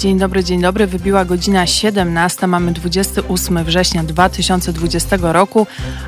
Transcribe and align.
Dzień 0.00 0.18
dobry, 0.18 0.44
dzień 0.44 0.60
dobry. 0.60 0.86
Wybiła 0.86 1.24
godzina 1.24 1.66
17. 1.66 2.46
Mamy 2.46 2.72
28 2.72 3.64
września 3.64 4.02
2020 4.02 5.16
roku. 5.20 5.66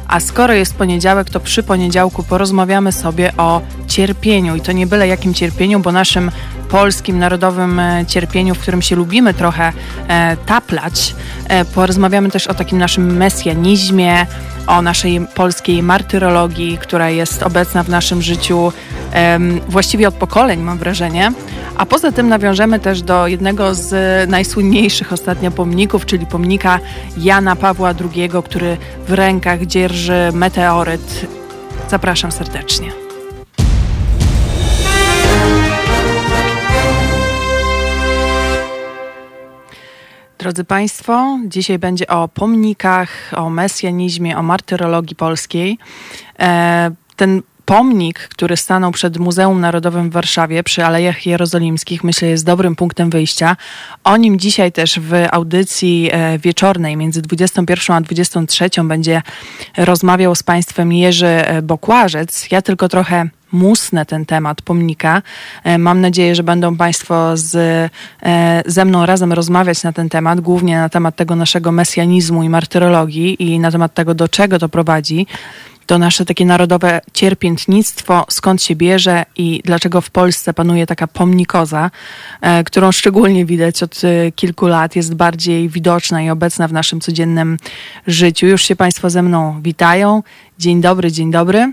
A 0.08 0.20
skoro 0.20 0.54
jest 0.54 0.74
poniedziałek, 0.74 1.30
to 1.30 1.40
przy 1.40 1.62
poniedziałku 1.62 2.22
porozmawiamy 2.22 2.92
sobie 2.92 3.36
o 3.36 3.60
cierpieniu. 3.88 4.56
I 4.56 4.60
to 4.60 4.72
nie 4.72 4.86
byle 4.86 5.08
jakim 5.08 5.34
cierpieniu, 5.34 5.80
bo 5.80 5.92
naszym 5.92 6.30
polskim 6.72 7.18
narodowym 7.18 7.80
e, 7.80 8.04
cierpieniu, 8.06 8.54
w 8.54 8.58
którym 8.58 8.82
się 8.82 8.96
lubimy 8.96 9.34
trochę 9.34 9.72
e, 10.08 10.36
taplać. 10.36 11.14
E, 11.48 11.64
porozmawiamy 11.64 12.30
też 12.30 12.46
o 12.46 12.54
takim 12.54 12.78
naszym 12.78 13.16
mesjanizmie, 13.16 14.26
o 14.66 14.82
naszej 14.82 15.20
polskiej 15.34 15.82
martyrologii, 15.82 16.78
która 16.78 17.10
jest 17.10 17.42
obecna 17.42 17.82
w 17.82 17.88
naszym 17.88 18.22
życiu 18.22 18.72
właściwie 19.68 20.08
od 20.08 20.14
pokoleń, 20.14 20.60
mam 20.60 20.78
wrażenie. 20.78 21.32
A 21.76 21.86
poza 21.86 22.12
tym 22.12 22.28
nawiążemy 22.28 22.80
też 22.80 23.02
do 23.02 23.26
jednego 23.26 23.74
z 23.74 24.30
najsłynniejszych 24.30 25.12
ostatnio 25.12 25.50
pomników, 25.50 26.06
czyli 26.06 26.26
pomnika 26.26 26.78
Jana 27.16 27.56
Pawła 27.56 27.88
II, 27.90 28.30
który 28.44 28.76
w 29.08 29.12
rękach 29.12 29.66
dzierży 29.66 30.30
meteoryt. 30.32 31.26
Zapraszam 31.88 32.32
serdecznie. 32.32 33.01
Drodzy 40.42 40.64
Państwo, 40.64 41.38
dzisiaj 41.46 41.78
będzie 41.78 42.06
o 42.06 42.28
pomnikach, 42.28 43.32
o 43.36 43.50
mesjanizmie, 43.50 44.38
o 44.38 44.42
martyrologii 44.42 45.16
polskiej. 45.16 45.78
E, 46.38 46.90
ten 47.16 47.42
pomnik, 47.64 48.18
który 48.18 48.56
stanął 48.56 48.92
przed 48.92 49.16
Muzeum 49.16 49.60
Narodowym 49.60 50.10
w 50.10 50.12
Warszawie 50.12 50.62
przy 50.62 50.84
Alejach 50.84 51.26
Jerozolimskich, 51.26 52.04
myślę, 52.04 52.28
jest 52.28 52.46
dobrym 52.46 52.76
punktem 52.76 53.10
wyjścia. 53.10 53.56
O 54.04 54.16
nim 54.16 54.38
dzisiaj 54.38 54.72
też 54.72 55.00
w 55.00 55.12
audycji 55.30 56.08
e, 56.12 56.38
wieczornej 56.38 56.96
między 56.96 57.22
21 57.22 57.96
a 57.96 58.00
23 58.00 58.70
będzie 58.84 59.22
rozmawiał 59.76 60.34
z 60.34 60.42
Państwem 60.42 60.92
Jerzy 60.92 61.26
e, 61.26 61.62
Bokłażec. 61.62 62.50
Ja 62.50 62.62
tylko 62.62 62.88
trochę 62.88 63.28
musnę 63.52 64.06
ten 64.06 64.26
temat 64.26 64.62
pomnika. 64.62 65.22
E, 65.64 65.78
mam 65.78 66.00
nadzieję, 66.00 66.34
że 66.34 66.42
będą 66.42 66.76
Państwo 66.76 67.36
z, 67.36 67.52
ze 68.66 68.84
mną 68.84 69.06
razem 69.06 69.32
rozmawiać 69.32 69.82
na 69.82 69.92
ten 69.92 70.08
temat, 70.08 70.40
głównie 70.40 70.76
na 70.76 70.88
temat 70.88 71.16
tego 71.16 71.36
naszego 71.36 71.72
mesjanizmu 71.72 72.42
i 72.42 72.48
martyrologii 72.48 73.42
i 73.42 73.58
na 73.58 73.70
temat 73.70 73.94
tego, 73.94 74.14
do 74.14 74.28
czego 74.28 74.58
to 74.58 74.68
prowadzi 74.68 75.26
to 75.86 75.98
nasze 75.98 76.24
takie 76.24 76.46
narodowe 76.46 77.00
cierpiętnictwo, 77.12 78.24
skąd 78.28 78.62
się 78.62 78.76
bierze 78.76 79.24
i 79.36 79.60
dlaczego 79.64 80.00
w 80.00 80.10
Polsce 80.10 80.54
panuje 80.54 80.86
taka 80.86 81.06
pomnikoza, 81.06 81.90
e, 82.40 82.64
którą 82.64 82.92
szczególnie 82.92 83.44
widać 83.44 83.82
od 83.82 84.00
e, 84.04 84.32
kilku 84.32 84.66
lat, 84.66 84.96
jest 84.96 85.14
bardziej 85.14 85.68
widoczna 85.68 86.22
i 86.22 86.30
obecna 86.30 86.68
w 86.68 86.72
naszym 86.72 87.00
codziennym 87.00 87.56
życiu. 88.06 88.46
Już 88.46 88.62
się 88.62 88.76
Państwo 88.76 89.10
ze 89.10 89.22
mną 89.22 89.62
witają. 89.62 90.22
Dzień 90.58 90.80
dobry, 90.80 91.12
dzień 91.12 91.30
dobry. 91.30 91.72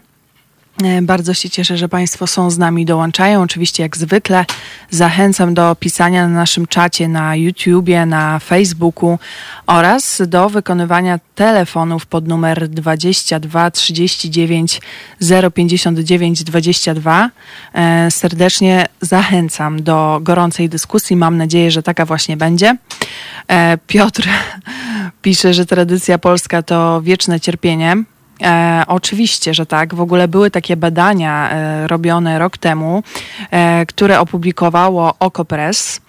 E, 0.84 1.02
bardzo 1.02 1.34
się 1.34 1.50
cieszę, 1.50 1.78
że 1.78 1.90
Państwo 1.90 2.28
są 2.28 2.52
z 2.52 2.58
nami, 2.58 2.86
dołączają. 2.86 3.42
Oczywiście, 3.42 3.84
jak 3.84 3.98
zwykle, 3.98 4.46
zachęcam 4.90 5.54
do 5.54 5.76
pisania 5.76 6.28
na 6.28 6.34
naszym 6.34 6.68
czacie 6.68 7.08
na 7.08 7.36
YouTubie, 7.36 8.06
na 8.06 8.40
Facebooku 8.40 9.20
oraz 9.68 10.22
do 10.28 10.50
wykonywania 10.50 11.20
telefonów 11.36 12.06
pod 12.06 12.28
numer 12.28 12.70
22 12.70 13.72
39 13.72 14.82
059 15.56 16.44
22. 16.44 17.30
Serdecznie 18.10 18.88
zachęcam 19.02 19.84
do 19.84 20.20
gorącej 20.22 20.70
dyskusji. 20.70 21.16
Mam 21.16 21.38
nadzieję, 21.38 21.72
że 21.72 21.84
taka 21.84 22.06
właśnie 22.06 22.38
będzie. 22.38 22.78
E, 23.48 23.78
Piotr 23.88 24.28
pisze, 25.22 25.54
że 25.54 25.66
tradycja 25.66 26.18
polska 26.18 26.62
to 26.64 27.02
wieczne 27.02 27.40
cierpienie. 27.40 28.04
E, 28.42 28.84
oczywiście, 28.88 29.54
że 29.54 29.66
tak. 29.66 29.96
W 29.96 30.02
ogóle 30.02 30.28
były 30.28 30.52
takie 30.52 30.78
badania 30.78 31.52
e, 31.52 31.88
robione 31.88 32.40
rok 32.40 32.58
temu, 32.58 33.04
e, 33.52 33.86
które 33.86 34.20
opublikowało 34.20 35.14
Okopress 35.20 36.02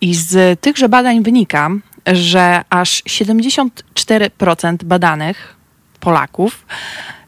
i 0.00 0.14
z 0.14 0.60
tychże 0.60 0.88
badań 0.88 1.22
wynika, 1.22 1.70
że 2.06 2.62
aż 2.70 3.02
74% 3.02 4.84
badanych 4.84 5.56
Polaków 6.00 6.66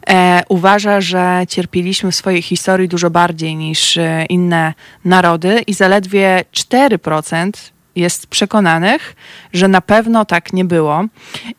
e, 0.08 0.42
uważa, 0.48 1.00
że 1.00 1.42
cierpieliśmy 1.48 2.12
w 2.12 2.16
swojej 2.16 2.42
historii 2.42 2.88
dużo 2.88 3.10
bardziej 3.10 3.56
niż 3.56 3.96
e, 3.96 4.24
inne 4.28 4.74
narody 5.04 5.60
i 5.66 5.74
zaledwie 5.74 6.44
4% 6.52 7.50
jest 7.96 8.26
przekonanych, 8.26 9.16
że 9.52 9.68
na 9.68 9.80
pewno 9.80 10.24
tak 10.24 10.52
nie 10.52 10.64
było. 10.64 11.04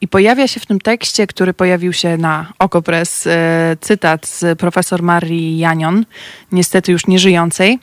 I 0.01 0.07
pojawia 0.07 0.47
się 0.47 0.59
w 0.59 0.65
tym 0.65 0.79
tekście, 0.79 1.27
który 1.27 1.53
pojawił 1.53 1.93
się 1.93 2.17
na 2.17 2.53
Okopres, 2.59 3.27
e, 3.27 3.77
cytat 3.81 4.27
z 4.27 4.59
profesor 4.59 5.03
Marii 5.03 5.57
Janion, 5.57 6.05
niestety 6.51 6.91
już 6.91 7.07
nieżyjącej, 7.07 7.79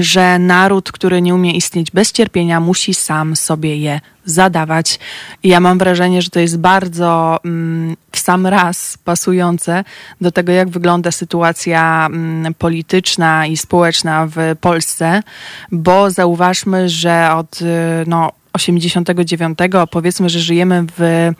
że 0.00 0.38
naród, 0.38 0.92
który 0.92 1.22
nie 1.22 1.34
umie 1.34 1.52
istnieć 1.52 1.90
bez 1.90 2.12
cierpienia, 2.12 2.60
musi 2.60 2.94
sam 2.94 3.36
sobie 3.36 3.76
je 3.76 4.00
zadawać. 4.24 4.98
I 5.42 5.48
ja 5.48 5.60
mam 5.60 5.78
wrażenie, 5.78 6.22
że 6.22 6.30
to 6.30 6.40
jest 6.40 6.58
bardzo 6.58 7.38
mm, 7.44 7.96
w 8.12 8.18
sam 8.18 8.46
raz 8.46 8.98
pasujące 9.04 9.84
do 10.20 10.32
tego, 10.32 10.52
jak 10.52 10.68
wygląda 10.68 11.10
sytuacja 11.10 12.06
mm, 12.06 12.54
polityczna 12.54 13.46
i 13.46 13.56
społeczna 13.56 14.26
w 14.26 14.36
Polsce, 14.60 15.22
bo 15.72 16.10
zauważmy, 16.10 16.88
że 16.88 17.28
od 17.34 17.62
y, 17.62 17.64
no, 18.06 18.32
89, 18.56 19.58
powiedzmy, 19.90 20.28
że 20.28 20.40
żyjemy 20.40 20.84
w 20.98 21.30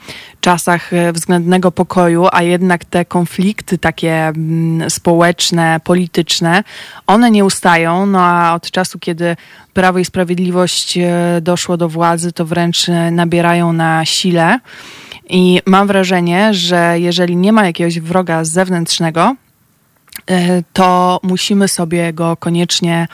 czasach 0.41 0.93
e, 0.93 1.12
względnego 1.12 1.72
pokoju, 1.72 2.27
a 2.32 2.43
jednak 2.43 2.84
te 2.84 3.04
konflikty 3.04 3.78
takie 3.78 4.27
mm, 4.28 4.91
społeczne, 4.91 5.81
polityczne, 5.84 6.65
one 7.06 7.31
nie 7.31 7.44
ustają, 7.44 8.06
no 8.06 8.21
a 8.21 8.55
od 8.55 8.71
czasu, 8.71 8.99
kiedy 8.99 9.37
Prawo 9.72 9.99
i 9.99 10.05
Sprawiedliwość 10.05 10.99
e, 10.99 11.41
doszło 11.43 11.76
do 11.76 11.88
władzy, 11.88 12.32
to 12.32 12.44
wręcz 12.44 12.88
e, 12.88 13.10
nabierają 13.10 13.72
na 13.72 14.05
sile. 14.05 14.59
I 15.28 15.60
mam 15.66 15.87
wrażenie, 15.87 16.55
że 16.55 16.94
jeżeli 16.97 17.37
nie 17.37 17.53
ma 17.53 17.66
jakiegoś 17.66 18.00
wroga 18.00 18.44
zewnętrznego, 18.44 19.37
to 20.72 21.21
musimy 21.22 21.69
sobie 21.69 22.12
go 22.12 22.37
koniecznie 22.37 23.09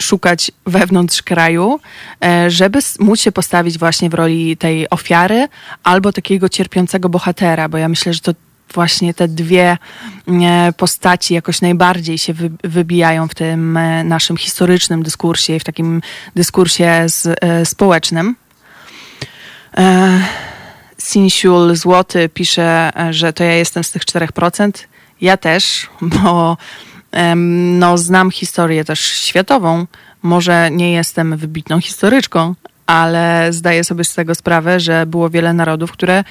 szukać 0.00 0.50
wewnątrz 0.66 1.22
kraju, 1.22 1.80
e, 2.24 2.50
żeby 2.50 2.78
móc 2.98 3.20
się 3.20 3.32
postawić 3.32 3.78
właśnie 3.78 4.10
w 4.10 4.14
roli 4.14 4.56
tej 4.56 4.90
ofiary 4.90 5.48
albo 5.82 6.12
takiego 6.12 6.48
cierpiącego 6.48 7.08
bohatera, 7.08 7.68
bo 7.68 7.78
ja 7.78 7.88
myślę, 7.88 8.14
że 8.14 8.20
to 8.20 8.32
właśnie 8.74 9.14
te 9.14 9.28
dwie 9.28 9.78
e, 10.28 10.72
postaci 10.76 11.34
jakoś 11.34 11.60
najbardziej 11.60 12.18
się 12.18 12.32
wy, 12.32 12.50
wybijają 12.64 13.28
w 13.28 13.34
tym 13.34 13.76
e, 13.76 14.04
naszym 14.04 14.36
historycznym 14.36 15.02
dyskursie 15.02 15.56
i 15.56 15.60
w 15.60 15.64
takim 15.64 16.02
dyskursie 16.34 17.04
z, 17.06 17.26
e, 17.26 17.66
społecznym. 17.66 18.36
Sinsiul 20.98 21.76
Złoty 21.76 22.28
pisze, 22.28 22.92
że 23.10 23.32
to 23.32 23.44
ja 23.44 23.52
jestem 23.52 23.84
z 23.84 23.90
tych 23.90 24.04
4%. 24.04 24.70
Ja 25.20 25.36
też, 25.36 25.88
bo 26.00 26.56
no, 27.78 27.98
znam 27.98 28.30
historię 28.30 28.84
też 28.84 29.00
światową. 29.00 29.86
Może 30.22 30.70
nie 30.70 30.92
jestem 30.92 31.36
wybitną 31.36 31.80
historyczką, 31.80 32.54
ale 32.86 33.48
zdaję 33.50 33.84
sobie 33.84 34.04
z 34.04 34.14
tego 34.14 34.34
sprawę, 34.34 34.80
że 34.80 35.06
było 35.06 35.30
wiele 35.30 35.52
narodów, 35.52 35.92
które 35.92 36.24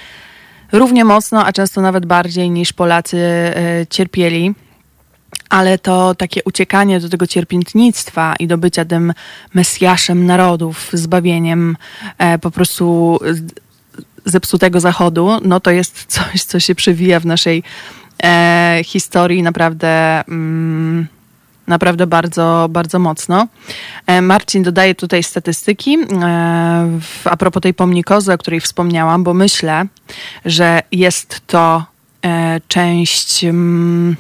równie 0.72 1.06
mocno, 1.06 1.46
a 1.46 1.54
często 1.54 1.82
nawet 1.82 2.06
bardziej 2.06 2.50
niż 2.50 2.74
Polacy 2.74 3.18
e, 3.18 3.54
cierpieli. 3.90 4.56
Ale 5.50 5.80
to 5.80 6.16
takie 6.16 6.42
uciekanie 6.44 7.00
do 7.00 7.10
tego 7.10 7.28
cierpiętnictwa 7.28 8.36
i 8.40 8.48
do 8.48 8.58
bycia 8.58 8.86
tym 8.86 9.14
mesjaszem 9.54 10.26
narodów, 10.26 10.90
zbawieniem 10.94 11.78
e, 12.18 12.40
po 12.40 12.52
prostu 12.52 13.20
zepsutego 14.26 14.80
zachodu, 14.80 15.30
no 15.44 15.60
to 15.60 15.72
jest 15.72 16.06
coś, 16.16 16.44
co 16.44 16.60
się 16.60 16.76
przewija 16.76 17.20
w 17.20 17.26
naszej 17.26 17.64
e, 18.26 18.82
historii 18.84 19.44
naprawdę. 19.44 20.24
Mm, 20.28 21.08
naprawdę 21.68 22.08
bardzo, 22.08 22.68
bardzo 22.70 23.00
mocno. 23.00 23.48
E, 24.08 24.22
Marcin 24.22 24.64
dodaje 24.64 24.96
tutaj 24.96 25.24
statystyki 25.24 25.98
e, 26.00 27.00
a 27.24 27.38
propos 27.38 27.62
tej 27.62 27.74
pomnikozy, 27.74 28.34
o 28.34 28.38
której 28.38 28.62
wspomniałam, 28.62 29.24
bo 29.24 29.34
myślę, 29.34 29.86
że 30.46 30.82
jest 30.92 31.42
to 31.48 31.86
e, 32.26 32.62
część. 32.68 33.44
Mm, 33.44 34.16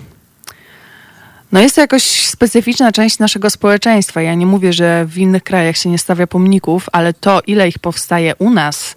no 1.51 1.61
jest 1.61 1.75
to 1.75 1.81
jakoś 1.81 2.03
specyficzna 2.03 2.91
część 2.91 3.19
naszego 3.19 3.49
społeczeństwa. 3.49 4.21
Ja 4.21 4.33
nie 4.33 4.45
mówię, 4.45 4.73
że 4.73 5.05
w 5.05 5.17
innych 5.17 5.43
krajach 5.43 5.77
się 5.77 5.89
nie 5.89 5.97
stawia 5.97 6.27
pomników, 6.27 6.89
ale 6.91 7.13
to, 7.13 7.41
ile 7.47 7.67
ich 7.67 7.79
powstaje 7.79 8.35
u 8.35 8.49
nas, 8.49 8.95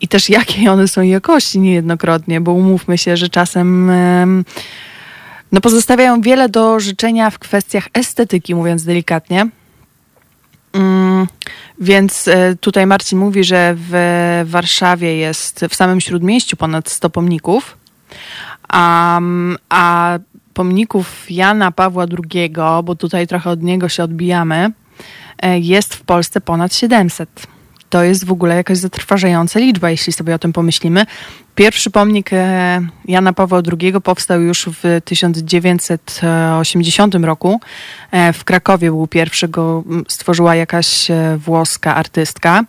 i 0.00 0.08
też 0.08 0.28
jakiej 0.28 0.68
one 0.68 0.88
są 0.88 1.02
jakości 1.02 1.60
niejednokrotnie, 1.60 2.40
bo 2.40 2.52
umówmy 2.52 2.98
się, 2.98 3.16
że 3.16 3.28
czasem 3.28 3.90
no 5.52 5.60
pozostawiają 5.60 6.20
wiele 6.20 6.48
do 6.48 6.80
życzenia 6.80 7.30
w 7.30 7.38
kwestiach 7.38 7.88
estetyki, 7.94 8.54
mówiąc 8.54 8.84
delikatnie. 8.84 9.46
Mm, 10.72 11.26
więc 11.80 12.28
e, 12.28 12.56
tutaj 12.56 12.86
Marcin 12.86 13.18
mówi, 13.18 13.44
że 13.44 13.74
w 13.76 14.42
Warszawie 14.44 15.16
jest 15.16 15.64
w 15.68 15.74
samym 15.74 16.00
śródmieściu 16.00 16.56
ponad 16.56 16.88
100 16.88 17.10
pomników, 17.10 17.76
a, 18.68 19.20
a 19.68 20.18
pomników 20.54 21.30
Jana 21.30 21.72
Pawła 21.72 22.06
II, 22.34 22.52
bo 22.84 22.94
tutaj 22.94 23.26
trochę 23.26 23.50
od 23.50 23.62
niego 23.62 23.88
się 23.88 24.02
odbijamy, 24.02 24.72
e, 25.42 25.58
jest 25.58 25.94
w 25.94 26.02
Polsce 26.02 26.40
ponad 26.40 26.74
700 26.74 27.46
to 27.90 28.04
jest 28.04 28.24
w 28.24 28.32
ogóle 28.32 28.56
jakaś 28.56 28.78
zatrważająca 28.78 29.60
liczba, 29.60 29.90
jeśli 29.90 30.12
sobie 30.12 30.34
o 30.34 30.38
tym 30.38 30.52
pomyślimy. 30.52 31.06
Pierwszy 31.54 31.90
pomnik 31.90 32.32
e, 32.32 32.80
Jana 33.04 33.32
Pawła 33.32 33.62
II 33.80 33.92
powstał 34.02 34.40
już 34.40 34.68
w 34.82 35.00
1980 35.04 37.14
roku. 37.14 37.60
E, 38.10 38.32
w 38.32 38.44
Krakowie 38.44 38.90
był 38.90 39.06
pierwszy, 39.06 39.48
go 39.48 39.84
stworzyła 40.08 40.54
jakaś 40.54 41.10
e, 41.10 41.36
włoska 41.36 41.94
artystka. 41.94 42.64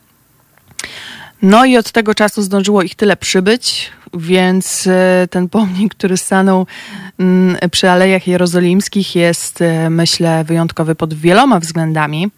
No 1.42 1.66
i 1.66 1.78
od 1.78 1.92
tego 1.92 2.16
czasu 2.16 2.42
zdążyło 2.42 2.82
ich 2.82 2.96
tyle 2.96 3.18
przybyć, 3.18 3.92
więc 4.14 4.90
ten 5.30 5.50
pomnik, 5.50 5.96
który 5.96 6.18
stanął 6.18 6.68
przy 7.72 7.90
Alejach 7.90 8.28
Jerozolimskich 8.28 9.16
jest, 9.16 9.60
myślę, 9.90 10.44
wyjątkowy 10.44 10.96
pod 10.96 11.14
wieloma 11.14 11.60
względami. 11.60 12.32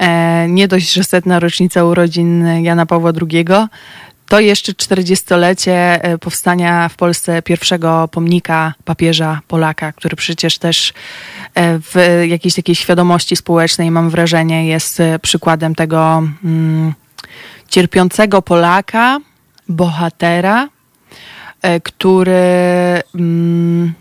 E, 0.00 0.48
nie 0.48 0.68
dość, 0.68 0.92
że 0.92 1.04
setna 1.04 1.40
rocznica 1.40 1.84
urodzin 1.84 2.46
Jana 2.62 2.86
Pawła 2.86 3.12
II, 3.30 3.44
to 4.28 4.40
jeszcze 4.40 4.72
40-lecie 4.72 6.04
e, 6.04 6.18
powstania 6.18 6.88
w 6.88 6.96
Polsce 6.96 7.42
pierwszego 7.42 8.08
pomnika 8.08 8.74
papieża 8.84 9.40
Polaka, 9.48 9.92
który 9.92 10.16
przecież 10.16 10.58
też 10.58 10.92
e, 11.54 11.78
w 11.78 12.24
jakiejś 12.28 12.54
takiej 12.54 12.74
świadomości 12.74 13.36
społecznej, 13.36 13.90
mam 13.90 14.10
wrażenie, 14.10 14.66
jest 14.66 14.98
przykładem 15.22 15.74
tego 15.74 16.22
mm, 16.44 16.94
cierpiącego 17.68 18.42
Polaka, 18.42 19.18
bohatera, 19.68 20.68
który. 21.82 22.32
Mm, 23.14 23.92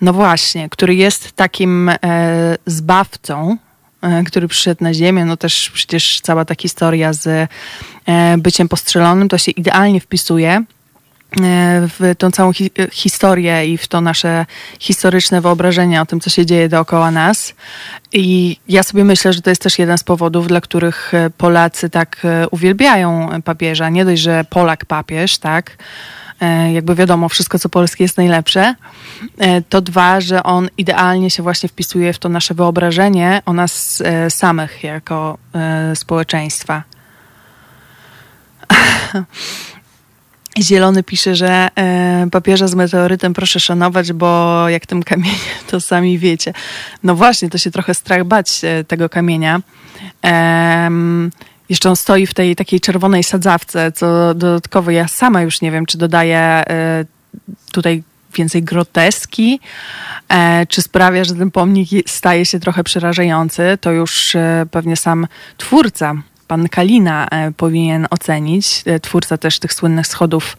no 0.00 0.12
właśnie, 0.12 0.68
który 0.68 0.94
jest 0.94 1.32
takim 1.32 1.90
zbawcą 2.66 3.56
który 4.26 4.48
przyszedł 4.48 4.84
na 4.84 4.94
ziemię, 4.94 5.24
no 5.24 5.36
też 5.36 5.70
przecież 5.74 6.20
cała 6.20 6.44
ta 6.44 6.54
historia 6.60 7.12
z 7.12 7.26
e, 8.06 8.38
byciem 8.38 8.68
postrzelonym, 8.68 9.28
to 9.28 9.38
się 9.38 9.52
idealnie 9.52 10.00
wpisuje 10.00 10.50
e, 10.50 10.64
w 11.98 12.14
tą 12.18 12.30
całą 12.30 12.52
hi 12.52 12.70
historię 12.92 13.66
i 13.66 13.78
w 13.78 13.88
to 13.88 14.00
nasze 14.00 14.46
historyczne 14.78 15.40
wyobrażenie 15.40 16.02
o 16.02 16.06
tym, 16.06 16.20
co 16.20 16.30
się 16.30 16.46
dzieje 16.46 16.68
dookoła 16.68 17.10
nas. 17.10 17.54
I 18.12 18.56
ja 18.68 18.82
sobie 18.82 19.04
myślę, 19.04 19.32
że 19.32 19.42
to 19.42 19.50
jest 19.50 19.62
też 19.62 19.78
jeden 19.78 19.98
z 19.98 20.04
powodów, 20.04 20.48
dla 20.48 20.60
których 20.60 21.12
Polacy 21.38 21.90
tak 21.90 22.22
uwielbiają 22.50 23.28
papieża. 23.44 23.88
Nie 23.88 24.04
dość, 24.04 24.22
że 24.22 24.44
Polak 24.50 24.84
papież, 24.84 25.38
tak? 25.38 25.76
E, 26.42 26.72
jakby 26.72 26.94
wiadomo, 26.94 27.28
wszystko 27.28 27.58
co 27.58 27.68
polskie 27.68 28.04
jest 28.04 28.16
najlepsze, 28.16 28.74
e, 29.38 29.62
to 29.62 29.80
dwa, 29.80 30.20
że 30.20 30.42
on 30.42 30.68
idealnie 30.78 31.30
się 31.30 31.42
właśnie 31.42 31.68
wpisuje 31.68 32.12
w 32.12 32.18
to 32.18 32.28
nasze 32.28 32.54
wyobrażenie 32.54 33.42
o 33.46 33.52
nas 33.52 34.02
e, 34.04 34.30
samych 34.30 34.84
jako 34.84 35.38
społeczeństwa. 35.94 36.82
Zielony 40.58 41.02
pisze, 41.02 41.36
że 41.36 41.68
papieża 42.32 42.68
z 42.68 42.74
meteorytem 42.74 43.34
proszę 43.34 43.60
szanować, 43.60 44.12
bo 44.12 44.68
jak 44.68 44.86
tym 44.86 45.02
kamieniem, 45.02 45.38
to 45.70 45.80
sami 45.80 46.18
wiecie. 46.18 46.52
No 47.02 47.14
właśnie, 47.14 47.50
to 47.50 47.58
się 47.58 47.70
trochę 47.70 47.94
strach 47.94 48.24
bać 48.24 48.60
tego 48.88 49.08
kamienia. 49.08 49.60
Jeszcze 51.68 51.90
on 51.90 51.96
stoi 51.96 52.26
w 52.26 52.34
tej 52.34 52.56
takiej 52.56 52.80
czerwonej 52.80 53.24
sadzawce, 53.24 53.92
co 53.92 54.34
dodatkowo 54.34 54.90
ja 54.90 55.08
sama 55.08 55.42
już 55.42 55.60
nie 55.60 55.70
wiem, 55.70 55.86
czy 55.86 55.98
dodaję 55.98 56.38
e, 56.38 57.04
tutaj 57.72 58.02
więcej 58.34 58.62
groteski, 58.62 59.60
e, 60.28 60.66
czy 60.66 60.82
sprawia, 60.82 61.24
że 61.24 61.34
ten 61.34 61.50
pomnik 61.50 61.88
staje 62.06 62.46
się 62.46 62.60
trochę 62.60 62.84
przerażający, 62.84 63.78
to 63.80 63.92
już 63.92 64.34
e, 64.34 64.66
pewnie 64.70 64.96
sam 64.96 65.26
twórca, 65.56 66.14
pan 66.48 66.68
Kalina, 66.68 67.28
powinien 67.56 68.06
ocenić. 68.10 68.84
Twórca 69.02 69.38
też 69.38 69.58
tych 69.58 69.72
słynnych 69.72 70.06
schodów 70.06 70.56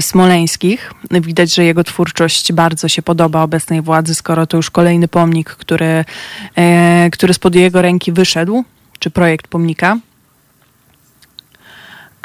smoleńskich. 0.00 0.92
Widać, 1.10 1.54
że 1.54 1.64
jego 1.64 1.84
twórczość 1.84 2.52
bardzo 2.52 2.88
się 2.88 3.02
podoba 3.02 3.42
obecnej 3.42 3.82
władzy, 3.82 4.14
skoro 4.14 4.46
to 4.46 4.56
już 4.56 4.70
kolejny 4.70 5.08
pomnik, 5.08 5.50
który, 5.50 6.04
który 7.12 7.34
spod 7.34 7.54
jego 7.54 7.82
ręki 7.82 8.12
wyszedł, 8.12 8.64
czy 8.98 9.10
projekt 9.10 9.48
pomnika. 9.48 9.96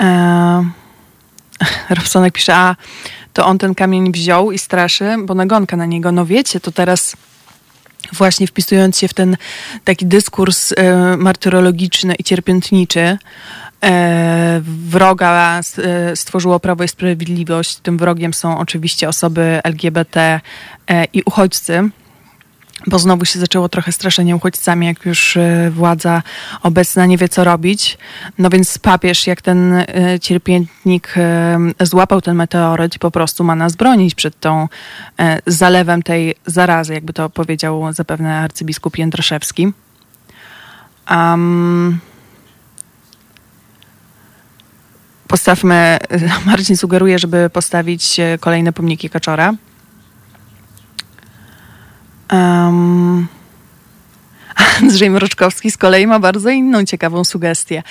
E, 0.01 0.69
Robsonek 1.95 2.33
pisze, 2.33 2.55
a 2.55 2.75
to 3.33 3.45
on 3.45 3.57
ten 3.57 3.75
kamień 3.75 4.11
wziął 4.11 4.51
i 4.51 4.57
straszy, 4.57 5.15
bo 5.23 5.33
nagonka 5.33 5.77
na 5.77 5.85
niego. 5.85 6.11
No 6.11 6.25
wiecie, 6.25 6.59
to 6.59 6.71
teraz 6.71 7.15
właśnie 8.13 8.47
wpisując 8.47 8.99
się 8.99 9.07
w 9.07 9.13
ten 9.13 9.37
taki 9.83 10.05
dyskurs 10.05 10.73
e, 10.77 11.17
martyrologiczny 11.17 12.15
i 12.15 12.23
cierpiętniczy, 12.23 13.17
e, 13.83 14.61
wroga 14.63 15.61
e, 15.77 16.15
stworzyło 16.15 16.59
Prawo 16.59 16.83
i 16.83 16.87
Sprawiedliwość. 16.87 17.75
Tym 17.75 17.97
wrogiem 17.97 18.33
są 18.33 18.57
oczywiście 18.57 19.09
osoby 19.09 19.59
LGBT 19.63 20.41
e, 20.87 21.05
i 21.13 21.23
uchodźcy 21.25 21.89
bo 22.87 22.99
znowu 22.99 23.25
się 23.25 23.39
zaczęło 23.39 23.69
trochę 23.69 23.91
straszenie 23.91 24.35
uchodźcami, 24.35 24.87
jak 24.87 25.05
już 25.05 25.37
e, 25.37 25.71
władza 25.71 26.23
obecna 26.63 27.05
nie 27.05 27.17
wie, 27.17 27.29
co 27.29 27.43
robić. 27.43 27.97
No 28.37 28.49
więc 28.49 28.77
papież, 28.77 29.27
jak 29.27 29.41
ten 29.41 29.73
e, 29.73 29.85
cierpiętnik 30.21 31.13
e, 31.17 31.57
złapał 31.81 32.21
ten 32.21 32.35
meteoryt 32.35 32.97
po 32.99 33.11
prostu 33.11 33.43
ma 33.43 33.55
nas 33.55 33.75
bronić 33.75 34.15
przed 34.15 34.39
tą 34.39 34.67
zalewem 35.47 36.03
tej 36.03 36.35
zarazy, 36.45 36.93
jakby 36.93 37.13
to 37.13 37.29
powiedział 37.29 37.93
zapewne 37.93 38.37
arcybiskup 38.39 38.97
Jędraszewski. 38.97 39.73
Um, 41.11 41.99
postawmy, 45.27 45.97
Marcin 46.45 46.77
sugeruje, 46.77 47.19
żeby 47.19 47.49
postawić 47.49 48.17
kolejne 48.39 48.73
pomniki 48.73 49.09
Kaczora. 49.09 49.53
Um, 52.31 53.27
Andrzej 54.81 55.09
Mroczkowski 55.09 55.71
z 55.71 55.77
kolei 55.77 56.07
ma 56.07 56.19
bardzo 56.19 56.49
inną 56.49 56.85
ciekawą 56.85 57.23
sugestię. 57.23 57.83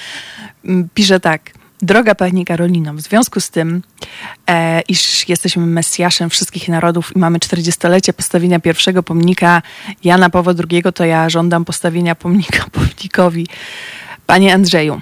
Mm, 0.64 0.88
pisze 0.94 1.20
tak. 1.20 1.50
Droga 1.82 2.14
Pani 2.14 2.44
Karolino, 2.44 2.94
w 2.94 3.00
związku 3.00 3.40
z 3.40 3.50
tym, 3.50 3.82
e, 4.48 4.80
iż 4.80 5.28
jesteśmy 5.28 5.66
Mesjaszem 5.66 6.30
wszystkich 6.30 6.68
narodów 6.68 7.16
i 7.16 7.18
mamy 7.18 7.38
40-lecie 7.38 8.12
postawienia 8.12 8.60
pierwszego 8.60 9.02
pomnika 9.02 9.62
Jana 10.04 10.30
Pawła 10.30 10.52
II, 10.70 10.82
to 10.94 11.04
ja 11.04 11.28
żądam 11.30 11.64
postawienia 11.64 12.14
pomnika 12.14 12.64
pomnikowi. 12.72 13.46
Panie 14.26 14.54
Andrzeju, 14.54 15.00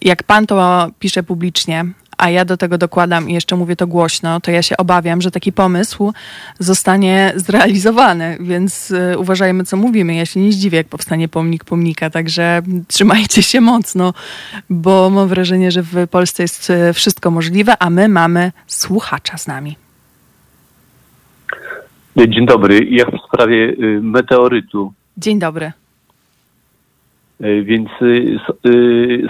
jak 0.00 0.22
Pan 0.22 0.46
to 0.46 0.88
pisze 0.98 1.22
publicznie, 1.22 1.84
a 2.18 2.30
ja 2.30 2.44
do 2.44 2.56
tego 2.56 2.78
dokładam 2.78 3.30
i 3.30 3.32
jeszcze 3.32 3.56
mówię 3.56 3.76
to 3.76 3.86
głośno, 3.86 4.40
to 4.40 4.50
ja 4.50 4.62
się 4.62 4.76
obawiam, 4.76 5.20
że 5.20 5.30
taki 5.30 5.52
pomysł 5.52 6.12
zostanie 6.58 7.32
zrealizowany, 7.36 8.36
więc 8.40 8.90
y, 8.90 9.18
uważajmy, 9.18 9.64
co 9.64 9.76
mówimy. 9.76 10.14
Ja 10.14 10.26
się 10.26 10.40
nie 10.40 10.52
zdziwię, 10.52 10.78
jak 10.78 10.88
powstanie 10.88 11.28
pomnik 11.28 11.64
pomnika, 11.64 12.10
także 12.10 12.62
trzymajcie 12.88 13.42
się 13.42 13.60
mocno, 13.60 14.14
bo 14.70 15.10
mam 15.10 15.28
wrażenie, 15.28 15.70
że 15.70 15.82
w 15.82 16.08
Polsce 16.08 16.42
jest 16.42 16.70
y, 16.70 16.92
wszystko 16.92 17.30
możliwe, 17.30 17.74
a 17.78 17.90
my 17.90 18.08
mamy 18.08 18.52
słuchacza 18.66 19.36
z 19.38 19.46
nami. 19.46 19.76
Dzień 22.16 22.46
dobry. 22.46 22.86
Ja 22.90 23.04
w 23.04 23.26
sprawie 23.28 23.56
y, 23.56 24.00
meteorytu. 24.02 24.92
Dzień 25.16 25.38
dobry. 25.38 25.72
Więc 27.40 27.88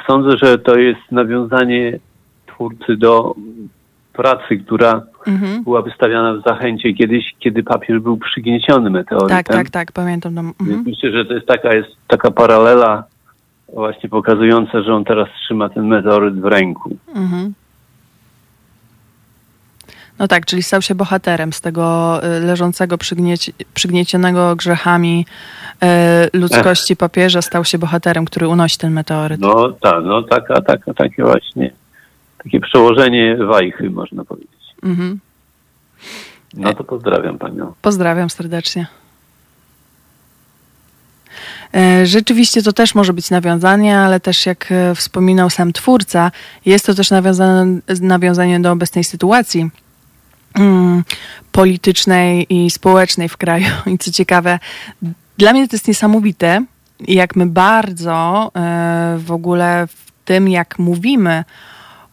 sądzę, 0.06 0.36
że 0.42 0.58
to 0.58 0.78
jest 0.78 1.00
nawiązanie 1.10 1.98
twórcy 2.54 2.96
do 2.96 3.34
pracy, 4.12 4.56
która 4.66 5.02
mhm. 5.26 5.64
była 5.64 5.82
wystawiana 5.82 6.34
w 6.34 6.42
Zachęcie 6.48 6.92
kiedyś, 6.92 7.34
kiedy 7.38 7.62
papież 7.62 8.00
był 8.00 8.16
przygnieciony 8.16 8.90
meteorytem. 8.90 9.36
Tak, 9.36 9.48
tak, 9.48 9.70
tak, 9.70 9.92
pamiętam. 9.92 10.38
Mhm. 10.38 10.84
Myślę, 10.86 11.10
że 11.10 11.24
to 11.24 11.34
jest 11.34 11.46
taka, 11.46 11.74
jest 11.74 11.88
taka 12.08 12.30
paralela 12.30 13.04
właśnie 13.72 14.08
pokazująca, 14.08 14.82
że 14.82 14.94
on 14.94 15.04
teraz 15.04 15.28
trzyma 15.44 15.68
ten 15.68 15.86
meteoryt 15.86 16.40
w 16.40 16.44
ręku. 16.44 16.96
Mhm. 17.14 17.54
No 20.18 20.28
tak, 20.28 20.46
czyli 20.46 20.62
stał 20.62 20.82
się 20.82 20.94
bohaterem 20.94 21.52
z 21.52 21.60
tego 21.60 22.20
y, 22.24 22.40
leżącego 22.40 22.98
przygnieci, 22.98 23.52
przygniecionego 23.74 24.56
grzechami 24.56 25.26
y, 26.34 26.38
ludzkości 26.38 26.96
papieża, 26.96 27.42
stał 27.42 27.64
się 27.64 27.78
bohaterem, 27.78 28.24
który 28.24 28.48
unosi 28.48 28.78
ten 28.78 28.92
meteoryt. 28.92 29.40
No 29.40 29.72
tak, 29.72 30.04
no 30.04 30.22
taka, 30.22 30.60
taka, 30.60 30.94
takie 30.94 31.22
właśnie 31.22 31.70
takie 32.44 32.60
przełożenie 32.60 33.36
wajchy, 33.36 33.90
można 33.90 34.24
powiedzieć. 34.24 34.74
Mhm. 34.82 35.20
No 36.54 36.74
to 36.74 36.84
pozdrawiam 36.84 37.38
panią. 37.38 37.72
Pozdrawiam 37.82 38.30
serdecznie. 38.30 38.86
E, 41.74 42.06
rzeczywiście 42.06 42.62
to 42.62 42.72
też 42.72 42.94
może 42.94 43.12
być 43.12 43.30
nawiązanie, 43.30 43.98
ale 43.98 44.20
też 44.20 44.46
jak 44.46 44.72
e, 44.72 44.94
wspominał 44.94 45.50
sam 45.50 45.72
twórca, 45.72 46.30
jest 46.66 46.86
to 46.86 46.94
też 46.94 47.10
nawiązane, 47.10 47.80
nawiązanie 48.00 48.60
do 48.60 48.72
obecnej 48.72 49.04
sytuacji 49.04 49.70
mm, 50.54 51.04
politycznej 51.52 52.46
i 52.50 52.70
społecznej 52.70 53.28
w 53.28 53.36
kraju. 53.36 53.66
I 53.94 53.98
co 53.98 54.10
ciekawe, 54.10 54.58
dla 55.38 55.52
mnie 55.52 55.68
to 55.68 55.76
jest 55.76 55.88
niesamowite, 55.88 56.64
jak 57.00 57.36
my 57.36 57.46
bardzo 57.46 58.50
e, 58.56 59.18
w 59.18 59.32
ogóle 59.32 59.86
w 59.86 60.12
tym, 60.24 60.48
jak 60.48 60.78
mówimy 60.78 61.44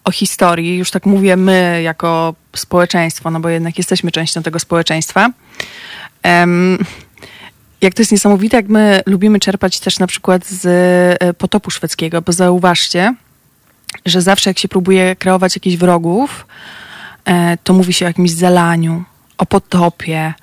o 0.03 0.11
historii, 0.11 0.77
już 0.77 0.91
tak 0.91 1.05
mówię 1.05 1.37
my 1.37 1.81
jako 1.83 2.35
społeczeństwo, 2.55 3.31
no 3.31 3.39
bo 3.39 3.49
jednak 3.49 3.77
jesteśmy 3.77 4.11
częścią 4.11 4.43
tego 4.43 4.59
społeczeństwa. 4.59 5.29
Jak 7.81 7.93
to 7.93 8.01
jest 8.01 8.11
niesamowite, 8.11 8.57
jak 8.57 8.67
my 8.67 9.01
lubimy 9.05 9.39
czerpać 9.39 9.79
też 9.79 9.99
na 9.99 10.07
przykład 10.07 10.47
z 10.47 10.65
e, 11.21 11.33
potopu 11.33 11.71
szwedzkiego, 11.71 12.21
bo 12.21 12.31
zauważcie, 12.31 13.15
że 14.05 14.21
zawsze 14.21 14.49
jak 14.49 14.59
się 14.59 14.67
próbuje 14.67 15.15
kreować 15.15 15.55
jakichś 15.55 15.77
wrogów, 15.77 16.47
e, 17.25 17.57
to 17.63 17.73
mówi 17.73 17.93
się 17.93 18.05
o 18.05 18.07
jakimś 18.07 18.31
zalaniu, 18.31 19.03
o 19.37 19.45
potopie, 19.45 20.33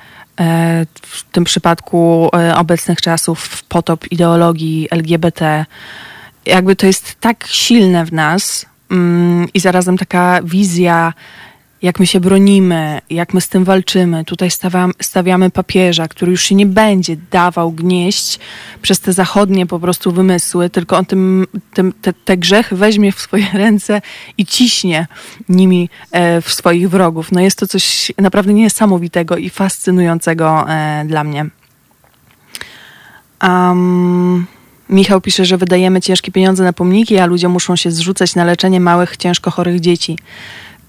e, 0.41 0.87
w 1.03 1.25
tym 1.33 1.45
przypadku 1.45 2.31
obecnych 2.55 3.01
czasów 3.01 3.63
potop 3.63 4.13
ideologii 4.13 4.89
LGBT. 4.91 5.67
Jakby 6.47 6.77
to 6.77 6.87
jest 6.87 7.17
tak 7.21 7.47
silne 7.47 8.05
w 8.05 8.13
nas 8.13 8.67
i 9.55 9.61
zarazem 9.61 9.99
taka 9.99 10.41
wizja 10.43 11.13
jak 11.83 12.01
my 12.01 12.07
się 12.07 12.21
bronimy, 12.21 13.01
jak 13.11 13.35
my 13.35 13.41
z 13.41 13.49
tym 13.49 13.65
walczymy. 13.65 14.25
Tutaj 14.25 14.51
stawiamy, 14.51 14.93
stawiamy 15.01 15.51
papieża, 15.51 16.09
który 16.09 16.33
już 16.33 16.43
się 16.43 16.55
nie 16.55 16.67
będzie 16.67 17.17
dawał 17.31 17.73
gnieść 17.73 18.39
przez 18.83 19.01
te 19.01 19.13
zachodnie 19.13 19.67
po 19.67 19.79
prostu 19.81 20.13
wymysły, 20.13 20.71
tylko 20.71 20.97
on 20.97 21.05
tym, 21.05 21.47
tym, 21.75 21.93
te, 22.03 22.13
te 22.13 22.37
grzechy 22.37 22.77
weźmie 22.77 23.13
w 23.13 23.21
swoje 23.21 23.47
ręce 23.65 24.03
i 24.39 24.47
ciśnie 24.47 25.07
nimi 25.49 25.91
e, 26.13 26.41
w 26.41 26.53
swoich 26.53 26.91
wrogów. 26.91 27.33
No 27.33 27.41
jest 27.41 27.59
to 27.59 27.67
coś 27.67 28.13
naprawdę 28.19 28.53
niesamowitego 28.53 29.37
i 29.37 29.51
fascynującego 29.51 30.71
e, 30.71 31.05
dla 31.07 31.25
mnie. 31.25 31.47
Um, 33.43 34.47
Michał 34.91 35.21
pisze, 35.21 35.45
że 35.45 35.57
wydajemy 35.57 36.01
ciężkie 36.01 36.33
pieniądze 36.33 36.65
na 36.65 36.73
pomniki, 36.73 37.19
a 37.19 37.27
ludzie 37.27 37.49
muszą 37.49 37.77
się 37.77 37.91
zrzucać 37.91 38.35
na 38.35 38.45
leczenie 38.45 38.81
małych, 38.81 39.17
ciężko 39.17 39.51
chorych 39.51 39.81
dzieci 39.81 40.17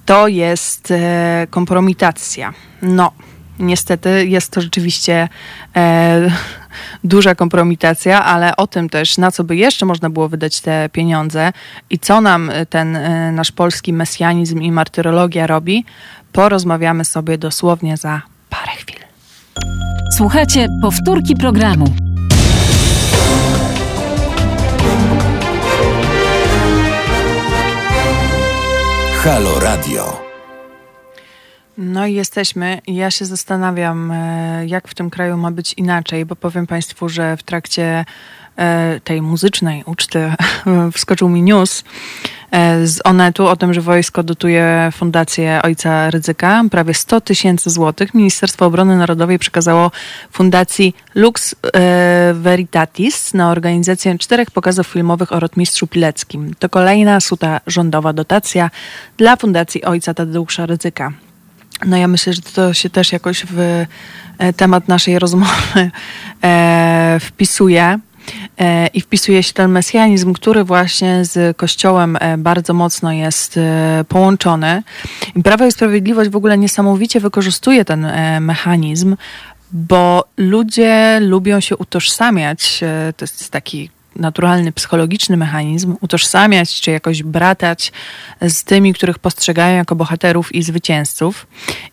to 0.10 0.28
jest 0.28 0.92
e, 0.92 1.48
kompromitacja. 1.50 2.54
No, 2.82 3.12
niestety 3.60 4.28
jest 4.28 4.52
to 4.52 4.62
rzeczywiście 4.62 5.30
e, 5.76 6.32
duża 7.04 7.36
kompromitacja, 7.36 8.26
ale 8.26 8.56
o 8.56 8.68
tym 8.68 8.90
też, 8.90 9.18
na 9.18 9.32
co 9.32 9.44
by 9.44 9.56
jeszcze 9.56 9.86
można 9.86 10.10
było 10.10 10.30
wydać 10.30 10.62
te 10.62 10.90
pieniądze 10.92 11.52
i 11.90 12.00
co 12.00 12.22
nam 12.22 12.52
ten 12.70 12.96
e, 12.96 13.32
nasz 13.32 13.52
polski 13.52 13.94
mesjanizm 13.94 14.62
i 14.62 14.72
martyrologia 14.72 15.48
robi, 15.48 15.86
porozmawiamy 16.32 17.06
sobie 17.06 17.38
dosłownie 17.38 17.98
za 17.98 18.22
parę 18.50 18.72
chwil. 18.72 19.00
Słuchajcie 20.18 20.68
powtórki 20.82 21.36
programu. 21.36 22.09
Halo 29.30 29.60
Radio. 29.60 30.20
No 31.78 32.06
i 32.06 32.14
jesteśmy. 32.14 32.82
Ja 32.88 33.12
się 33.12 33.26
zastanawiam, 33.26 34.12
e, 34.12 34.66
jak 34.68 34.88
w 34.88 34.96
tym 34.96 35.10
kraju 35.10 35.38
ma 35.38 35.52
być 35.52 35.74
inaczej, 35.74 36.26
bo 36.26 36.36
powiem 36.36 36.68
Państwu, 36.68 37.10
że 37.10 37.38
w 37.38 37.44
trakcie 37.44 38.06
tej 39.04 39.22
muzycznej 39.22 39.84
uczty 39.86 40.34
wskoczył 40.94 41.30
mi 41.30 41.42
news 41.42 41.84
e, 42.52 42.88
z 42.88 43.02
Onetu 43.04 43.48
o 43.48 43.56
tym, 43.56 43.74
że 43.74 43.82
wojsko 43.82 44.24
dotuje 44.24 44.90
fundację 44.92 45.60
Ojca 45.64 46.10
Rydzyka. 46.10 46.64
Prawie 46.72 46.94
100 46.94 47.22
tysięcy 47.22 47.70
złotych 47.70 48.14
Ministerstwo 48.14 48.66
Obrony 48.66 48.98
Narodowej 48.98 49.40
przekazało 49.40 49.92
fundacji 50.32 50.96
Lux 51.16 51.56
Veritatis 52.34 53.34
na 53.34 53.52
organizację 53.52 54.18
czterech 54.18 54.52
pokazów 54.52 54.88
filmowych 54.88 55.32
o 55.32 55.40
rotmistrzu 55.40 55.88
Pileckim. 55.88 56.54
To 56.60 56.70
kolejna 56.70 57.20
suta 57.20 57.62
rządowa 57.68 58.14
dotacja 58.14 58.70
dla 59.18 59.36
fundacji 59.36 59.84
Ojca 59.84 60.14
Tadeusza 60.14 60.66
Rydzyka. 60.66 61.14
No 61.86 61.98
ja 61.98 62.08
myślę, 62.08 62.34
że 62.34 62.42
to 62.42 62.74
się 62.74 62.90
też 62.90 63.12
jakoś 63.12 63.46
w 63.50 63.86
e, 64.38 64.54
temat 64.54 64.88
naszej 64.88 65.20
rozmowy 65.20 65.92
e, 66.44 67.18
wpisuje. 67.22 68.00
E, 68.60 68.88
I 68.88 69.02
wpisuje 69.02 69.44
się 69.44 69.54
ten 69.54 69.72
mesjanizm, 69.72 70.34
który 70.34 70.64
właśnie 70.64 71.26
z 71.26 71.58
Kościołem 71.58 72.18
e, 72.20 72.38
bardzo 72.38 72.74
mocno 72.74 73.12
jest 73.12 73.58
e, 73.58 74.06
połączony. 74.08 74.84
Prawo 75.44 75.66
i 75.66 75.72
Sprawiedliwość 75.72 76.30
w 76.30 76.36
ogóle 76.36 76.58
niesamowicie 76.58 77.20
wykorzystuje 77.20 77.86
ten 77.86 78.08
mechanizm, 78.42 79.16
bo 79.72 80.24
ludzie 80.38 81.20
lubią 81.22 81.60
się 81.60 81.78
utożsamiać. 81.78 82.80
To 83.18 83.24
jest 83.24 83.50
taki 83.50 83.90
naturalny, 84.20 84.72
psychologiczny 84.72 85.38
mechanizm, 85.38 85.96
utożsamiać 86.02 86.82
czy 86.82 86.92
jakoś 86.92 87.24
bratać 87.24 87.92
z 88.42 88.64
tymi, 88.64 88.94
których 88.94 89.20
postrzegają 89.20 89.78
jako 89.78 89.96
bohaterów 89.96 90.56
i 90.56 90.64
zwycięzców. 90.64 91.48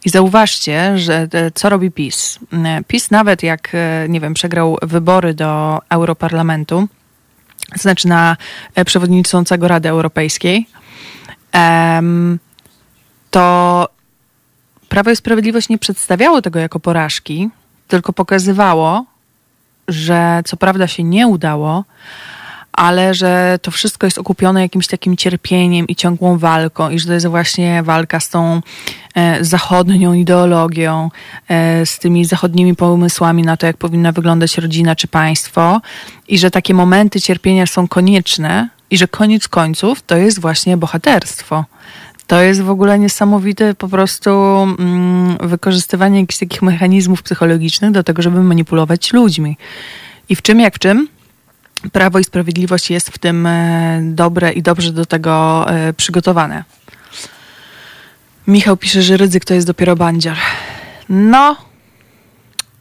I 0.05 0.11
zauważcie, 0.11 0.99
że 0.99 1.29
e, 1.33 1.51
co 1.51 1.69
robi 1.69 1.91
PiS? 1.91 2.39
E, 2.53 2.85
PiS 2.85 3.11
nawet 3.11 3.43
jak, 3.43 3.71
e, 3.75 4.07
nie 4.09 4.21
wiem, 4.21 4.35
przegrał 4.35 4.79
wybory 4.83 5.35
do 5.35 5.81
Europarlamentu, 5.89 6.89
znaczy 7.75 8.09
na 8.09 8.37
przewodniczącego 8.85 9.69
Rady 9.69 9.89
Europejskiej, 9.89 10.67
to 13.31 13.89
Prawo 14.89 15.11
i 15.11 15.17
Sprawiedliwość 15.17 15.69
nie 15.69 15.79
przedstawiało 15.79 16.43
tego 16.43 16.59
jako 16.59 16.81
porażki, 16.81 17.51
tylko 17.89 18.13
pokazywało, 18.13 19.05
że 19.89 20.43
co 20.45 20.57
prawda 20.57 20.87
się 20.87 21.05
nie 21.05 21.27
udało, 21.27 21.85
ale 22.73 23.15
że 23.15 23.59
to 23.63 23.71
wszystko 23.71 24.07
jest 24.07 24.19
okupione 24.19 24.61
jakimś 24.63 24.87
takim 24.87 25.17
cierpieniem 25.17 25.87
i 25.87 25.97
ciągłą 25.97 26.39
walką, 26.39 26.91
i 26.91 26.99
że 26.99 27.07
to 27.07 27.13
jest 27.13 27.27
właśnie 27.27 27.83
walka 27.83 28.21
z 28.21 28.29
tą 28.29 28.61
e, 29.15 29.45
zachodnią 29.45 30.13
ideologią, 30.13 31.11
e, 31.49 31.87
z 31.87 31.99
tymi 31.99 32.25
zachodnimi 32.25 32.77
pomysłami 32.77 33.43
na 33.43 33.57
to, 33.57 33.67
jak 33.67 33.77
powinna 33.77 34.13
wyglądać 34.13 34.59
rodzina 34.59 34.97
czy 34.97 35.09
państwo, 35.09 35.81
i 36.29 36.39
że 36.39 36.51
takie 36.51 36.75
momenty 36.75 37.21
cierpienia 37.21 37.67
są 37.67 37.89
konieczne, 37.89 38.69
i 38.91 38.99
że 38.99 39.09
koniec 39.09 39.49
końców 39.49 40.03
to 40.03 40.17
jest 40.17 40.41
właśnie 40.41 40.77
bohaterstwo. 40.77 41.65
To 42.27 42.43
jest 42.43 42.63
w 42.63 42.71
ogóle 42.71 42.99
niesamowite 42.99 43.75
po 43.75 43.89
prostu 43.89 44.31
mm, 44.31 45.37
wykorzystywanie 45.49 46.21
jakichś 46.21 46.39
takich 46.39 46.63
mechanizmów 46.63 47.23
psychologicznych 47.23 47.91
do 47.91 48.03
tego, 48.03 48.23
żeby 48.23 48.43
manipulować 48.43 49.13
ludźmi. 49.13 49.57
I 50.29 50.37
w 50.37 50.43
czym 50.43 50.61
jak 50.61 50.75
w 50.75 50.79
czym? 50.79 51.09
Prawo 51.93 52.19
i 52.19 52.25
Sprawiedliwość 52.25 52.91
jest 52.91 53.11
w 53.11 53.19
tym 53.19 53.47
e, 53.47 54.01
dobre 54.03 54.53
i 54.53 54.63
dobrze 54.63 54.93
do 54.93 55.07
tego 55.07 55.67
e, 55.71 55.93
przygotowane. 55.93 56.65
Michał 58.47 58.77
pisze, 58.77 59.03
że 59.03 59.17
ryzyk 59.17 59.45
to 59.45 59.55
jest 59.55 59.67
dopiero 59.67 59.97
bandzior. 59.97 60.37
No, 61.09 61.57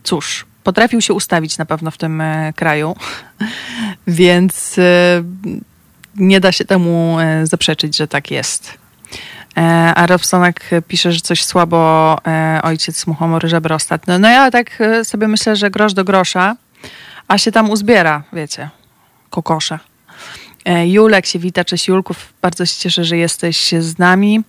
cóż, 0.04 0.46
potrafił 0.64 1.02
się 1.02 1.14
ustawić 1.14 1.58
na 1.58 1.66
pewno 1.66 1.92
w 1.92 1.98
tym 1.98 2.22
e, 2.22 2.54
kraju, 2.56 2.96
więc 4.08 4.76
nie 6.16 6.40
da 6.40 6.52
się 6.52 6.66
temu 6.66 7.18
zaprzeczyć, 7.44 7.98
że 7.98 8.08
tak 8.08 8.32
jest. 8.32 8.85
E, 9.58 9.94
a 9.96 10.08
Robsonek 10.08 10.70
pisze, 10.88 11.12
że 11.12 11.20
coś 11.20 11.46
słabo 11.46 12.18
e, 12.28 12.60
ojciec 12.64 13.08
muchomory 13.08 13.50
żebra 13.50 13.76
ostatnio. 13.76 14.20
No 14.20 14.30
ja 14.30 14.52
tak 14.52 14.82
e, 14.82 15.06
sobie 15.06 15.28
myślę, 15.28 15.56
że 15.56 15.72
grosz 15.72 15.94
do 15.94 16.04
grosza, 16.04 16.56
a 17.28 17.38
się 17.38 17.52
tam 17.52 17.70
uzbiera, 17.70 18.24
wiecie, 18.34 18.70
kokosze. 19.30 19.80
Julek 20.86 21.26
się 21.26 21.40
wita, 21.40 21.66
cześć 21.66 21.88
Julków, 21.88 22.34
bardzo 22.42 22.66
się 22.66 22.76
cieszę, 22.80 23.06
że 23.06 23.18
jesteś 23.18 23.72
z 23.80 23.98
nami. 24.00 24.44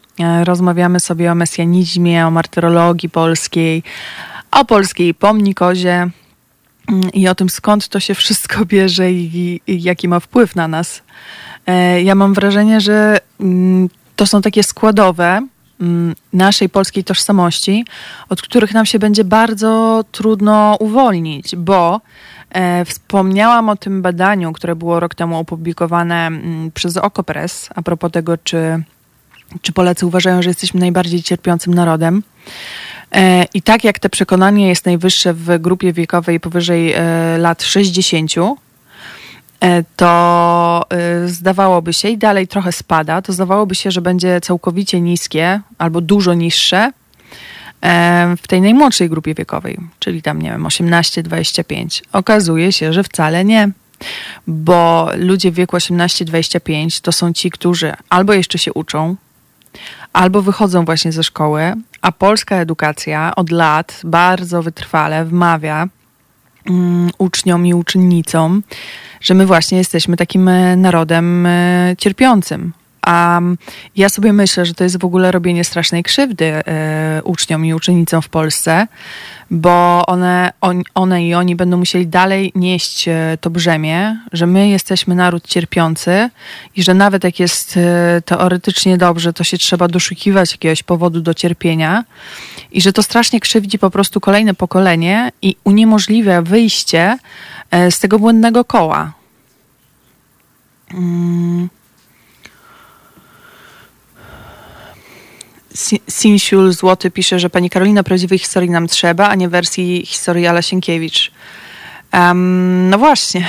Rozmawiamy 0.45 1.01
sobie 1.01 1.33
o 1.33 1.35
mesjanizmie, 1.35 2.27
o 2.27 2.31
martyrologii 2.31 3.09
polskiej, 3.09 3.83
o 4.51 4.65
polskiej 4.65 5.15
pomnikozie 5.15 6.09
mm, 6.89 7.13
i 7.13 7.29
o 7.29 7.35
tym, 7.35 7.51
skąd 7.51 7.89
to 7.89 8.01
się 8.01 8.15
wszystko 8.15 8.65
bierze 8.65 9.13
i, 9.13 9.61
i 9.67 9.83
jaki 9.83 10.09
ma 10.09 10.21
wpływ 10.21 10.57
na 10.57 10.69
nas. 10.69 11.03
Ja 12.05 12.15
mam 12.15 12.35
wrażenie, 12.35 12.81
że 12.81 13.19
mm, 13.41 13.89
to 14.17 14.27
są 14.27 14.43
takie 14.43 14.63
składowe 14.63 15.47
mm, 15.81 16.15
naszej 16.33 16.69
polskiej 16.69 17.05
tożsamości, 17.05 17.85
od 18.29 18.43
których 18.43 18.75
nam 18.75 18.87
się 18.87 18.99
będzie 18.99 19.25
bardzo 19.25 20.05
trudno 20.13 20.77
uwolnić, 20.81 21.57
bo 21.57 22.01
e, 22.51 22.85
wspomniałam 22.85 23.69
o 23.69 23.77
tym 23.77 24.03
badaniu, 24.03 24.53
które 24.53 24.77
było 24.77 25.01
rok 25.01 25.15
temu 25.15 25.39
opublikowane 25.39 26.27
mm, 26.27 26.71
przez 26.71 26.97
Okopres 26.97 27.69
a 27.75 27.83
propos 27.83 28.13
tego, 28.13 28.39
czy, 28.39 28.83
czy 29.63 29.73
Polacy 29.73 30.07
uważają, 30.07 30.43
że 30.43 30.51
jesteśmy 30.51 30.81
najbardziej 30.81 31.23
cierpiącym 31.23 31.75
narodem. 31.75 32.23
E, 33.13 33.45
I 33.55 33.63
tak 33.63 33.85
jak 33.85 33.99
te 33.99 34.09
przekonanie 34.09 34.69
jest 34.69 34.87
najwyższe 34.87 35.35
w 35.35 35.59
grupie 35.59 35.93
wiekowej 35.93 36.41
powyżej 36.41 36.93
e, 36.93 37.03
lat 37.39 37.63
60, 37.63 38.33
e, 38.39 38.55
to 39.97 40.85
y, 41.25 41.29
zdawałoby 41.29 41.93
się 41.93 42.09
i 42.09 42.19
dalej 42.19 42.49
trochę 42.49 42.73
spada, 42.73 43.23
to 43.23 43.33
zdawałoby 43.33 43.75
się, 43.75 43.91
że 43.91 44.01
będzie 44.01 44.41
całkowicie 44.41 45.01
niskie 45.01 45.61
albo 45.79 46.01
dużo 46.01 46.35
niższe 46.35 46.93
w 48.37 48.49
tej 48.49 48.61
najmłodszej 48.61 49.09
grupie 49.09 49.35
wiekowej, 49.35 49.79
czyli 49.99 50.23
tam, 50.23 50.43
nie 50.43 50.51
wiem, 50.51 50.65
18-25. 50.65 52.03
Okazuje 52.13 52.73
się, 52.73 52.93
że 52.93 53.03
wcale 53.03 53.45
nie 53.45 53.71
bo 54.47 55.11
ludzie 55.17 55.51
w 55.51 55.55
wieku 55.55 55.77
18-25 55.77 57.01
to 57.01 57.13
są 57.13 57.33
ci, 57.33 57.51
którzy 57.51 57.93
albo 58.09 58.33
jeszcze 58.33 58.59
się 58.59 58.73
uczą, 58.73 59.17
albo 60.13 60.43
wychodzą 60.43 60.85
właśnie 60.85 61.13
ze 61.13 61.23
szkoły, 61.23 61.75
a 62.03 62.13
polska 62.13 62.57
edukacja 62.57 63.33
od 63.37 63.51
lat 63.51 64.01
bardzo 64.05 64.63
wytrwale 64.63 65.25
wmawia 65.25 65.89
uczniom 67.19 67.67
i 67.67 67.75
uczennicom, 67.75 68.63
że 69.21 69.35
my 69.35 69.47
właśnie 69.47 69.79
jesteśmy 69.79 70.17
takim 70.17 70.49
e, 70.49 70.77
narodem 70.77 71.47
e, 71.47 71.95
cierpiącym. 71.99 72.73
A 73.07 73.41
ja 73.97 74.09
sobie 74.09 74.33
myślę, 74.33 74.67
że 74.67 74.75
to 74.75 74.85
jest 74.85 75.01
w 75.01 75.05
ogóle 75.05 75.33
robienie 75.33 75.65
strasznej 75.65 76.03
krzywdy 76.03 76.45
e, 76.45 77.21
uczniom 77.25 77.67
i 77.67 77.75
uczennicom 77.75 78.23
w 78.23 78.29
Polsce, 78.29 78.87
bo 79.51 80.07
one, 80.07 80.53
on, 80.61 80.83
one 80.95 81.27
i 81.27 81.35
oni 81.35 81.57
będą 81.57 81.77
musieli 81.77 82.07
dalej 82.07 82.53
nieść 82.55 83.09
e, 83.09 83.39
to 83.41 83.51
brzemię, 83.51 84.21
że 84.33 84.47
my 84.47 84.69
jesteśmy 84.69 85.15
naród 85.15 85.47
cierpiący 85.47 86.31
i 86.77 86.83
że 86.83 86.95
nawet 86.95 87.25
jak 87.25 87.41
jest 87.41 87.77
e, 87.77 88.23
teoretycznie 88.25 88.99
dobrze, 88.99 89.33
to 89.33 89.45
się 89.45 89.59
trzeba 89.59 89.89
doszukiwać 89.89 90.53
jakiegoś 90.53 90.83
powodu 90.83 91.21
do 91.21 91.35
cierpienia 91.35 92.05
i 92.73 92.81
że 92.81 92.93
to 92.93 93.03
strasznie 93.03 93.41
krzywdzi 93.41 93.79
po 93.79 93.91
prostu 93.91 94.21
kolejne 94.21 94.55
pokolenie 94.55 95.33
i 95.43 95.57
uniemożliwia 95.65 96.43
wyjście 96.43 97.19
z 97.91 98.01
tego 98.01 98.19
błędnego 98.19 98.65
koła. 98.65 99.13
Mm. 100.95 101.69
Sinsiul 106.09 106.73
Złoty 106.73 107.11
pisze, 107.11 107.39
że 107.39 107.51
pani 107.51 107.71
Karolina 107.71 108.03
prawdziwej 108.03 108.39
historii 108.39 108.71
nam 108.71 108.87
trzeba, 108.87 109.29
a 109.29 109.35
nie 109.35 109.49
wersji 109.49 110.07
historii 110.07 110.47
Ala 110.47 110.63
Sienkiewicz. 110.63 111.33
Um, 112.13 112.91
no 112.91 112.99
właśnie. 112.99 113.47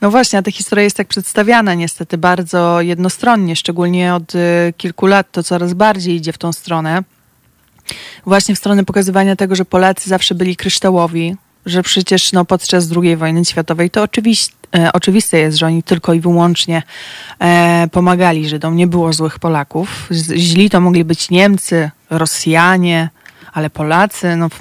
No 0.00 0.10
właśnie, 0.10 0.38
a 0.38 0.42
ta 0.42 0.50
historia 0.50 0.84
jest 0.84 0.96
tak 0.96 1.08
przedstawiana 1.08 1.74
niestety 1.74 2.18
bardzo 2.18 2.80
jednostronnie, 2.80 3.56
szczególnie 3.56 4.14
od 4.14 4.34
y, 4.34 4.38
kilku 4.76 5.06
lat 5.06 5.32
to 5.32 5.42
coraz 5.42 5.74
bardziej 5.74 6.16
idzie 6.16 6.32
w 6.32 6.38
tą 6.38 6.52
stronę. 6.52 7.02
Właśnie 8.26 8.54
w 8.54 8.58
stronę 8.58 8.84
pokazywania 8.84 9.36
tego, 9.36 9.54
że 9.54 9.64
Polacy 9.64 10.08
zawsze 10.08 10.34
byli 10.34 10.56
kryształowi, 10.56 11.36
że 11.66 11.82
przecież 11.82 12.32
no, 12.32 12.44
podczas 12.44 12.88
II 13.02 13.16
wojny 13.16 13.44
światowej 13.44 13.90
to 13.90 14.02
oczywiście, 14.02 14.54
oczywiste 14.92 15.38
jest, 15.38 15.58
że 15.58 15.66
oni 15.66 15.82
tylko 15.82 16.14
i 16.14 16.20
wyłącznie 16.20 16.82
e, 17.38 17.88
pomagali 17.92 18.48
Żydom. 18.48 18.76
Nie 18.76 18.86
było 18.86 19.12
złych 19.12 19.38
Polaków. 19.38 20.08
Źli 20.36 20.70
to 20.70 20.80
mogli 20.80 21.04
być 21.04 21.30
Niemcy, 21.30 21.90
Rosjanie, 22.10 23.08
ale 23.52 23.70
Polacy 23.70 24.36
no, 24.36 24.48
w, 24.48 24.60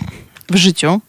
w 0.51 0.55
życiu. 0.55 1.01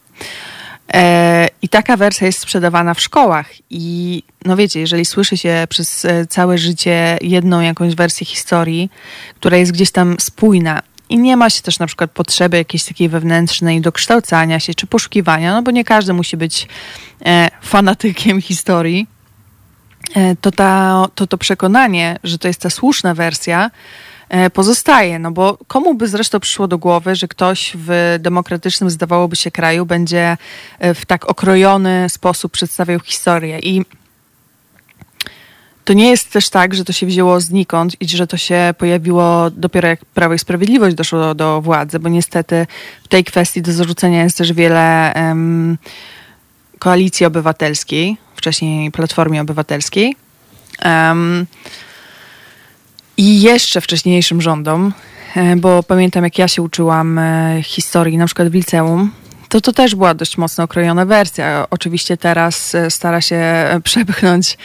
E, 0.94 1.48
I 1.62 1.68
taka 1.68 1.96
wersja 1.96 2.26
jest 2.26 2.38
sprzedawana 2.38 2.94
w 2.94 3.00
szkołach. 3.00 3.46
I 3.70 4.22
no 4.44 4.56
wiecie, 4.56 4.80
jeżeli 4.80 5.04
słyszy 5.04 5.36
się 5.36 5.66
przez 5.68 6.04
e, 6.04 6.26
całe 6.26 6.58
życie 6.58 7.18
jedną 7.20 7.60
jakąś 7.60 7.94
wersję 7.94 8.26
historii, 8.26 8.90
która 9.34 9.56
jest 9.56 9.72
gdzieś 9.72 9.90
tam 9.90 10.16
spójna 10.20 10.82
i 11.08 11.18
nie 11.18 11.37
ma 11.37 11.50
się 11.50 11.62
też 11.62 11.78
na 11.78 11.87
przykład 11.87 12.11
potrzeby 12.11 12.56
jakiejś 12.56 12.84
takiej 12.84 13.08
wewnętrznej 13.08 13.80
dokształcania 13.80 14.61
się 14.61 14.75
czy 14.75 14.87
poszukiwania, 14.87 15.52
no 15.52 15.62
bo 15.62 15.70
nie 15.70 15.84
każdy 15.84 16.12
musi 16.12 16.37
być 16.37 16.68
e, 17.26 17.50
fanatykiem 17.62 18.42
historii. 18.42 19.06
E, 20.14 20.37
to, 20.37 20.50
ta, 20.50 21.05
to 21.14 21.26
to 21.26 21.38
przekonanie, 21.38 22.18
że 22.24 22.38
to 22.38 22.48
jest 22.48 22.61
ta 22.61 22.70
słuszna 22.70 23.14
wersja, 23.14 23.70
e, 24.29 24.50
pozostaje. 24.50 25.18
No 25.18 25.31
bo 25.31 25.59
komu 25.66 25.94
by 25.94 26.09
zresztą 26.09 26.40
przyszło 26.40 26.68
do 26.68 26.79
głowy, 26.79 27.16
że 27.16 27.29
ktoś 27.29 27.72
w 27.74 28.16
demokratycznym, 28.20 28.90
zdawałoby 28.90 29.37
się, 29.37 29.50
kraju 29.50 29.87
będzie 29.87 30.37
w 30.81 31.07
tak 31.07 31.31
okrojony 31.31 32.09
sposób 32.09 32.52
przedstawiał 32.52 33.00
historię. 33.00 33.59
I 33.59 33.85
to 35.85 35.92
nie 35.92 36.11
jest 36.11 36.33
też 36.33 36.51
tak, 36.51 36.75
że 36.75 36.85
to 36.85 36.92
się 36.92 37.07
wzięło 37.07 37.40
znikąd 37.40 38.03
i 38.03 38.09
że 38.09 38.27
to 38.27 38.37
się 38.37 38.75
pojawiło 38.79 39.51
dopiero 39.51 39.88
jak 39.88 40.05
Prawo 40.05 40.35
i 40.35 40.38
Sprawiedliwość 40.38 40.97
doszło 40.97 41.35
do, 41.35 41.61
władzy, 41.61 41.99
bo 41.99 42.09
niestety 42.09 42.66
w 43.05 43.09
tej 43.09 43.25
kwestii 43.25 43.62
do 43.62 43.73
zarzucenia 43.73 44.23
jest 44.25 44.38
też 44.38 44.53
wiele 44.53 45.12
um, 45.16 45.79
koalicji 46.79 47.27
obywatelskiej, 47.27 48.16
wcześniej 48.37 48.90
Platformie 48.90 49.40
Obywatelskiej. 49.40 50.16
Um, 50.85 51.47
I 53.16 53.42
jeszcze 53.42 53.81
wcześniejszym 53.81 54.42
rządom, 54.42 54.92
e, 55.37 55.57
bo 55.57 55.83
pamiętam 55.83 56.25
jak 56.25 56.38
ja 56.38 56.49
się 56.49 56.62
uczyłam 56.62 57.18
e, 57.18 57.59
historii 57.62 58.18
na 58.18 58.27
przykład 58.27 58.49
w 58.49 58.55
liceum, 58.55 59.11
to 59.49 59.61
to 59.61 59.73
też 59.73 59.94
była 59.94 60.14
dość 60.14 60.38
mocno 60.38 60.64
okrojona 60.64 61.07
wersja. 61.07 61.66
Oczywiście 61.70 62.16
teraz 62.16 62.75
e, 62.75 62.90
stara 62.90 63.20
się 63.20 63.40
przepchnąć 63.85 64.59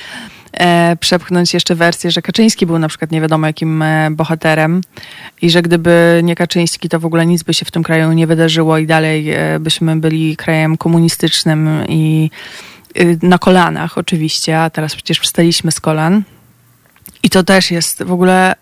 przepchnąć 0.99 1.53
jeszcze 1.53 1.75
wersję, 1.75 2.11
że 2.11 2.21
Kaczyński 2.21 2.65
był 2.65 2.79
na 2.79 2.87
przykład 2.87 3.11
nie 3.11 3.21
wiadomo 3.21 3.47
jakim 3.47 3.81
e, 3.81 4.11
bohaterem 4.11 4.81
i 5.41 5.49
że 5.49 5.61
gdyby 5.61 6.21
nie 6.23 6.35
Kaczyński, 6.35 6.89
to 6.89 6.99
w 6.99 7.05
ogóle 7.05 7.25
nic 7.25 7.43
by 7.43 7.53
się 7.53 7.65
w 7.65 7.71
tym 7.71 7.83
kraju 7.83 8.11
nie 8.11 8.27
wydarzyło 8.27 8.77
i 8.77 8.87
dalej 8.87 9.31
e, 9.31 9.59
byśmy 9.59 9.95
byli 9.95 10.37
krajem 10.37 10.77
komunistycznym 10.77 11.69
i 11.87 12.31
e, 12.95 13.05
na 13.21 13.37
kolanach 13.37 13.97
oczywiście, 13.97 14.59
a 14.59 14.69
teraz 14.69 14.95
przecież 14.95 15.19
wstaliśmy 15.19 15.71
z 15.71 15.79
kolan. 15.79 16.23
I 17.23 17.29
to 17.29 17.43
też 17.43 17.71
jest 17.71 18.03
w 18.03 18.11
ogóle 18.11 18.55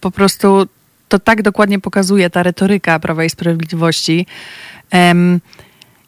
po 0.00 0.10
prostu, 0.10 0.66
to 1.08 1.18
tak 1.18 1.42
dokładnie 1.42 1.80
pokazuje 1.80 2.30
ta 2.30 2.42
retoryka 2.42 2.98
Prawa 2.98 3.24
i 3.24 3.30
Sprawiedliwości. 3.30 4.26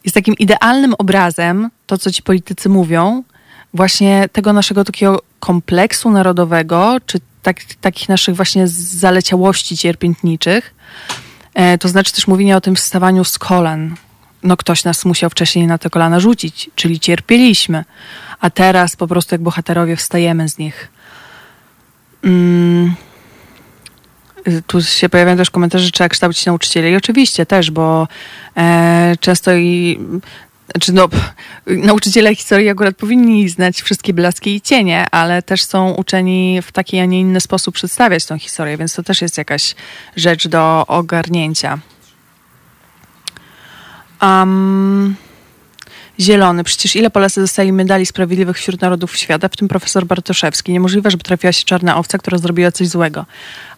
jest 0.03 0.13
takim 0.13 0.33
idealnym 0.37 0.93
obrazem 0.93 1.69
to, 1.85 1.97
co 1.97 2.11
ci 2.11 2.23
politycy 2.23 2.69
mówią, 2.69 3.23
właśnie 3.73 4.29
tego 4.31 4.53
naszego 4.53 4.83
takiego 4.83 5.30
kompleksu 5.41 6.11
narodowego, 6.11 6.97
czy 7.05 7.19
tak, 7.41 7.57
takich 7.81 8.09
naszych 8.09 8.35
właśnie 8.35 8.67
zaleciałości 8.67 9.77
cierpiętniczych. 9.77 10.73
E, 11.53 11.77
to 11.77 11.87
znaczy 11.87 12.13
też 12.13 12.27
mówienie 12.27 12.57
o 12.57 12.61
tym 12.61 12.75
wstawaniu 12.75 13.23
z 13.23 13.39
kolan. 13.39 13.95
No 14.43 14.57
ktoś 14.57 14.83
nas 14.83 15.05
musiał 15.05 15.29
wcześniej 15.29 15.67
na 15.67 15.77
te 15.77 15.89
kolana 15.89 16.19
rzucić, 16.19 16.69
czyli 16.75 16.99
cierpieliśmy, 16.99 17.85
a 18.39 18.49
teraz 18.49 18.95
po 18.95 19.07
prostu 19.07 19.35
jak 19.35 19.41
bohaterowie 19.41 19.95
wstajemy 19.95 20.49
z 20.49 20.57
nich. 20.57 20.89
Mm. 22.23 22.95
Tu 24.67 24.81
się 24.81 25.09
pojawiają 25.09 25.37
też 25.37 25.49
komentarze, 25.49 25.85
że 25.85 25.91
trzeba 25.91 26.09
kształcić 26.09 26.45
nauczycieli. 26.45 26.91
I 26.91 26.95
oczywiście 26.95 27.45
też, 27.45 27.71
bo 27.71 28.07
e, 28.57 29.15
często 29.19 29.55
i 29.55 29.99
znaczy 30.71 30.93
no, 30.93 31.09
nauczyciele 31.67 32.35
historii 32.35 32.69
akurat 32.69 32.95
powinni 32.95 33.49
znać 33.49 33.81
wszystkie 33.81 34.13
blaski 34.13 34.55
i 34.55 34.61
cienie, 34.61 35.05
ale 35.11 35.41
też 35.41 35.63
są 35.63 35.91
uczeni 35.91 36.61
w 36.61 36.71
taki, 36.71 36.99
a 36.99 37.05
nie 37.05 37.19
inny 37.19 37.41
sposób 37.41 37.75
przedstawiać 37.75 38.25
tą 38.25 38.39
historię, 38.39 38.77
więc 38.77 38.93
to 38.95 39.03
też 39.03 39.21
jest 39.21 39.37
jakaś 39.37 39.75
rzecz 40.15 40.47
do 40.47 40.85
ogarnięcia. 40.87 41.79
Um, 44.21 45.15
zielony. 46.19 46.63
Przecież 46.63 46.95
ile 46.95 47.09
Polacy 47.09 47.41
dostali 47.41 47.73
medali 47.73 48.05
sprawiedliwych 48.05 48.57
wśród 48.57 48.81
narodów 48.81 49.17
świata, 49.17 49.49
w 49.49 49.55
tym 49.55 49.67
profesor 49.67 50.05
Bartoszewski. 50.05 50.71
Niemożliwe, 50.71 51.11
żeby 51.11 51.23
trafiła 51.23 51.53
się 51.53 51.63
czarna 51.63 51.97
owca, 51.97 52.17
która 52.17 52.37
zrobiła 52.37 52.71
coś 52.71 52.87
złego. 52.87 53.25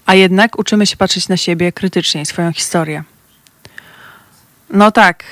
A 0.06 0.16
jednak 0.16 0.60
uczymy 0.60 0.88
się 0.88 0.98
patrzeć 0.98 1.28
na 1.28 1.38
siebie 1.38 1.72
krytycznie 1.72 2.22
i 2.22 2.26
swoją 2.26 2.54
historię. 2.54 3.04
No 4.70 4.92
tak, 4.92 5.24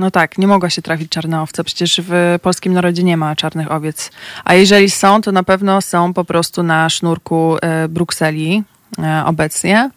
no 0.00 0.10
tak, 0.10 0.38
nie 0.38 0.46
mogła 0.46 0.70
się 0.70 0.82
trafić 0.82 1.08
czarna 1.08 1.42
owca. 1.42 1.64
Przecież 1.64 2.00
w 2.04 2.38
polskim 2.42 2.72
narodzie 2.72 3.02
nie 3.02 3.16
ma 3.16 3.36
czarnych 3.36 3.72
owiec. 3.72 4.10
A 4.44 4.54
jeżeli 4.54 4.90
są, 4.90 5.22
to 5.22 5.32
na 5.32 5.42
pewno 5.42 5.82
są 5.82 6.14
po 6.14 6.24
prostu 6.24 6.62
na 6.62 6.90
sznurku 6.90 7.56
e, 7.62 7.88
Brukseli 7.88 8.62
e, 8.98 9.22
obecnie, 9.26 9.90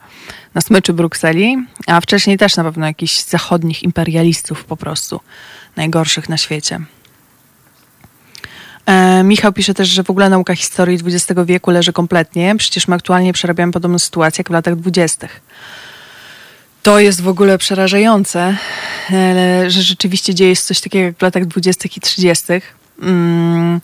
na 0.54 0.62
smyczy 0.62 0.94
Brukseli, 0.94 1.58
a 1.88 2.02
wcześniej 2.02 2.38
też 2.38 2.58
na 2.58 2.64
pewno 2.64 2.86
jakichś 2.86 3.24
zachodnich 3.24 3.84
imperialistów 3.84 4.66
po 4.66 4.78
prostu, 4.78 5.20
najgorszych 5.76 6.30
na 6.30 6.38
świecie. 6.38 6.80
E, 8.86 9.24
Michał 9.24 9.54
pisze 9.54 9.74
też, 9.74 9.90
że 9.90 10.04
w 10.04 10.10
ogóle 10.10 10.30
nauka 10.30 10.56
historii 10.56 11.00
XX 11.06 11.42
wieku 11.46 11.72
leży 11.72 11.94
kompletnie. 11.94 12.56
Przecież 12.58 12.88
my 12.88 12.96
aktualnie 12.96 13.34
przerabiamy 13.34 13.72
podobną 13.72 14.00
sytuację 14.00 14.42
jak 14.42 14.50
w 14.50 14.54
latach 14.54 14.76
dwudziestych. 14.76 15.42
To 16.84 17.00
jest 17.00 17.22
w 17.22 17.28
ogóle 17.28 17.58
przerażające, 17.58 18.58
że 19.68 19.82
rzeczywiście 19.82 20.36
dzieje 20.36 20.56
się 20.56 20.62
coś 20.62 20.82
takiego 20.82 21.06
jak 21.06 21.18
w 21.18 21.22
latach 21.22 21.46
20. 21.46 21.90
i 21.98 22.00
30. 22.00 22.46
Mm, 23.02 23.82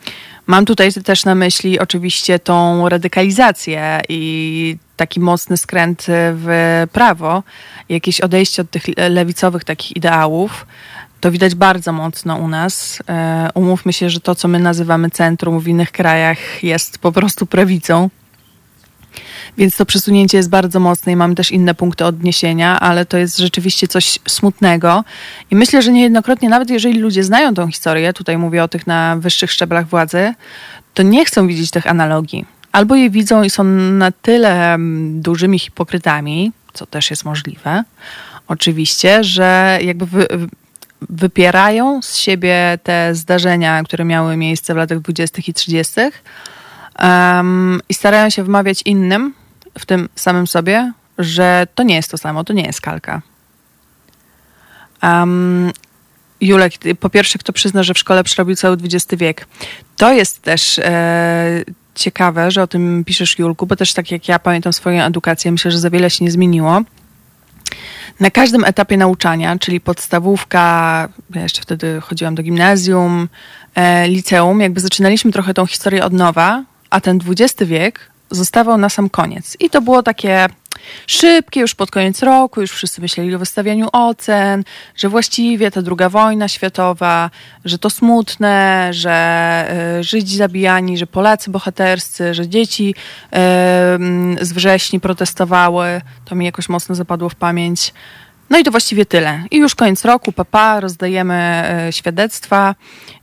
mam 0.48 0.66
tutaj 0.66 0.94
też 0.94 1.26
na 1.26 1.36
myśli 1.36 1.80
oczywiście 1.80 2.40
tą 2.40 2.90
radykalizację 2.90 4.02
i 4.10 4.78
taki 4.98 5.20
mocny 5.20 5.58
skręt 5.58 6.06
w 6.10 6.88
prawo, 6.92 7.44
jakieś 7.90 8.22
odejście 8.22 8.62
od 8.62 8.72
tych 8.72 8.84
lewicowych 9.10 9.64
takich 9.64 9.98
ideałów. 9.98 10.66
To 11.20 11.32
widać 11.32 11.56
bardzo 11.56 11.94
mocno 11.94 12.36
u 12.36 12.48
nas. 12.48 13.00
E, 13.10 13.50
umówmy 13.54 13.94
się, 13.94 14.10
że 14.10 14.20
to, 14.20 14.36
co 14.36 14.48
my 14.48 14.60
nazywamy 14.60 15.10
centrum 15.10 15.60
w 15.60 15.68
innych 15.68 15.92
krajach, 15.92 16.64
jest 16.64 16.98
po 16.98 17.12
prostu 17.12 17.46
prawicą. 17.46 18.10
Więc 19.60 19.78
to 19.78 19.86
przesunięcie 19.86 20.38
jest 20.38 20.50
bardzo 20.50 20.80
mocne 20.80 21.12
i 21.12 21.16
mamy 21.16 21.36
też 21.36 21.52
inne 21.52 21.76
punkty 21.76 22.06
odniesienia, 22.06 22.80
ale 22.80 23.06
to 23.06 23.18
jest 23.18 23.38
rzeczywiście 23.38 23.88
coś 23.88 24.20
smutnego. 24.28 25.04
I 25.52 25.56
myślę, 25.56 25.82
że 25.82 25.92
niejednokrotnie, 25.92 26.50
nawet 26.50 26.70
jeżeli 26.70 27.00
ludzie 27.00 27.24
znają 27.24 27.54
tą 27.54 27.68
historię, 27.68 28.14
tutaj 28.14 28.38
mówię 28.38 28.64
o 28.64 28.68
tych 28.68 28.88
na 28.88 29.16
wyższych 29.18 29.52
szczeblach 29.52 29.88
władzy, 29.88 30.34
to 30.94 31.04
nie 31.04 31.26
chcą 31.26 31.48
widzieć 31.48 31.72
tych 31.72 31.88
analogii. 31.88 32.46
Albo 32.72 32.96
je 32.96 33.10
widzą 33.10 33.44
i 33.44 33.50
są 33.50 33.64
na 33.64 34.12
tyle 34.12 34.74
mm, 34.74 35.22
dużymi 35.22 35.60
hipokrytami, 35.60 36.52
co 36.74 36.86
też 36.86 37.10
jest 37.10 37.26
możliwe, 37.26 37.84
oczywiście, 38.48 39.24
że 39.24 39.80
jakby 39.82 40.06
wy, 40.06 40.28
wypierają 41.02 42.02
z 42.02 42.16
siebie 42.16 42.80
te 42.84 43.16
zdarzenia, 43.16 43.84
które 43.84 44.06
miały 44.06 44.38
miejsce 44.38 44.74
w 44.74 44.78
latach 44.78 45.00
20. 45.00 45.42
i 45.48 45.54
30. 45.54 45.94
Um, 47.02 47.82
i 47.90 47.94
starają 47.94 48.30
się 48.30 48.44
wmawiać 48.44 48.82
innym, 48.86 49.34
w 49.80 49.86
tym 49.86 50.10
samym 50.16 50.48
sobie, 50.48 50.94
że 51.18 51.68
to 51.76 51.84
nie 51.84 51.96
jest 51.96 52.12
to 52.12 52.18
samo, 52.18 52.44
to 52.44 52.54
nie 52.54 52.64
jest 52.64 52.82
kalka. 52.82 53.22
Um, 55.04 55.72
Julek, 56.42 56.74
po 57.00 57.10
pierwsze, 57.10 57.40
kto 57.40 57.54
przyzna, 57.54 57.84
że 57.84 57.94
w 57.94 57.98
szkole 57.98 58.24
przerobił 58.24 58.56
cały 58.56 58.78
XX 58.84 59.08
wiek. 59.22 59.48
To 59.98 60.14
jest 60.14 60.42
też 60.42 60.80
e, 60.80 61.64
ciekawe, 61.96 62.52
że 62.52 62.64
o 62.64 62.68
tym 62.68 63.04
piszesz, 63.06 63.40
Julku, 63.40 63.66
bo 63.66 63.76
też 63.76 63.94
tak 63.94 64.12
jak 64.12 64.28
ja 64.28 64.40
pamiętam 64.40 64.74
swoją 64.74 65.04
edukację, 65.04 65.52
myślę, 65.52 65.72
że 65.72 65.80
za 65.80 65.90
wiele 65.90 66.10
się 66.10 66.26
nie 66.26 66.32
zmieniło. 66.32 66.82
Na 68.20 68.32
każdym 68.32 68.66
etapie 68.66 68.98
nauczania, 68.98 69.60
czyli 69.60 69.82
podstawówka, 69.82 70.60
ja 71.36 71.42
jeszcze 71.42 71.62
wtedy 71.62 72.02
chodziłam 72.02 72.36
do 72.36 72.44
gimnazjum, 72.44 73.30
e, 73.76 74.08
liceum, 74.08 74.62
jakby 74.62 74.82
zaczynaliśmy 74.82 75.32
trochę 75.32 75.54
tą 75.54 75.66
historię 75.66 76.06
od 76.06 76.14
nowa, 76.14 76.64
a 76.90 77.02
ten 77.02 77.20
XX 77.28 77.70
wiek 77.70 78.12
zostawał 78.32 78.78
na 78.78 78.90
sam 78.90 79.10
koniec. 79.10 79.58
I 79.60 79.70
to 79.70 79.82
było 79.82 80.04
takie 80.04 80.48
szybkie, 81.08 81.60
już 81.60 81.76
pod 81.76 81.92
koniec 81.92 82.24
roku, 82.24 82.62
już 82.62 82.72
wszyscy 82.72 83.02
myśleli 83.02 83.36
o 83.36 83.40
wystawianiu 83.40 83.88
ocen, 83.92 84.64
że 84.96 85.10
właściwie 85.10 85.72
ta 85.72 85.82
druga 85.82 86.10
wojna 86.10 86.48
światowa, 86.48 87.30
że 87.66 87.78
to 87.78 87.90
smutne, 87.90 88.90
że 88.92 89.98
y, 90.00 90.04
Żydzi 90.04 90.38
zabijani, 90.38 90.98
że 90.98 91.08
Polacy 91.08 91.52
bohaterscy, 91.52 92.34
że 92.34 92.48
dzieci 92.48 92.90
y, 92.90 93.36
z 94.46 94.54
wrześni 94.54 95.00
protestowały. 95.00 96.02
To 96.26 96.36
mi 96.36 96.46
jakoś 96.46 96.70
mocno 96.70 96.96
zapadło 96.96 97.30
w 97.30 97.36
pamięć. 97.36 97.94
No 98.50 98.60
i 98.60 98.64
to 98.64 98.72
właściwie 98.72 99.06
tyle. 99.06 99.44
I 99.52 99.58
już 99.58 99.76
koniec 99.76 100.06
roku, 100.06 100.32
papa, 100.32 100.80
rozdajemy 100.80 101.64
y, 101.90 101.94
świadectwa 101.94 102.76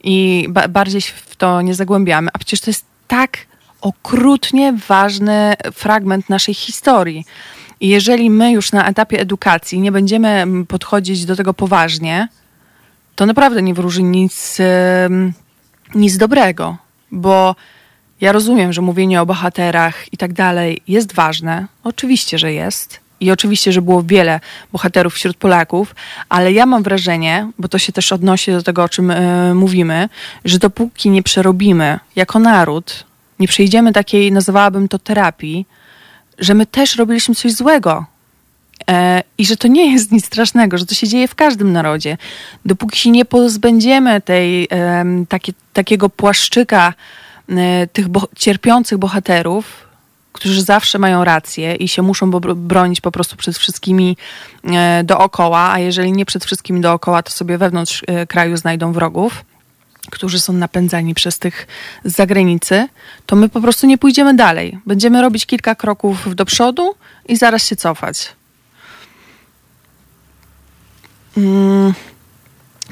i 0.05 0.47
ba 0.49 0.69
bardziej 0.69 1.01
w 1.01 1.37
to 1.37 1.63
nie 1.63 1.75
zagłębiamy. 1.75 2.31
A 2.33 2.39
przecież 2.39 2.61
to 2.61 2.71
jest 2.71 2.87
tak 3.09 3.39
okrutnie 3.81 4.73
ważny 4.89 5.55
fragment 5.73 6.29
naszej 6.29 6.55
historii. 6.55 7.25
I 7.81 7.89
jeżeli 7.89 8.31
my 8.31 8.53
już 8.53 8.73
na 8.73 8.89
etapie 8.89 9.21
edukacji 9.21 9.81
nie 9.81 9.93
będziemy 9.93 10.45
podchodzić 10.69 11.25
do 11.25 11.37
tego 11.37 11.55
poważnie, 11.55 12.29
to 13.17 13.27
naprawdę 13.27 13.63
nie 13.63 13.75
wróży 13.75 14.03
nic, 14.03 14.59
nic 15.95 16.17
dobrego, 16.17 16.77
bo 17.11 17.57
ja 18.21 18.33
rozumiem, 18.33 18.73
że 18.73 18.83
mówienie 18.83 19.23
o 19.23 19.27
bohaterach 19.27 20.13
i 20.13 20.17
tak 20.17 20.33
dalej 20.33 20.83
jest 20.89 21.15
ważne. 21.15 21.67
Oczywiście, 21.85 22.39
że 22.39 22.53
jest. 22.53 23.01
I 23.21 23.31
oczywiście, 23.31 23.73
że 23.73 23.83
było 23.83 24.03
wiele 24.03 24.41
bohaterów 24.73 25.15
wśród 25.15 25.37
Polaków, 25.37 25.95
ale 26.29 26.53
ja 26.53 26.67
mam 26.67 26.83
wrażenie, 26.83 27.51
bo 27.59 27.69
to 27.69 27.79
się 27.79 27.93
też 27.93 28.13
odnosi 28.13 28.53
do 28.53 28.63
tego, 28.63 28.83
o 28.83 28.89
czym 28.89 29.11
y, 29.11 29.55
mówimy, 29.55 30.09
że 30.45 30.59
dopóki 30.59 31.11
nie 31.11 31.23
przerobimy 31.23 31.99
jako 32.17 32.39
naród 32.39 33.06
nie 33.39 33.49
przejdziemy 33.49 33.93
takiej, 33.93 34.33
nazwałabym 34.33 34.89
to 34.89 34.99
terapii, 34.99 35.67
że 36.39 36.55
my 36.55 36.67
też 36.67 36.97
robiliśmy 36.97 37.35
coś 37.35 37.53
złego. 37.53 38.05
E, 38.91 39.23
I 39.39 39.47
że 39.47 39.57
to 39.57 39.69
nie 39.69 39.93
jest 39.93 40.13
nic 40.13 40.27
strasznego, 40.27 40.79
że 40.79 40.87
to 40.87 40.95
się 40.95 41.09
dzieje 41.09 41.29
w 41.29 41.35
każdym 41.35 41.73
narodzie. 41.73 42.17
Dopóki 42.65 42.99
się 42.99 43.11
nie 43.11 43.25
pozbędziemy 43.25 44.21
tej, 44.21 44.69
takie, 45.29 45.53
takiego 45.73 46.09
płaszczyka 46.09 46.95
e, 47.49 47.87
tych 47.87 48.09
bo 48.09 48.29
cierpiących 48.37 48.99
bohaterów, 48.99 49.87
którzy 50.33 50.63
zawsze 50.63 50.99
mają 50.99 51.25
rację 51.25 51.75
i 51.75 51.89
się 51.89 52.03
muszą 52.03 52.31
bronić 52.31 53.01
po 53.01 53.11
prostu 53.11 53.37
przed 53.37 53.59
wszystkimi 53.59 54.17
e, 54.65 55.05
dookoła, 55.05 55.73
a 55.73 55.79
jeżeli 55.79 56.13
nie 56.13 56.25
przed 56.25 56.45
wszystkimi 56.45 56.81
dookoła, 56.81 57.23
to 57.23 57.31
sobie 57.31 57.59
wewnątrz 57.59 58.05
kraju 58.29 58.57
znajdą 58.57 58.93
wrogów 58.93 59.45
którzy 60.11 60.41
są 60.41 60.53
napędzani 60.53 61.15
przez 61.15 61.39
tych 61.39 61.67
z 62.05 62.17
zagranicy, 62.17 62.89
to 63.27 63.37
my 63.37 63.49
po 63.49 63.61
prostu 63.61 63.87
nie 63.87 63.99
pójdziemy 63.99 64.35
dalej. 64.35 64.79
Będziemy 64.87 65.23
robić 65.23 65.47
kilka 65.47 65.75
kroków 65.75 66.35
do 66.35 66.45
przodu 66.45 66.95
i 67.29 67.37
zaraz 67.37 67.67
się 67.67 67.77
cofać. 67.77 68.33
Mm. 71.37 71.95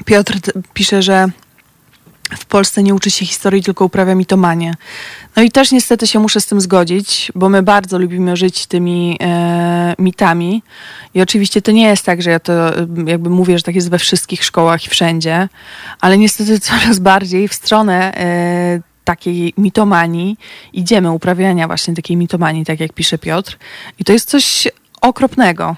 Piotr 0.05 0.39
pisze, 0.73 1.01
że 1.01 1.29
Polsce 2.55 2.83
nie 2.83 2.95
uczy 2.95 3.11
się 3.11 3.25
historii, 3.25 3.63
tylko 3.63 3.85
uprawia 3.85 4.15
mitomanię. 4.15 4.73
No 5.35 5.43
i 5.43 5.51
też 5.51 5.71
niestety 5.71 6.07
się 6.07 6.19
muszę 6.19 6.41
z 6.41 6.45
tym 6.45 6.61
zgodzić, 6.61 7.31
bo 7.35 7.49
my 7.49 7.63
bardzo 7.63 7.99
lubimy 7.99 8.35
żyć 8.35 8.67
tymi 8.67 9.17
e, 9.21 9.95
mitami. 9.99 10.63
I 11.13 11.21
oczywiście 11.21 11.61
to 11.61 11.71
nie 11.71 11.87
jest 11.87 12.05
tak, 12.05 12.21
że 12.21 12.29
ja 12.29 12.39
to 12.39 12.79
e, 12.79 12.87
jakby 13.05 13.29
mówię, 13.29 13.57
że 13.57 13.63
tak 13.63 13.75
jest 13.75 13.89
we 13.89 13.99
wszystkich 13.99 14.43
szkołach 14.43 14.85
i 14.85 14.89
wszędzie, 14.89 15.49
ale 16.01 16.17
niestety 16.17 16.59
coraz 16.69 16.99
bardziej 16.99 17.47
w 17.47 17.53
stronę 17.53 18.17
e, 18.17 18.81
takiej 19.03 19.53
mitomanii 19.57 20.37
idziemy, 20.73 21.11
uprawiania 21.11 21.67
właśnie 21.67 21.95
takiej 21.95 22.17
mitomanii, 22.17 22.65
tak 22.65 22.79
jak 22.79 22.93
pisze 22.93 23.17
Piotr. 23.17 23.57
I 23.99 24.03
to 24.03 24.13
jest 24.13 24.29
coś 24.29 24.67
okropnego. 25.01 25.75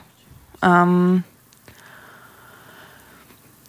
Um, 0.63 1.21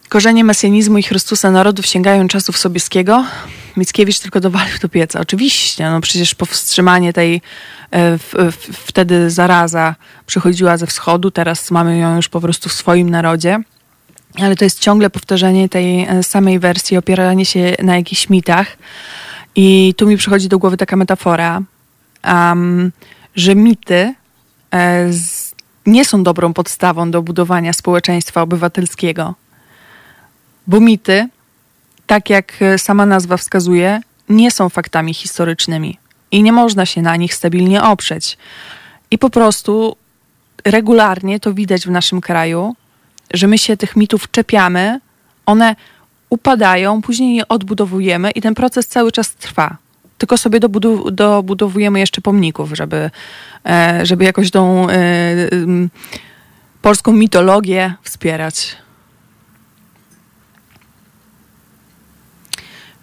Korzenie 0.09 0.43
mesjanizmu 0.43 0.97
i 0.97 1.03
Chrystusa 1.03 1.51
narodów 1.51 1.85
sięgają 1.85 2.27
czasów 2.27 2.57
Sobieskiego. 2.57 3.25
Mickiewicz 3.77 4.19
tylko 4.19 4.39
dowalił 4.39 4.79
do 4.81 4.89
pieca. 4.89 5.19
Oczywiście, 5.19 5.89
no 5.89 6.01
przecież 6.01 6.35
powstrzymanie 6.35 7.13
tej 7.13 7.41
e, 7.91 8.17
w, 8.17 8.33
w, 8.51 8.87
wtedy 8.87 9.29
zaraza 9.29 9.95
przychodziła 10.25 10.77
ze 10.77 10.87
wschodu, 10.87 11.31
teraz 11.31 11.71
mamy 11.71 11.97
ją 11.97 12.15
już 12.15 12.29
po 12.29 12.41
prostu 12.41 12.69
w 12.69 12.73
swoim 12.73 13.09
narodzie. 13.09 13.59
Ale 14.35 14.55
to 14.55 14.63
jest 14.63 14.79
ciągle 14.79 15.09
powtarzanie 15.09 15.69
tej 15.69 16.01
e, 16.01 16.23
samej 16.23 16.59
wersji, 16.59 16.97
opieranie 16.97 17.45
się 17.45 17.75
na 17.83 17.95
jakichś 17.95 18.29
mitach. 18.29 18.77
I 19.55 19.93
tu 19.97 20.07
mi 20.07 20.17
przychodzi 20.17 20.47
do 20.47 20.59
głowy 20.59 20.77
taka 20.77 20.95
metafora, 20.95 21.61
um, 22.23 22.91
że 23.35 23.55
mity 23.55 24.13
e, 24.71 25.13
z, 25.13 25.55
nie 25.85 26.05
są 26.05 26.23
dobrą 26.23 26.53
podstawą 26.53 27.11
do 27.11 27.21
budowania 27.21 27.73
społeczeństwa 27.73 28.41
obywatelskiego 28.41 29.35
bo 30.69 30.79
mity, 30.79 31.27
tak 32.07 32.29
jak 32.29 32.53
sama 32.77 33.05
nazwa 33.05 33.37
wskazuje, 33.37 34.01
nie 34.29 34.51
są 34.51 34.69
faktami 34.69 35.13
historycznymi 35.13 35.97
i 36.31 36.43
nie 36.43 36.51
można 36.51 36.85
się 36.85 37.01
na 37.01 37.15
nich 37.15 37.33
stabilnie 37.33 37.83
oprzeć. 37.83 38.37
I 39.11 39.17
po 39.17 39.29
prostu 39.29 39.95
regularnie 40.65 41.39
to 41.39 41.53
widać 41.53 41.81
w 41.81 41.91
naszym 41.91 42.21
kraju, 42.21 42.75
że 43.33 43.47
my 43.47 43.57
się 43.57 43.77
tych 43.77 43.95
mitów 43.95 44.31
czepiamy, 44.31 44.99
one 45.45 45.75
upadają, 46.29 47.01
później 47.01 47.35
je 47.35 47.47
odbudowujemy 47.47 48.31
i 48.31 48.41
ten 48.41 48.55
proces 48.55 48.87
cały 48.87 49.11
czas 49.11 49.35
trwa. 49.35 49.77
Tylko 50.17 50.37
sobie 50.37 50.59
dobudu- 50.59 51.11
dobudowujemy 51.11 51.99
jeszcze 51.99 52.21
pomników, 52.21 52.69
żeby, 52.73 53.11
e, 53.65 54.05
żeby 54.05 54.23
jakoś 54.23 54.51
tą 54.51 54.89
e, 54.89 54.95
polską 56.81 57.13
mitologię 57.13 57.93
wspierać. 58.03 58.77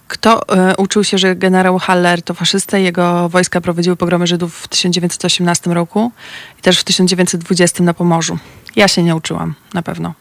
Kto 0.08 0.42
y, 0.72 0.76
uczył 0.76 1.04
się, 1.04 1.18
że 1.18 1.36
generał 1.36 1.78
Haller 1.78 2.22
to 2.22 2.34
faszysta 2.34 2.78
i 2.78 2.84
jego 2.84 3.28
wojska 3.28 3.60
prowadziły 3.60 3.96
pogromy 3.96 4.26
Żydów 4.26 4.58
w 4.58 4.68
1918 4.68 5.74
roku 5.74 6.12
i 6.58 6.62
też 6.62 6.78
w 6.78 6.84
1920 6.84 7.84
na 7.84 7.94
Pomorzu? 7.94 8.38
Ja 8.76 8.88
się 8.88 9.02
nie 9.02 9.16
uczyłam, 9.16 9.54
na 9.74 9.82
pewno. 9.82 10.14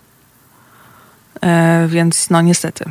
Y, 1.35 1.87
więc 1.87 2.29
no 2.29 2.41
niestety. 2.41 2.85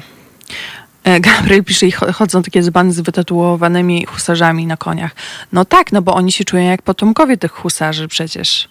Y, 1.08 1.20
Gabriel 1.20 1.64
pisze, 1.64 1.86
i 1.86 1.92
chodzą 1.92 2.42
takie 2.42 2.62
dzbany 2.62 2.92
z 2.92 3.00
wytatuowanymi 3.00 4.06
husarzami 4.06 4.66
na 4.66 4.76
koniach. 4.76 5.14
No 5.52 5.64
tak, 5.64 5.92
no 5.92 6.02
bo 6.02 6.14
oni 6.14 6.32
się 6.32 6.44
czują 6.44 6.62
jak 6.62 6.82
potomkowie 6.82 7.36
tych 7.36 7.52
husarzy 7.52 8.08
przecież. 8.08 8.68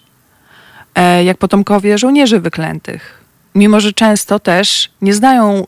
Jak 1.24 1.38
potomkowie 1.38 1.98
żołnierzy 1.98 2.40
wyklętych. 2.40 3.24
Mimo, 3.54 3.80
że 3.80 3.92
często 3.92 4.38
też 4.38 4.90
nie 5.02 5.14
znają 5.14 5.66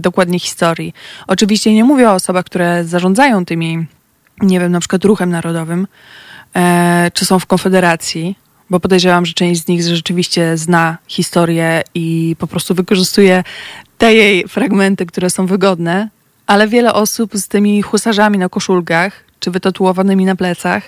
dokładnie 0.00 0.38
historii. 0.38 0.94
Oczywiście 1.26 1.74
nie 1.74 1.84
mówię 1.84 2.10
o 2.10 2.14
osobach, 2.14 2.44
które 2.44 2.84
zarządzają 2.84 3.44
tymi, 3.44 3.86
nie 4.42 4.60
wiem, 4.60 4.72
na 4.72 4.80
przykład 4.80 5.04
ruchem 5.04 5.30
narodowym, 5.30 5.86
e, 6.56 7.10
czy 7.14 7.24
są 7.24 7.38
w 7.38 7.46
konfederacji, 7.46 8.36
bo 8.70 8.80
podejrzewam, 8.80 9.26
że 9.26 9.32
część 9.32 9.64
z 9.64 9.68
nich 9.68 9.82
rzeczywiście 9.82 10.56
zna 10.56 10.98
historię 11.06 11.82
i 11.94 12.36
po 12.38 12.46
prostu 12.46 12.74
wykorzystuje 12.74 13.44
te 13.98 14.14
jej 14.14 14.48
fragmenty, 14.48 15.06
które 15.06 15.30
są 15.30 15.46
wygodne, 15.46 16.08
ale 16.46 16.68
wiele 16.68 16.94
osób 16.94 17.34
z 17.34 17.48
tymi 17.48 17.82
husarzami 17.82 18.38
na 18.38 18.48
koszulkach 18.48 19.24
czy 19.40 19.50
wytatuowanymi 19.50 20.24
na 20.24 20.36
plecach 20.36 20.82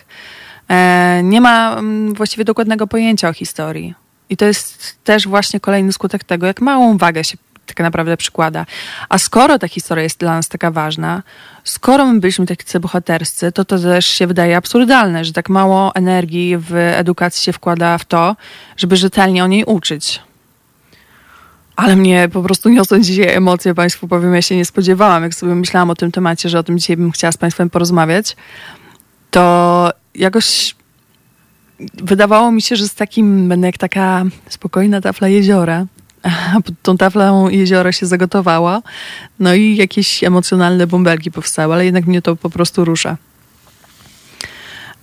e, 0.68 1.20
nie 1.24 1.40
ma 1.40 1.76
mm, 1.78 2.14
właściwie 2.14 2.44
dokładnego 2.44 2.86
pojęcia 2.86 3.28
o 3.28 3.32
historii. 3.32 3.94
I 4.30 4.36
to 4.36 4.44
jest 4.44 4.96
też 5.04 5.28
właśnie 5.28 5.60
kolejny 5.60 5.92
skutek 5.92 6.24
tego, 6.24 6.46
jak 6.46 6.60
małą 6.60 6.98
wagę 6.98 7.24
się 7.24 7.38
tak 7.74 7.84
naprawdę 7.84 8.16
przykłada. 8.16 8.66
A 9.08 9.18
skoro 9.18 9.58
ta 9.58 9.68
historia 9.68 10.04
jest 10.04 10.18
dla 10.18 10.34
nas 10.34 10.48
taka 10.48 10.70
ważna, 10.70 11.22
skoro 11.64 12.06
my 12.06 12.20
byliśmy 12.20 12.46
tacy 12.46 12.80
bohaterscy, 12.80 13.52
to 13.52 13.64
to 13.64 13.78
też 13.78 14.06
się 14.06 14.26
wydaje 14.26 14.56
absurdalne, 14.56 15.24
że 15.24 15.32
tak 15.32 15.48
mało 15.48 15.94
energii 15.94 16.56
w 16.56 16.74
edukacji 16.74 17.42
się 17.42 17.52
wkłada 17.52 17.98
w 17.98 18.04
to, 18.04 18.36
żeby 18.76 18.96
rzetelnie 18.96 19.44
o 19.44 19.46
niej 19.46 19.64
uczyć. 19.64 20.22
Ale 21.76 21.96
mnie 21.96 22.28
po 22.32 22.42
prostu 22.42 22.68
niosą 22.68 23.00
dzisiaj 23.00 23.34
emocje, 23.34 23.74
Państwu 23.74 24.08
powiem, 24.08 24.34
ja 24.34 24.42
się 24.42 24.56
nie 24.56 24.64
spodziewałam, 24.64 25.22
jak 25.22 25.34
sobie 25.34 25.54
myślałam 25.54 25.90
o 25.90 25.94
tym 25.94 26.12
temacie, 26.12 26.48
że 26.48 26.58
o 26.58 26.62
tym 26.62 26.78
dzisiaj 26.78 26.96
bym 26.96 27.10
chciała 27.10 27.32
z 27.32 27.36
Państwem 27.36 27.70
porozmawiać, 27.70 28.36
to 29.30 29.90
jakoś 30.14 30.74
wydawało 31.94 32.52
mi 32.52 32.62
się, 32.62 32.76
że 32.76 32.88
z 32.88 32.94
takim 32.94 33.48
będę 33.48 33.66
jak 33.66 33.78
taka 33.78 34.24
spokojna 34.48 35.00
tafla 35.00 35.28
jeziora, 35.28 35.86
pod 36.64 36.74
tą 36.82 36.96
taflą 36.96 37.48
jeziora 37.48 37.92
się 37.92 38.06
zagotowała, 38.06 38.82
no 39.38 39.54
i 39.54 39.76
jakieś 39.76 40.24
emocjonalne 40.24 40.86
bąbelki 40.86 41.30
powstały, 41.30 41.74
ale 41.74 41.84
jednak 41.84 42.06
mnie 42.06 42.22
to 42.22 42.36
po 42.36 42.50
prostu 42.50 42.84
rusza. 42.84 43.16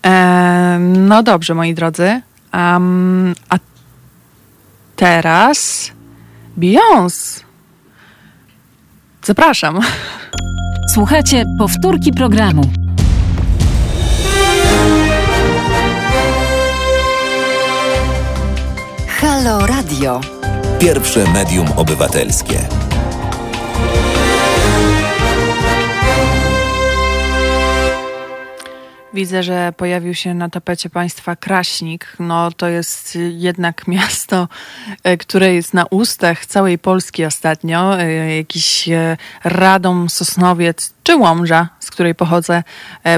E, 0.06 0.78
no 0.80 1.24
dobrze, 1.24 1.54
moi 1.54 1.74
drodzy. 1.74 2.22
Um, 2.54 3.36
a 3.50 3.58
teraz 4.96 5.92
Beyoncé. 6.58 7.44
Zapraszam. 9.24 9.80
Słuchajcie 10.94 11.46
powtórki 11.60 12.12
programu. 12.12 12.62
Halo 19.08 19.68
Radio. 19.68 20.37
Pierwsze 20.80 21.32
medium 21.34 21.68
obywatelskie. 21.76 22.60
Widzę, 29.14 29.44
że 29.44 29.74
pojawił 29.78 30.14
się 30.14 30.34
na 30.34 30.50
tapecie 30.50 30.90
państwa 30.90 31.36
Kraśnik. 31.36 32.16
No 32.20 32.52
to 32.52 32.68
jest 32.68 33.18
jednak 33.32 33.88
miasto, 33.88 34.48
e, 35.04 35.18
które 35.18 35.54
jest 35.54 35.74
na 35.74 35.86
ustach 35.86 36.46
całej 36.46 36.80
Polski 36.80 37.26
ostatnio. 37.26 38.00
E, 38.00 38.38
jakiś 38.38 38.90
e, 38.90 39.18
Radom, 39.44 40.10
Sosnowiec 40.10 40.94
czy 41.08 41.16
Łomża, 41.16 41.70
z 41.80 41.92
której 41.92 42.16
pochodzę, 42.16 42.64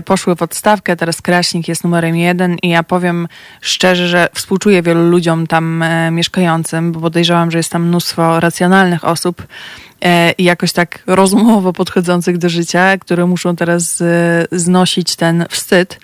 poszły 0.06 0.36
w 0.36 0.41
odstawkę. 0.41 0.95
Teraz 0.95 1.21
Kraśnik 1.21 1.67
jest 1.67 1.84
numerem 1.84 2.15
jeden 2.15 2.58
i 2.63 2.69
ja 2.69 2.84
powiem 2.84 3.28
szczerze, 3.62 4.08
że 4.08 4.28
współczuję 4.34 4.82
wielu 4.82 5.10
ludziom 5.10 5.47
tam 5.47 5.84
mieszkającym, 6.12 6.91
bo 6.91 6.99
podejrzewam, 6.99 7.52
że 7.52 7.58
jest 7.58 7.71
tam 7.71 7.88
mnóstwo 7.88 8.39
racjonalnych 8.39 9.06
osób, 9.06 9.47
E, 10.02 10.32
i 10.32 10.43
jakoś 10.43 10.71
tak 10.71 11.04
rozumowo 11.08 11.73
podchodzących 11.73 12.38
do 12.38 12.49
życia, 12.49 12.97
które 12.97 13.25
muszą 13.25 13.56
teraz 13.56 14.02
e, 14.02 14.45
znosić 14.52 15.15
ten 15.15 15.45
wstyd. 15.49 15.99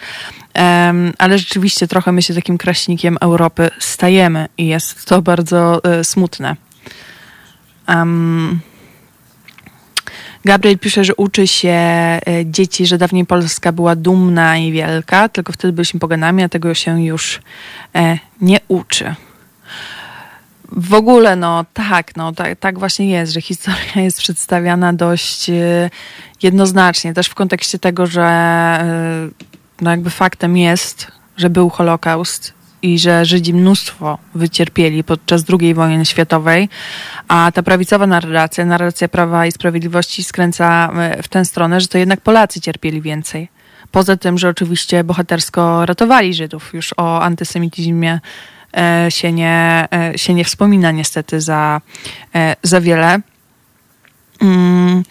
Ale 1.17 1.37
rzeczywiście 1.37 1.87
trochę 1.87 2.11
my 2.11 2.21
się 2.21 2.33
takim 2.33 2.57
kraśnikiem 2.57 3.17
Europy 3.21 3.69
stajemy 3.79 4.47
i 4.57 4.67
jest 4.67 5.05
to 5.05 5.21
bardzo 5.21 5.83
e, 5.83 6.03
smutne. 6.03 6.55
Um, 7.87 8.59
Gabriel 10.45 10.79
pisze, 10.79 11.03
że 11.03 11.15
uczy 11.15 11.47
się 11.47 11.79
dzieci, 12.45 12.85
że 12.85 12.97
dawniej 12.97 13.25
Polska 13.25 13.71
była 13.71 13.95
dumna 13.95 14.57
i 14.57 14.71
wielka, 14.71 15.29
tylko 15.29 15.53
wtedy 15.53 15.73
byliśmy 15.73 15.99
poganami, 15.99 16.43
a 16.43 16.49
tego 16.49 16.73
się 16.73 17.03
już 17.03 17.41
nie 18.41 18.59
uczy. 18.67 19.15
W 20.71 20.93
ogóle, 20.93 21.35
no 21.35 21.65
tak, 21.73 22.15
no 22.15 22.31
tak, 22.31 22.59
tak 22.59 22.79
właśnie 22.79 23.09
jest, 23.09 23.33
że 23.33 23.41
historia 23.41 24.01
jest 24.03 24.17
przedstawiana 24.17 24.93
dość 24.93 25.49
e, 25.49 25.89
jednoznacznie, 26.43 27.13
też 27.13 27.27
w 27.27 27.35
kontekście 27.35 27.79
tego, 27.79 28.05
że 28.05 28.23
e, 28.23 29.29
no 29.81 29.91
jakby 29.91 30.09
faktem 30.09 30.57
jest, 30.57 31.07
że 31.37 31.49
był 31.49 31.69
Holokaust 31.69 32.53
i 32.81 32.99
że 32.99 33.25
Żydzi 33.25 33.53
mnóstwo 33.53 34.17
wycierpieli 34.35 35.03
podczas 35.03 35.43
II 35.61 35.73
wojny 35.73 36.05
światowej, 36.05 36.69
a 37.27 37.51
ta 37.53 37.63
prawicowa 37.63 38.07
narracja, 38.07 38.65
narracja 38.65 39.07
Prawa 39.07 39.45
i 39.45 39.51
Sprawiedliwości 39.51 40.23
skręca 40.23 40.91
e, 40.93 41.23
w 41.23 41.27
tę 41.27 41.45
stronę, 41.45 41.81
że 41.81 41.87
to 41.87 41.97
jednak 41.97 42.21
Polacy 42.21 42.61
cierpieli 42.61 43.01
więcej. 43.01 43.49
Poza 43.91 44.17
tym, 44.17 44.37
że 44.37 44.49
oczywiście 44.49 45.03
bohatersko 45.03 45.85
ratowali 45.85 46.33
Żydów. 46.33 46.73
Już 46.73 46.93
o 46.97 47.21
antysemityzmie 47.21 48.19
E, 48.77 49.11
się 49.11 49.31
nie, 49.31 49.87
e, 49.93 50.17
się 50.17 50.33
nie 50.33 50.45
wspomina 50.45 50.91
niestety 50.91 51.41
za, 51.41 51.81
za 52.63 52.81
wiele. 52.81 53.19
Mm, 54.45 55.03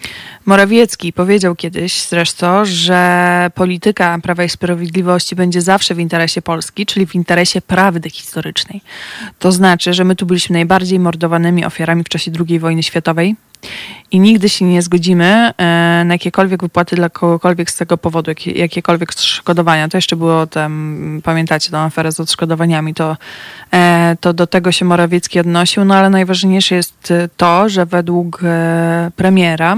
Morawiecki 0.45 1.13
powiedział 1.13 1.55
kiedyś 1.55 2.01
zresztą, 2.01 2.65
że 2.65 3.51
polityka 3.55 4.19
Prawa 4.23 4.43
i 4.43 4.49
Sprawiedliwości 4.49 5.35
będzie 5.35 5.61
zawsze 5.61 5.95
w 5.95 5.99
interesie 5.99 6.41
Polski, 6.41 6.85
czyli 6.85 7.07
w 7.07 7.15
interesie 7.15 7.61
prawdy 7.61 8.09
historycznej. 8.09 8.81
To 9.39 9.51
znaczy, 9.51 9.93
że 9.93 10.03
my 10.03 10.15
tu 10.15 10.25
byliśmy 10.25 10.53
najbardziej 10.53 10.99
mordowanymi 10.99 11.65
ofiarami 11.65 12.03
w 12.03 12.09
czasie 12.09 12.31
II 12.49 12.59
wojny 12.59 12.83
światowej, 12.83 13.35
i 14.11 14.19
nigdy 14.19 14.49
się 14.49 14.65
nie 14.65 14.81
zgodzimy 14.81 15.25
e, 15.25 15.53
na 16.05 16.13
jakiekolwiek 16.13 16.61
wypłaty 16.61 16.95
dla 16.95 17.09
kogokolwiek 17.09 17.71
z 17.71 17.75
tego 17.75 17.97
powodu, 17.97 18.31
jakiekolwiek 18.45 19.11
odszkodowania. 19.11 19.87
To 19.87 19.97
jeszcze 19.97 20.15
było 20.15 20.47
tam, 20.47 21.21
pamiętacie 21.23 21.71
tę 21.71 21.79
aferę 21.79 22.11
z 22.11 22.19
odszkodowaniami, 22.19 22.93
to, 22.93 23.17
e, 23.71 24.17
to 24.19 24.33
do 24.33 24.47
tego 24.47 24.71
się 24.71 24.85
Morawiecki 24.85 25.39
odnosił, 25.39 25.85
no 25.85 25.95
ale 25.95 26.09
najważniejsze 26.09 26.75
jest 26.75 27.13
to, 27.37 27.69
że 27.69 27.85
według 27.85 28.41
e, 28.43 29.11
premiera 29.15 29.77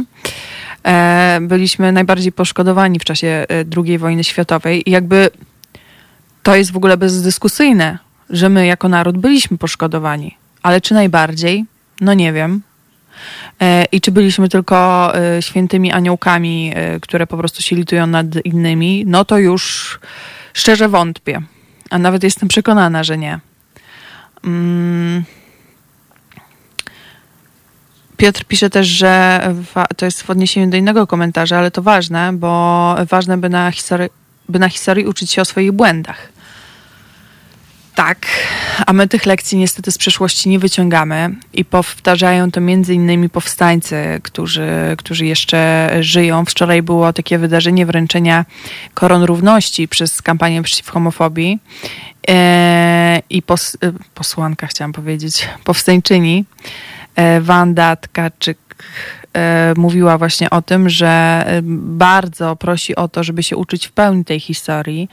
byliśmy 1.42 1.92
najbardziej 1.92 2.32
poszkodowani 2.32 3.00
w 3.00 3.04
czasie 3.04 3.46
II 3.78 3.98
wojny 3.98 4.24
światowej 4.24 4.90
i 4.90 4.92
jakby 4.92 5.30
to 6.44 6.56
jest 6.56 6.72
w 6.72 6.78
ogóle 6.78 6.98
bezdyskusyjne, 6.98 7.98
że 8.30 8.50
my 8.50 8.66
jako 8.66 8.90
naród 8.90 9.18
byliśmy 9.18 9.58
poszkodowani. 9.58 10.38
Ale 10.64 10.82
czy 10.82 10.94
najbardziej? 10.94 11.66
No 12.02 12.14
nie 12.14 12.34
wiem. 12.34 12.62
E, 13.62 13.86
I 13.92 14.02
czy 14.02 14.12
byliśmy 14.12 14.50
tylko 14.50 15.12
e, 15.16 15.42
świętymi 15.42 15.92
aniołkami, 15.92 16.72
e, 16.76 17.00
które 17.00 17.28
po 17.28 17.38
prostu 17.38 17.62
się 17.62 17.76
litują 17.76 18.08
nad 18.08 18.46
innymi? 18.46 19.04
No 19.08 19.26
to 19.26 19.38
już 19.38 20.00
szczerze 20.54 20.90
wątpię. 20.90 21.42
A 21.90 21.98
nawet 21.98 22.24
jestem 22.24 22.50
przekonana, 22.50 23.04
że 23.04 23.18
nie. 23.18 23.40
Mm. 24.44 25.24
Piotr 28.18 28.44
pisze 28.46 28.70
też, 28.70 28.88
że 28.88 29.42
to 29.98 30.06
jest 30.06 30.24
w 30.24 30.30
odniesieniu 30.30 30.70
do 30.70 30.78
innego 30.78 31.08
komentarza, 31.08 31.58
ale 31.58 31.72
to 31.72 31.82
ważne, 31.82 32.34
bo 32.34 32.96
ważne, 33.10 33.38
by 33.38 33.50
na 33.50 33.72
historii, 33.72 34.10
by 34.50 34.60
na 34.60 34.70
historii 34.70 35.06
uczyć 35.06 35.32
się 35.32 35.42
o 35.42 35.46
swoich 35.46 35.72
błędach. 35.72 36.30
Tak, 37.98 38.28
a 38.86 38.94
my 38.94 39.08
tych 39.08 39.26
lekcji 39.26 39.58
niestety 39.58 39.92
z 39.92 39.98
przeszłości 39.98 40.50
nie 40.50 40.60
wyciągamy 40.60 41.36
i 41.54 41.66
powtarzają 41.66 42.52
to 42.52 42.62
między 42.62 42.94
innymi 42.94 43.30
powstańcy, 43.30 44.20
którzy, 44.24 44.70
którzy 44.98 45.26
jeszcze 45.26 45.90
żyją. 46.00 46.46
Wczoraj 46.46 46.82
było 46.82 47.14
takie 47.14 47.38
wydarzenie 47.38 47.86
wręczenia 47.86 48.46
koron 48.94 49.24
równości 49.24 49.88
przez 49.88 50.22
kampanię 50.22 50.62
przeciw 50.62 50.90
homofobii 50.90 51.60
e, 52.30 53.22
i 53.30 53.42
pos, 53.42 53.78
e, 53.84 53.92
posłanka, 54.14 54.68
chciałam 54.68 54.94
powiedzieć, 54.94 55.48
powstańczyni 55.64 56.46
e, 57.16 57.42
Wanda 57.42 57.96
Tkaczyk 57.96 58.58
mówiła 59.78 60.18
właśnie 60.18 60.50
o 60.50 60.62
tym, 60.62 60.90
że 60.90 61.08
e, 61.46 61.62
bardzo 62.00 62.56
prosi 62.56 62.96
o 62.96 63.08
to, 63.08 63.24
żeby 63.24 63.44
się 63.44 63.58
uczyć 63.58 63.88
w 63.88 63.92
pełni 63.92 64.26
tej 64.26 64.40
historii 64.40 65.10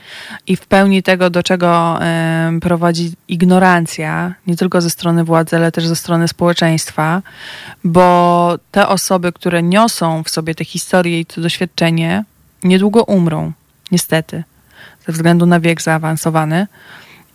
i 0.47 0.55
w 0.55 0.65
pełni 0.65 1.03
tego, 1.03 1.29
do 1.29 1.43
czego 1.43 1.97
e, 2.01 2.51
prowadzi 2.61 3.11
ignorancja, 3.27 4.33
nie 4.47 4.55
tylko 4.55 4.81
ze 4.81 4.89
strony 4.89 5.23
władzy, 5.23 5.55
ale 5.55 5.71
też 5.71 5.87
ze 5.87 5.95
strony 5.95 6.27
społeczeństwa, 6.27 7.21
bo 7.83 8.57
te 8.71 8.87
osoby, 8.87 9.31
które 9.31 9.63
niosą 9.63 10.23
w 10.23 10.29
sobie 10.29 10.55
tę 10.55 10.65
historię 10.65 11.19
i 11.19 11.25
to 11.25 11.41
doświadczenie, 11.41 12.23
niedługo 12.63 13.03
umrą, 13.03 13.51
niestety, 13.91 14.43
ze 15.07 15.13
względu 15.13 15.45
na 15.45 15.59
wiek 15.59 15.81
zaawansowany. 15.81 16.67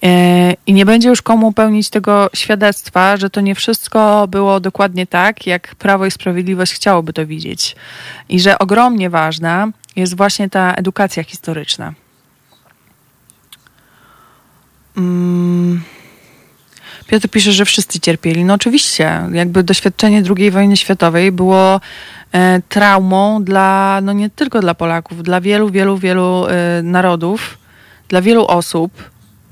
E, 0.03 0.55
I 0.67 0.73
nie 0.73 0.87
będzie 0.87 1.09
już 1.09 1.23
komu 1.23 1.53
pełnić 1.53 1.91
tego 1.91 2.31
świadectwa, 2.35 3.17
że 3.17 3.31
to 3.31 3.41
nie 3.41 3.55
wszystko 3.55 4.29
było 4.29 4.61
dokładnie 4.61 5.07
tak, 5.07 5.47
jak 5.47 5.75
Prawo 5.75 6.07
i 6.07 6.11
Sprawiedliwość 6.11 6.73
chciałoby 6.73 7.13
to 7.13 7.27
widzieć. 7.27 7.77
I 8.29 8.41
że 8.41 8.59
ogromnie 8.59 9.11
ważna 9.11 9.69
jest 9.97 10.17
właśnie 10.17 10.51
ta 10.51 10.75
edukacja 10.75 11.25
historyczna. 11.25 11.93
Mm. 14.97 15.83
Piotr 17.07 17.29
pisze, 17.29 17.53
że 17.53 17.65
wszyscy 17.65 18.01
cierpieli. 18.01 18.45
No 18.45 18.55
oczywiście, 18.55 19.23
jakby 19.33 19.63
doświadczenie 19.63 20.23
II 20.39 20.51
wojny 20.51 20.77
światowej 20.77 21.33
było 21.33 21.81
e, 22.33 22.63
traumą 22.69 23.45
dla, 23.45 24.01
no 24.03 24.13
nie 24.13 24.31
tylko 24.31 24.61
dla 24.61 24.75
Polaków, 24.75 25.23
dla 25.23 25.41
wielu, 25.41 25.71
wielu, 25.71 25.99
wielu 25.99 26.47
e, 26.47 26.83
narodów, 26.83 27.59
dla 28.09 28.23
wielu 28.23 28.47
osób. 28.47 28.93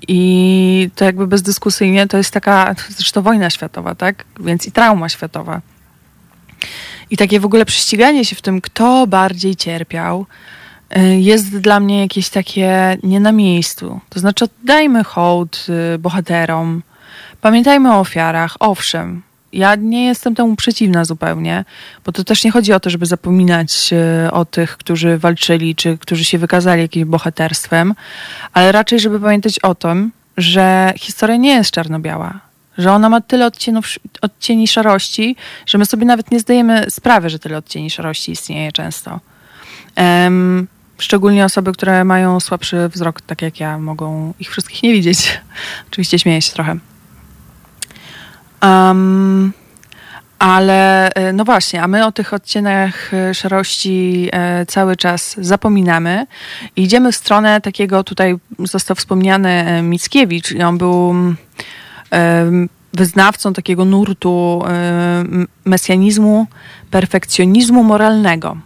I 0.08 0.90
to 0.94 1.04
jakby 1.04 1.26
bezdyskusyjnie 1.26 2.06
to 2.06 2.16
jest 2.16 2.30
taka, 2.30 2.74
zresztą 2.88 3.22
wojna 3.22 3.50
światowa, 3.50 3.94
tak? 3.94 4.24
Więc 4.40 4.66
i 4.66 4.72
trauma 4.72 5.08
światowa. 5.08 5.60
I 7.10 7.16
takie 7.16 7.40
w 7.40 7.44
ogóle 7.44 7.64
prześciganie 7.64 8.24
się 8.24 8.36
w 8.36 8.42
tym, 8.42 8.60
kto 8.60 9.06
bardziej 9.06 9.56
cierpiał, 9.56 10.26
y, 10.96 11.00
jest 11.20 11.58
dla 11.58 11.80
mnie 11.80 12.00
jakieś 12.00 12.28
takie 12.28 12.98
nie 13.02 13.20
na 13.20 13.32
miejscu. 13.32 14.00
To 14.08 14.20
znaczy, 14.20 14.44
oddajmy 14.44 15.04
hołd 15.04 15.66
y, 15.94 15.98
bohaterom, 15.98 16.82
pamiętajmy 17.40 17.94
o 17.94 18.00
ofiarach, 18.00 18.56
owszem. 18.60 19.22
Ja 19.52 19.74
nie 19.74 20.04
jestem 20.04 20.34
temu 20.34 20.56
przeciwna 20.56 21.04
zupełnie, 21.04 21.64
bo 22.04 22.12
to 22.12 22.24
też 22.24 22.44
nie 22.44 22.50
chodzi 22.50 22.72
o 22.72 22.80
to, 22.80 22.90
żeby 22.90 23.06
zapominać 23.06 23.90
y, 24.26 24.32
o 24.32 24.44
tych, 24.44 24.76
którzy 24.76 25.18
walczyli, 25.18 25.74
czy 25.74 25.98
którzy 25.98 26.24
się 26.24 26.38
wykazali 26.38 26.82
jakimś 26.82 27.04
bohaterstwem, 27.04 27.94
ale 28.52 28.72
raczej, 28.72 29.00
żeby 29.00 29.20
pamiętać 29.20 29.58
o 29.58 29.74
tym, 29.74 30.12
że 30.36 30.92
historia 30.96 31.36
nie 31.36 31.54
jest 31.54 31.70
czarno-biała, 31.70 32.40
że 32.78 32.92
ona 32.92 33.08
ma 33.08 33.20
tyle 33.20 33.46
odcienów, 33.46 33.86
odcieni 34.22 34.68
szarości, 34.68 35.36
że 35.66 35.78
my 35.78 35.86
sobie 35.86 36.06
nawet 36.06 36.30
nie 36.30 36.40
zdajemy 36.40 36.86
sprawy, 36.90 37.30
że 37.30 37.38
tyle 37.38 37.56
odcieni 37.56 37.90
szarości 37.90 38.32
istnieje 38.32 38.72
często. 38.72 39.20
Um, 39.96 40.66
szczególnie 40.98 41.44
osoby, 41.44 41.72
które 41.72 42.04
mają 42.04 42.40
słabszy 42.40 42.88
wzrok, 42.88 43.20
tak 43.20 43.42
jak 43.42 43.60
ja, 43.60 43.78
mogą 43.78 44.34
ich 44.40 44.50
wszystkich 44.50 44.82
nie 44.82 44.92
widzieć. 44.92 45.40
Oczywiście 45.90 46.18
śmieję 46.18 46.42
się 46.42 46.52
trochę. 46.52 46.76
Um, 48.62 49.52
ale 50.38 51.10
e, 51.14 51.32
no 51.32 51.44
właśnie, 51.44 51.82
a 51.82 51.88
my 51.88 52.06
o 52.06 52.12
tych 52.12 52.34
odcieniach 52.34 53.14
e, 53.14 53.34
szarości 53.34 54.28
e, 54.32 54.66
cały 54.66 54.96
czas 54.96 55.36
zapominamy 55.38 56.26
i 56.76 56.82
idziemy 56.82 57.12
w 57.12 57.16
stronę 57.16 57.60
takiego, 57.60 58.04
tutaj 58.04 58.36
został 58.58 58.96
wspomniany 58.96 59.82
Mickiewicz, 59.82 60.54
on 60.66 60.78
był 60.78 61.14
wyznawcą 62.92 63.52
takiego 63.52 63.84
nurtu 63.84 64.62
mesjanizmu, 65.64 66.46
perfekcjonizmu 66.90 67.84
moralnego. 67.84 68.56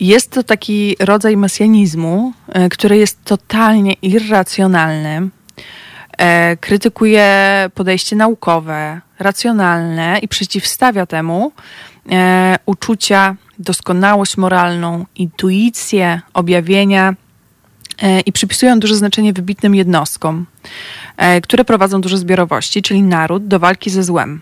Jest 0.00 0.30
to 0.30 0.42
taki 0.42 0.96
rodzaj 1.00 1.36
mesjanizmu, 1.36 2.32
który 2.70 2.96
jest 2.96 3.24
totalnie 3.24 3.92
irracjonalny. 3.92 5.28
E, 6.18 6.56
krytykuje 6.56 7.70
podejście 7.74 8.16
naukowe, 8.16 9.00
racjonalne 9.18 10.18
i 10.22 10.28
przeciwstawia 10.28 11.06
temu 11.06 11.52
e, 12.10 12.56
uczucia, 12.66 13.36
doskonałość 13.58 14.36
moralną, 14.36 15.06
intuicję, 15.16 16.20
objawienia 16.34 17.14
i 18.26 18.32
przypisują 18.32 18.80
duże 18.80 18.96
znaczenie 18.96 19.32
wybitnym 19.32 19.74
jednostkom. 19.74 20.46
E, 21.16 21.40
które 21.40 21.64
prowadzą 21.64 22.00
duże 22.00 22.18
zbiorowości, 22.18 22.82
czyli 22.82 23.02
naród, 23.02 23.46
do 23.46 23.58
walki 23.58 23.90
ze 23.90 24.02
złem. 24.02 24.40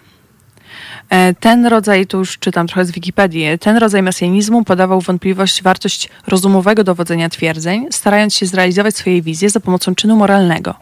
E, 1.09 1.35
ten 1.35 1.67
rodzaj, 1.67 2.07
tu 2.07 2.19
już 2.19 2.39
czytam 2.39 2.67
trochę 2.67 2.85
z 2.85 2.91
Wikipedii, 2.91 3.59
ten 3.61 3.77
rodzaj 3.77 4.03
mesjanizmu 4.03 4.65
podawał 4.65 5.01
wątpliwość 5.01 5.63
wartość 5.63 6.09
rozumowego 6.27 6.85
dowodzenia 6.85 7.29
twierdzeń, 7.29 7.87
starając 7.91 8.35
się 8.35 8.47
zrealizować 8.47 8.97
swoje 8.97 9.23
wizje 9.23 9.51
za 9.51 9.61
pomocą 9.61 9.95
czynu 9.95 10.17
moralnego. 10.17 10.75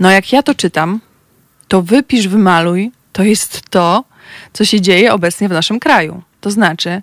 No 0.00 0.10
jak 0.10 0.32
ja 0.32 0.42
to 0.42 0.54
czytam, 0.54 1.00
to 1.68 1.82
wypisz, 1.82 2.28
wymaluj, 2.28 2.92
to 3.12 3.22
jest 3.22 3.62
to, 3.70 4.04
co 4.52 4.64
się 4.64 4.80
dzieje 4.80 5.12
obecnie 5.12 5.48
w 5.48 5.52
naszym 5.52 5.80
kraju. 5.80 6.22
To 6.40 6.50
znaczy, 6.50 7.02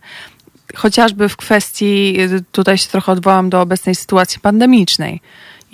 chociażby 0.76 1.30
w 1.30 1.38
kwestii, 1.38 2.18
tutaj 2.52 2.78
się 2.78 2.88
trochę 2.90 3.12
odwołam 3.12 3.50
do 3.50 3.62
obecnej 3.62 3.96
sytuacji 3.96 4.40
pandemicznej, 4.40 5.22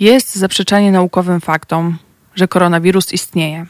jest 0.00 0.34
zaprzeczanie 0.34 0.92
naukowym 0.92 1.40
faktom, 1.40 1.98
że 2.34 2.48
koronawirus 2.48 3.12
istnieje. 3.12 3.66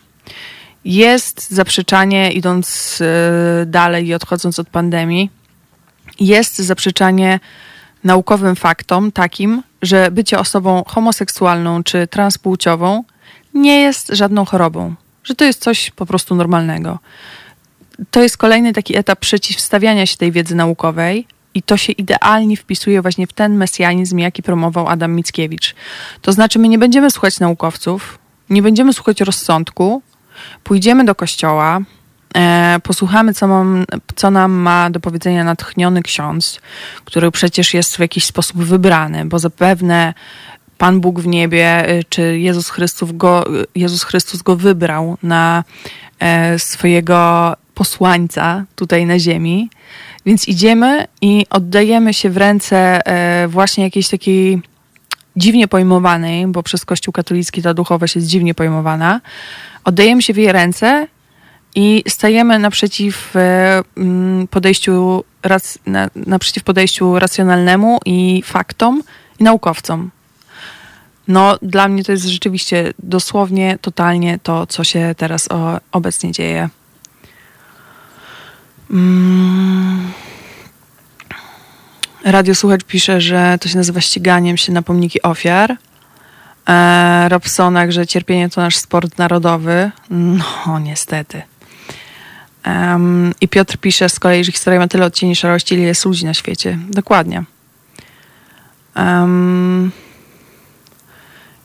Jest 0.84 1.50
zaprzeczanie, 1.50 2.32
idąc 2.32 2.98
e, 3.00 3.66
dalej 3.66 4.06
i 4.06 4.14
odchodząc 4.14 4.58
od 4.58 4.68
pandemii, 4.68 5.30
jest 6.20 6.58
zaprzeczanie 6.58 7.40
naukowym 8.04 8.56
faktom 8.56 9.12
takim, 9.12 9.62
że 9.82 10.10
bycie 10.10 10.38
osobą 10.38 10.82
homoseksualną 10.86 11.82
czy 11.82 12.06
transpłciową 12.06 13.04
nie 13.58 13.80
jest 13.80 14.08
żadną 14.08 14.44
chorobą, 14.44 14.94
że 15.24 15.34
to 15.34 15.44
jest 15.44 15.62
coś 15.62 15.90
po 15.90 16.06
prostu 16.06 16.34
normalnego. 16.34 16.98
To 18.10 18.22
jest 18.22 18.36
kolejny 18.36 18.72
taki 18.72 18.96
etap 18.96 19.18
przeciwstawiania 19.18 20.06
się 20.06 20.16
tej 20.16 20.32
wiedzy 20.32 20.54
naukowej, 20.54 21.26
i 21.54 21.62
to 21.62 21.76
się 21.76 21.92
idealnie 21.92 22.56
wpisuje 22.56 23.02
właśnie 23.02 23.26
w 23.26 23.32
ten 23.32 23.56
mesjanizm, 23.56 24.18
jaki 24.18 24.42
promował 24.42 24.88
Adam 24.88 25.14
Mickiewicz. 25.14 25.74
To 26.22 26.32
znaczy, 26.32 26.58
my 26.58 26.68
nie 26.68 26.78
będziemy 26.78 27.10
słuchać 27.10 27.40
naukowców, 27.40 28.18
nie 28.50 28.62
będziemy 28.62 28.92
słuchać 28.92 29.20
rozsądku, 29.20 30.02
pójdziemy 30.64 31.04
do 31.04 31.14
kościoła, 31.14 31.80
e, 32.34 32.76
posłuchamy, 32.82 33.34
co, 33.34 33.48
mam, 33.48 33.84
co 34.16 34.30
nam 34.30 34.52
ma 34.52 34.90
do 34.90 35.00
powiedzenia 35.00 35.44
natchniony 35.44 36.02
ksiądz, 36.02 36.60
który 37.04 37.30
przecież 37.30 37.74
jest 37.74 37.96
w 37.96 38.00
jakiś 38.00 38.24
sposób 38.24 38.56
wybrany, 38.56 39.24
bo 39.24 39.38
zapewne 39.38 40.14
Pan 40.78 41.00
Bóg 41.00 41.20
w 41.20 41.26
niebie, 41.26 41.88
e, 41.88 42.04
czy 42.04 42.38
Jezus 42.38 42.68
Chrystus 42.68 43.12
go, 43.12 43.44
Jezus 43.74 44.02
Chrystus 44.02 44.42
go 44.42 44.56
wybrał 44.56 45.16
na 45.22 45.64
e, 46.18 46.58
swojego 46.58 47.56
posłańca 47.74 48.64
tutaj 48.74 49.06
na 49.06 49.18
ziemi. 49.18 49.70
Więc 50.26 50.48
idziemy 50.48 51.06
i 51.20 51.46
oddajemy 51.50 52.14
się 52.14 52.30
w 52.30 52.36
ręce 52.36 53.06
e, 53.06 53.48
właśnie 53.48 53.84
jakiejś 53.84 54.08
takiej 54.08 54.62
dziwnie 55.36 55.68
pojmowanej, 55.68 56.46
bo 56.46 56.62
przez 56.62 56.84
Kościół 56.84 57.12
katolicki 57.12 57.62
ta 57.62 57.74
duchowość 57.74 58.16
jest 58.16 58.26
dziwnie 58.26 58.54
pojmowana. 58.54 59.20
Oddajemy 59.84 60.22
się 60.22 60.32
w 60.32 60.36
jej 60.36 60.52
ręce 60.52 61.06
i 61.74 62.04
stajemy 62.08 62.58
naprzeciw 62.58 63.36
e, 63.36 63.82
mm, 63.96 64.48
podejściu, 64.48 65.24
naprzeciw 66.26 66.64
podejściu 66.64 67.18
racjonalnemu 67.18 67.98
i 68.06 68.42
faktom 68.44 69.02
i 69.40 69.44
naukowcom. 69.44 70.10
No, 71.28 71.58
dla 71.62 71.88
mnie 71.88 72.04
to 72.04 72.12
jest 72.12 72.24
rzeczywiście 72.24 72.92
dosłownie, 72.98 73.78
totalnie 73.80 74.38
to, 74.42 74.66
co 74.66 74.84
się 74.84 75.14
teraz 75.16 75.48
obecnie 75.92 76.32
dzieje. 76.32 76.68
Mm. 78.90 80.12
Radio 82.24 82.54
Słuchacz 82.54 82.84
pisze, 82.84 83.20
że 83.20 83.58
to 83.60 83.68
się 83.68 83.76
nazywa 83.76 84.00
ściganiem 84.00 84.56
się 84.56 84.72
na 84.72 84.82
pomniki 84.82 85.22
ofiar. 85.22 85.76
E, 86.68 87.28
Robsonak, 87.28 87.92
że 87.92 88.06
cierpienie 88.06 88.48
to 88.48 88.60
nasz 88.60 88.76
sport 88.76 89.18
narodowy. 89.18 89.90
No, 90.10 90.78
niestety. 90.78 91.42
Um, 92.66 93.34
I 93.40 93.48
Piotr 93.48 93.76
pisze 93.78 94.08
z 94.08 94.20
kolei, 94.20 94.44
że 94.44 94.52
historia 94.52 94.80
ma 94.80 94.88
tyle 94.88 95.06
odcieni 95.06 95.36
szarości, 95.36 95.74
ile 95.74 95.84
jest 95.84 96.04
ludzi 96.04 96.24
na 96.24 96.34
świecie. 96.34 96.78
Dokładnie. 96.90 97.44
Um, 98.96 99.92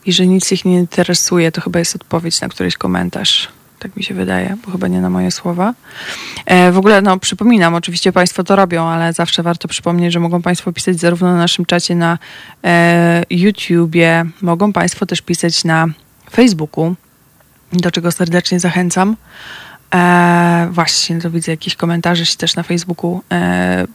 I 0.06 0.12
że 0.12 0.26
nic 0.26 0.52
ich 0.52 0.64
nie 0.64 0.78
interesuje, 0.78 1.52
to 1.52 1.60
chyba 1.60 1.78
jest 1.78 1.96
odpowiedź 1.96 2.40
na 2.40 2.48
któryś 2.48 2.76
komentarz 2.76 3.48
tak 3.84 3.96
mi 3.96 4.02
się 4.02 4.14
wydaje, 4.14 4.56
bo 4.66 4.72
chyba 4.72 4.88
nie 4.88 5.00
na 5.00 5.10
moje 5.10 5.30
słowa. 5.30 5.74
E, 6.46 6.72
w 6.72 6.78
ogóle, 6.78 7.02
no, 7.02 7.18
przypominam, 7.18 7.74
oczywiście 7.74 8.12
Państwo 8.12 8.44
to 8.44 8.56
robią, 8.56 8.84
ale 8.84 9.12
zawsze 9.12 9.42
warto 9.42 9.68
przypomnieć, 9.68 10.12
że 10.12 10.20
mogą 10.20 10.42
Państwo 10.42 10.72
pisać 10.72 11.00
zarówno 11.00 11.32
na 11.32 11.38
naszym 11.38 11.64
czacie 11.64 11.94
na 11.94 12.18
e, 12.64 13.22
YouTubie, 13.30 14.24
mogą 14.42 14.72
Państwo 14.72 15.06
też 15.06 15.22
pisać 15.22 15.64
na 15.64 15.86
Facebooku, 16.30 16.94
do 17.72 17.90
czego 17.90 18.12
serdecznie 18.12 18.60
zachęcam. 18.60 19.16
E, 19.94 20.68
właśnie, 20.70 21.20
to 21.20 21.30
widzę 21.30 21.52
jakieś 21.52 21.76
komentarze 21.76 22.26
się 22.26 22.36
też 22.36 22.56
na 22.56 22.62
Facebooku 22.62 23.22
e, 23.32 23.86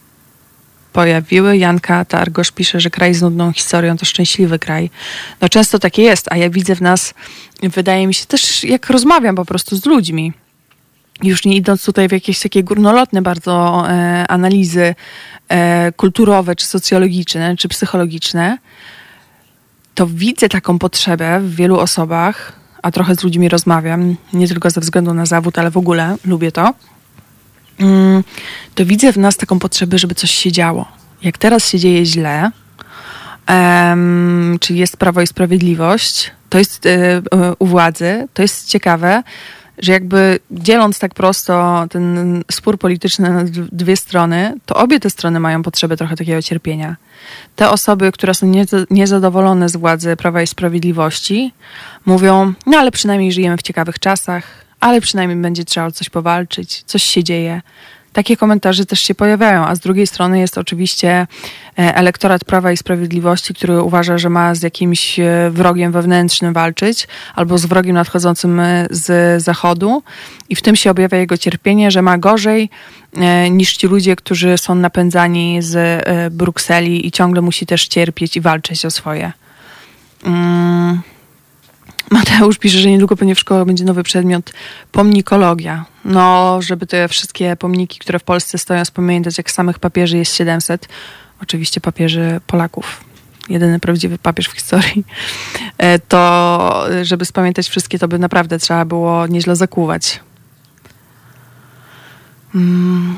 pojawiły. 0.99 1.57
Janka 1.57 2.05
Targosz 2.05 2.51
pisze, 2.51 2.79
że 2.79 2.89
kraj 2.89 3.13
z 3.13 3.21
nudną 3.21 3.53
historią 3.53 3.97
to 3.97 4.05
szczęśliwy 4.05 4.59
kraj. 4.59 4.89
No 5.41 5.49
często 5.49 5.79
tak 5.79 5.97
jest, 5.97 6.27
a 6.31 6.37
ja 6.37 6.49
widzę 6.49 6.75
w 6.75 6.81
nas, 6.81 7.13
wydaje 7.63 8.07
mi 8.07 8.13
się 8.13 8.25
też, 8.25 8.63
jak 8.63 8.89
rozmawiam 8.89 9.35
po 9.35 9.45
prostu 9.45 9.75
z 9.75 9.85
ludźmi, 9.85 10.33
już 11.23 11.45
nie 11.45 11.55
idąc 11.55 11.85
tutaj 11.85 12.07
w 12.07 12.11
jakieś 12.11 12.39
takie 12.39 12.63
górnolotne 12.63 13.21
bardzo 13.21 13.83
e, 13.89 14.27
analizy 14.27 14.95
e, 15.49 15.91
kulturowe, 15.91 16.55
czy 16.55 16.65
socjologiczne, 16.65 17.57
czy 17.57 17.67
psychologiczne, 17.67 18.57
to 19.95 20.07
widzę 20.07 20.49
taką 20.49 20.79
potrzebę 20.79 21.39
w 21.39 21.55
wielu 21.55 21.79
osobach, 21.79 22.53
a 22.81 22.91
trochę 22.91 23.15
z 23.15 23.23
ludźmi 23.23 23.49
rozmawiam, 23.49 24.15
nie 24.33 24.47
tylko 24.47 24.69
ze 24.69 24.81
względu 24.81 25.13
na 25.13 25.25
zawód, 25.25 25.59
ale 25.59 25.71
w 25.71 25.77
ogóle 25.77 26.15
lubię 26.25 26.51
to, 26.51 26.73
to 28.75 28.85
widzę 28.85 29.13
w 29.13 29.17
nas 29.17 29.37
taką 29.37 29.59
potrzebę, 29.59 29.97
żeby 29.97 30.15
coś 30.15 30.31
się 30.31 30.51
działo. 30.51 30.85
Jak 31.21 31.37
teraz 31.37 31.69
się 31.69 31.79
dzieje 31.79 32.05
źle, 32.05 32.51
um, 33.49 34.57
czyli 34.59 34.79
jest 34.79 34.97
Prawo 34.97 35.21
i 35.21 35.27
Sprawiedliwość, 35.27 36.31
to 36.49 36.57
jest 36.57 36.87
u 37.59 37.65
władzy, 37.65 38.27
to 38.33 38.41
jest 38.41 38.67
ciekawe, 38.67 39.23
że 39.77 39.91
jakby 39.91 40.39
dzieląc 40.51 40.99
tak 40.99 41.13
prosto 41.13 41.85
ten 41.89 42.43
spór 42.51 42.77
polityczny 42.77 43.29
na 43.29 43.43
dwie 43.71 43.97
strony, 43.97 44.55
to 44.65 44.75
obie 44.75 44.99
te 44.99 45.09
strony 45.09 45.39
mają 45.39 45.63
potrzebę 45.63 45.97
trochę 45.97 46.15
takiego 46.15 46.41
cierpienia. 46.41 46.95
Te 47.55 47.69
osoby, 47.69 48.11
które 48.11 48.33
są 48.33 48.51
niezadowolone 48.89 49.69
z 49.69 49.75
władzy 49.75 50.15
Prawa 50.15 50.41
i 50.41 50.47
Sprawiedliwości, 50.47 51.53
mówią, 52.05 52.53
no 52.65 52.77
ale 52.77 52.91
przynajmniej 52.91 53.31
żyjemy 53.31 53.57
w 53.57 53.61
ciekawych 53.61 53.99
czasach, 53.99 54.43
ale 54.79 55.01
przynajmniej 55.01 55.39
będzie 55.39 55.65
trzeba 55.65 55.87
o 55.87 55.91
coś 55.91 56.09
powalczyć, 56.09 56.83
coś 56.83 57.03
się 57.03 57.23
dzieje 57.23 57.61
takie 58.13 58.37
komentarze 58.37 58.85
też 58.85 58.99
się 58.99 59.15
pojawiają, 59.15 59.65
a 59.65 59.75
z 59.75 59.79
drugiej 59.79 60.07
strony 60.07 60.39
jest 60.39 60.57
oczywiście 60.57 61.27
e, 61.79 61.95
elektorat 61.95 62.45
Prawa 62.45 62.71
i 62.71 62.77
Sprawiedliwości, 62.77 63.53
który 63.53 63.81
uważa, 63.81 64.17
że 64.17 64.29
ma 64.29 64.55
z 64.55 64.61
jakimś 64.63 65.19
e, 65.19 65.49
wrogiem 65.51 65.91
wewnętrznym 65.91 66.53
walczyć 66.53 67.07
albo 67.35 67.57
z 67.57 67.65
wrogiem 67.65 67.95
nadchodzącym 67.95 68.59
e, 68.59 68.87
z 68.89 69.43
zachodu 69.43 70.03
i 70.49 70.55
w 70.55 70.61
tym 70.61 70.75
się 70.75 70.91
objawia 70.91 71.17
jego 71.17 71.37
cierpienie, 71.37 71.91
że 71.91 72.01
ma 72.01 72.17
gorzej 72.17 72.69
niż 73.51 73.77
ci 73.77 73.87
ludzie, 73.87 74.15
którzy 74.15 74.57
są 74.57 74.75
napędzani 74.75 75.61
z 75.61 76.03
Brukseli 76.33 77.07
i 77.07 77.11
ciągle 77.11 77.41
musi 77.41 77.65
też 77.65 77.87
cierpieć 77.87 78.37
i 78.37 78.41
walczyć 78.41 78.85
o 78.85 78.91
swoje. 78.91 79.31
Mm. 80.23 81.01
Mateusz 82.09 82.57
pisze, 82.57 82.79
że 82.79 82.89
niedługo 82.89 83.15
pewnie 83.15 83.35
w 83.35 83.39
szkołach 83.39 83.65
będzie 83.65 83.85
nowy 83.85 84.03
przedmiot 84.03 84.53
pomnikologia. 84.91 85.85
No, 86.05 86.57
żeby 86.61 86.87
te 86.87 87.07
wszystkie 87.07 87.55
pomniki, 87.55 87.99
które 87.99 88.19
w 88.19 88.23
Polsce 88.23 88.57
stoją, 88.57 88.85
spamiętać, 88.85 89.37
jak 89.37 89.51
samych 89.51 89.79
papieży 89.79 90.17
jest 90.17 90.35
700. 90.35 90.87
Oczywiście 91.41 91.81
papieży 91.81 92.41
Polaków. 92.47 93.03
Jedyny 93.49 93.79
prawdziwy 93.79 94.17
papież 94.17 94.47
w 94.47 94.51
historii. 94.51 95.05
E, 95.77 95.99
to, 95.99 96.85
żeby 97.03 97.25
spamiętać 97.25 97.69
wszystkie, 97.69 97.99
to 97.99 98.07
by 98.07 98.19
naprawdę 98.19 98.59
trzeba 98.59 98.85
było 98.85 99.27
nieźle 99.27 99.55
zakuwać. 99.55 100.19
Hmm. 102.53 103.15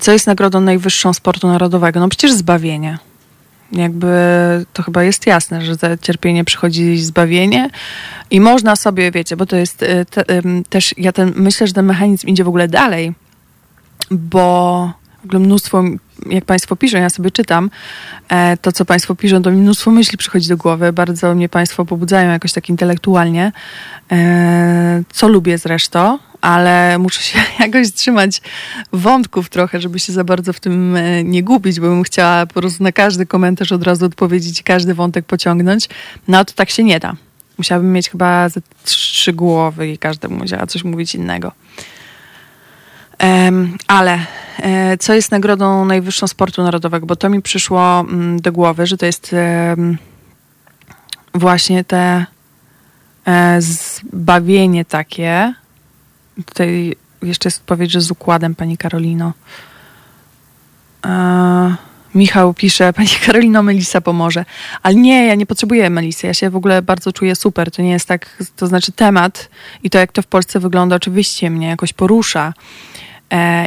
Co 0.00 0.12
jest 0.12 0.26
nagrodą 0.26 0.60
najwyższą 0.60 1.12
sportu 1.12 1.48
narodowego? 1.48 2.00
No 2.00 2.08
przecież 2.08 2.32
zbawienie. 2.32 2.98
Jakby 3.72 4.08
to 4.72 4.82
chyba 4.82 5.04
jest 5.04 5.26
jasne, 5.26 5.64
że 5.64 5.74
za 5.74 5.96
cierpienie 5.96 6.44
przychodzi 6.44 6.98
zbawienie 6.98 7.70
i 8.30 8.40
można 8.40 8.76
sobie, 8.76 9.10
wiecie, 9.10 9.36
bo 9.36 9.46
to 9.46 9.56
jest 9.56 9.82
y, 9.82 10.06
te, 10.10 10.24
też, 10.68 10.94
ja 10.98 11.12
ten, 11.12 11.32
myślę, 11.36 11.66
że 11.66 11.72
ten 11.72 11.86
mechanizm 11.86 12.28
idzie 12.28 12.44
w 12.44 12.48
ogóle 12.48 12.68
dalej, 12.68 13.12
bo 14.10 14.92
w 15.22 15.24
ogóle 15.24 15.40
mnóstwo, 15.40 15.84
jak 16.26 16.44
Państwo 16.44 16.76
piszą, 16.76 16.98
ja 16.98 17.10
sobie 17.10 17.30
czytam 17.30 17.70
e, 18.28 18.56
to, 18.56 18.72
co 18.72 18.84
Państwo 18.84 19.14
piszą, 19.14 19.42
to 19.42 19.50
mi 19.50 19.56
mnóstwo 19.56 19.90
myśli 19.90 20.18
przychodzi 20.18 20.48
do 20.48 20.56
głowy. 20.56 20.92
Bardzo 20.92 21.34
mnie 21.34 21.48
Państwo 21.48 21.84
pobudzają 21.84 22.30
jakoś 22.30 22.52
tak 22.52 22.68
intelektualnie, 22.68 23.52
e, 24.12 25.02
co 25.12 25.28
lubię 25.28 25.58
zresztą 25.58 26.18
ale 26.40 26.98
muszę 26.98 27.22
się 27.22 27.38
jakoś 27.66 27.92
trzymać 27.92 28.42
wątków 28.92 29.48
trochę, 29.48 29.80
żeby 29.80 29.98
się 29.98 30.12
za 30.12 30.24
bardzo 30.24 30.52
w 30.52 30.60
tym 30.60 30.96
e, 30.96 31.24
nie 31.24 31.42
gubić, 31.42 31.80
bo 31.80 31.86
bym 31.86 32.02
chciała 32.02 32.46
po 32.46 32.54
prostu 32.54 32.82
na 32.82 32.92
każdy 32.92 33.26
komentarz 33.26 33.72
od 33.72 33.82
razu 33.82 34.06
odpowiedzieć 34.06 34.60
i 34.60 34.64
każdy 34.64 34.94
wątek 34.94 35.24
pociągnąć. 35.24 35.88
No 36.28 36.44
to 36.44 36.52
tak 36.52 36.70
się 36.70 36.84
nie 36.84 37.00
da. 37.00 37.16
Musiałabym 37.58 37.92
mieć 37.92 38.10
chyba 38.10 38.48
ze 38.48 38.60
trzy 38.84 39.32
głowy 39.32 39.88
i 39.88 39.98
każdemu 39.98 40.36
musiała 40.36 40.66
coś 40.66 40.84
mówić 40.84 41.14
innego. 41.14 41.52
Ale 43.86 44.18
e, 44.58 44.98
co 44.98 45.14
jest 45.14 45.30
nagrodą 45.30 45.84
najwyższą 45.84 46.28
sportu 46.28 46.62
narodowego? 46.62 47.06
Bo 47.06 47.16
to 47.16 47.28
mi 47.28 47.42
przyszło 47.42 48.00
mm, 48.00 48.40
do 48.40 48.52
głowy, 48.52 48.86
że 48.86 48.96
to 48.96 49.06
jest 49.06 49.34
właśnie 51.34 51.84
te 51.84 52.26
e, 53.26 53.62
zbawienie 53.62 54.84
takie, 54.84 55.54
Tutaj 56.46 56.96
jeszcze 57.22 57.46
jest 57.46 57.60
odpowiedź, 57.60 57.90
że 57.90 58.00
z 58.00 58.10
układem, 58.10 58.54
pani 58.54 58.76
Karolino. 58.76 59.32
E, 61.06 61.74
Michał 62.14 62.54
pisze, 62.54 62.92
pani 62.96 63.08
Karolino, 63.26 63.62
Melisa 63.62 64.00
pomoże. 64.00 64.44
Ale 64.82 64.94
nie, 64.94 65.26
ja 65.26 65.34
nie 65.34 65.46
potrzebuję 65.46 65.90
Melisy. 65.90 66.26
Ja 66.26 66.34
się 66.34 66.50
w 66.50 66.56
ogóle 66.56 66.82
bardzo 66.82 67.12
czuję 67.12 67.36
super. 67.36 67.70
To 67.70 67.82
nie 67.82 67.90
jest 67.90 68.08
tak, 68.08 68.42
to 68.56 68.66
znaczy 68.66 68.92
temat 68.92 69.48
i 69.82 69.90
to, 69.90 69.98
jak 69.98 70.12
to 70.12 70.22
w 70.22 70.26
Polsce 70.26 70.60
wygląda, 70.60 70.96
oczywiście 70.96 71.50
mnie 71.50 71.66
jakoś 71.66 71.92
porusza 71.92 72.54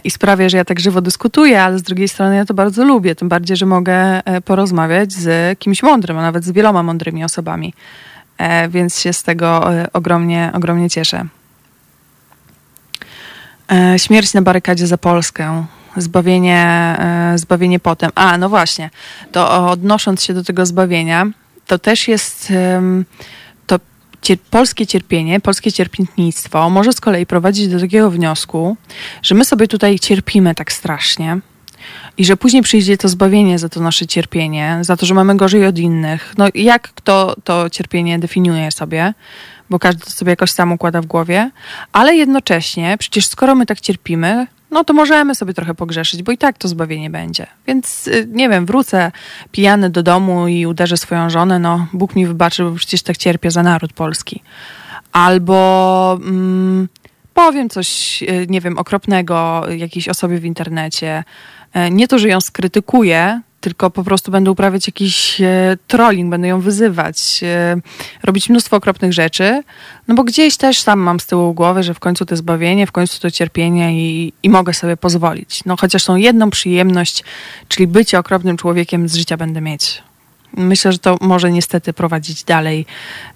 i 0.03 0.11
sprawia, 0.11 0.49
że 0.49 0.57
ja 0.57 0.65
tak 0.65 0.79
żywo 0.79 1.01
dyskutuję, 1.01 1.63
ale 1.63 1.79
z 1.79 1.81
drugiej 1.81 2.07
strony 2.07 2.35
ja 2.35 2.45
to 2.45 2.53
bardzo 2.53 2.83
lubię. 2.83 3.15
Tym 3.15 3.29
bardziej, 3.29 3.57
że 3.57 3.65
mogę 3.65 3.95
e, 4.25 4.41
porozmawiać 4.41 5.13
z 5.13 5.59
kimś 5.59 5.83
mądrym, 5.83 6.17
a 6.17 6.21
nawet 6.21 6.43
z 6.43 6.51
wieloma 6.51 6.83
mądrymi 6.83 7.23
osobami. 7.23 7.73
E, 8.37 8.69
więc 8.69 8.99
się 8.99 9.13
z 9.13 9.23
tego 9.23 9.73
e, 9.73 9.87
ogromnie, 9.93 10.51
ogromnie 10.53 10.89
cieszę. 10.89 11.25
E, 13.71 13.99
śmierć 13.99 14.33
na 14.33 14.41
barykadzie 14.41 14.87
za 14.87 14.97
Polskę. 14.97 15.65
Zbawienie, 15.97 16.65
e, 16.99 17.33
zbawienie 17.37 17.79
potem. 17.79 18.11
A, 18.15 18.37
no 18.37 18.49
właśnie. 18.49 18.89
To 19.31 19.69
odnosząc 19.71 20.23
się 20.23 20.33
do 20.33 20.43
tego 20.43 20.65
zbawienia, 20.65 21.25
to 21.67 21.79
też 21.79 22.07
jest 22.07 22.53
cier 24.23 24.37
polskie 24.39 24.87
cierpienie, 24.87 25.39
polskie 25.39 25.71
cierpiętnictwo 25.71 26.69
może 26.69 26.93
z 26.93 27.01
kolei 27.01 27.25
prowadzić 27.25 27.67
do 27.67 27.79
takiego 27.79 28.11
wniosku, 28.11 28.77
że 29.21 29.35
my 29.35 29.45
sobie 29.45 29.67
tutaj 29.67 29.99
cierpimy 29.99 30.55
tak 30.55 30.71
strasznie, 30.71 31.39
i 32.17 32.25
że 32.25 32.37
później 32.37 32.63
przyjdzie 32.63 32.97
to 32.97 33.09
zbawienie 33.09 33.59
za 33.59 33.69
to 33.69 33.79
nasze 33.79 34.07
cierpienie, 34.07 34.77
za 34.81 34.97
to, 34.97 35.05
że 35.05 35.13
mamy 35.13 35.35
gorzej 35.35 35.65
od 35.65 35.77
innych. 35.77 36.33
No 36.37 36.47
jak 36.55 36.93
kto 36.93 37.35
to 37.43 37.69
cierpienie 37.69 38.19
definiuje 38.19 38.71
sobie, 38.71 39.13
bo 39.69 39.79
każdy 39.79 40.05
to 40.05 40.11
sobie 40.11 40.29
jakoś 40.29 40.51
sam 40.51 40.71
układa 40.71 41.01
w 41.01 41.05
głowie, 41.05 41.51
ale 41.91 42.15
jednocześnie 42.15 42.95
przecież 42.99 43.27
skoro 43.27 43.55
my 43.55 43.65
tak 43.65 43.81
cierpimy, 43.81 44.47
no 44.73 44.83
to 44.83 44.93
możemy 44.93 45.35
sobie 45.35 45.53
trochę 45.53 45.73
pogrzeszyć, 45.73 46.23
bo 46.23 46.31
i 46.31 46.37
tak 46.37 46.57
to 46.57 46.67
zbawienie 46.67 47.09
będzie. 47.09 47.47
Więc 47.67 48.07
y, 48.07 48.27
nie 48.29 48.49
wiem, 48.49 48.65
wrócę 48.65 49.11
pijany 49.51 49.89
do 49.89 50.03
domu 50.03 50.47
i 50.47 50.65
uderzę 50.65 50.97
swoją 50.97 51.29
żonę, 51.29 51.59
no 51.59 51.87
Bóg 51.93 52.15
mi 52.15 52.27
wybaczy, 52.27 52.63
bo 52.63 52.71
przecież 52.71 53.03
tak 53.03 53.17
cierpię 53.17 53.51
za 53.51 53.63
naród 53.63 53.93
polski. 53.93 54.41
Albo 55.11 56.19
mm, 56.21 56.87
powiem 57.33 57.69
coś, 57.69 58.23
y, 58.23 58.45
nie 58.49 58.61
wiem, 58.61 58.77
okropnego 58.77 59.65
jakiejś 59.77 60.09
osobie 60.09 60.37
w 60.37 60.45
internecie. 60.45 61.23
E, 61.73 61.91
nie 61.91 62.07
to, 62.07 62.19
że 62.19 62.27
ją 62.27 62.41
skrytykuję, 62.41 63.41
tylko 63.63 63.89
po 63.89 64.03
prostu 64.03 64.31
będę 64.31 64.51
uprawiać 64.51 64.87
jakiś 64.87 65.41
e, 65.41 65.77
trolling, 65.87 66.29
będę 66.29 66.47
ją 66.47 66.61
wyzywać, 66.61 67.39
e, 67.43 67.75
robić 68.23 68.49
mnóstwo 68.49 68.77
okropnych 68.77 69.13
rzeczy, 69.13 69.63
no 70.07 70.15
bo 70.15 70.23
gdzieś 70.23 70.57
też 70.57 70.79
sam 70.79 70.99
mam 70.99 71.19
z 71.19 71.25
tyłu 71.25 71.53
głowy, 71.53 71.83
że 71.83 71.93
w 71.93 71.99
końcu 71.99 72.25
to 72.25 72.35
zbawienie, 72.35 72.87
w 72.87 72.91
końcu 72.91 73.19
to 73.19 73.31
cierpienie 73.31 73.93
i, 73.93 74.33
i 74.43 74.49
mogę 74.49 74.73
sobie 74.73 74.97
pozwolić. 74.97 75.65
No 75.65 75.75
chociaż 75.77 76.05
tą 76.05 76.15
jedną 76.15 76.49
przyjemność, 76.49 77.23
czyli 77.67 77.87
bycie 77.87 78.19
okropnym 78.19 78.57
człowiekiem 78.57 79.09
z 79.09 79.15
życia 79.15 79.37
będę 79.37 79.61
mieć. 79.61 80.03
Myślę, 80.57 80.91
że 80.91 80.99
to 80.99 81.17
może 81.21 81.51
niestety 81.51 81.93
prowadzić 81.93 82.43
dalej 82.43 82.85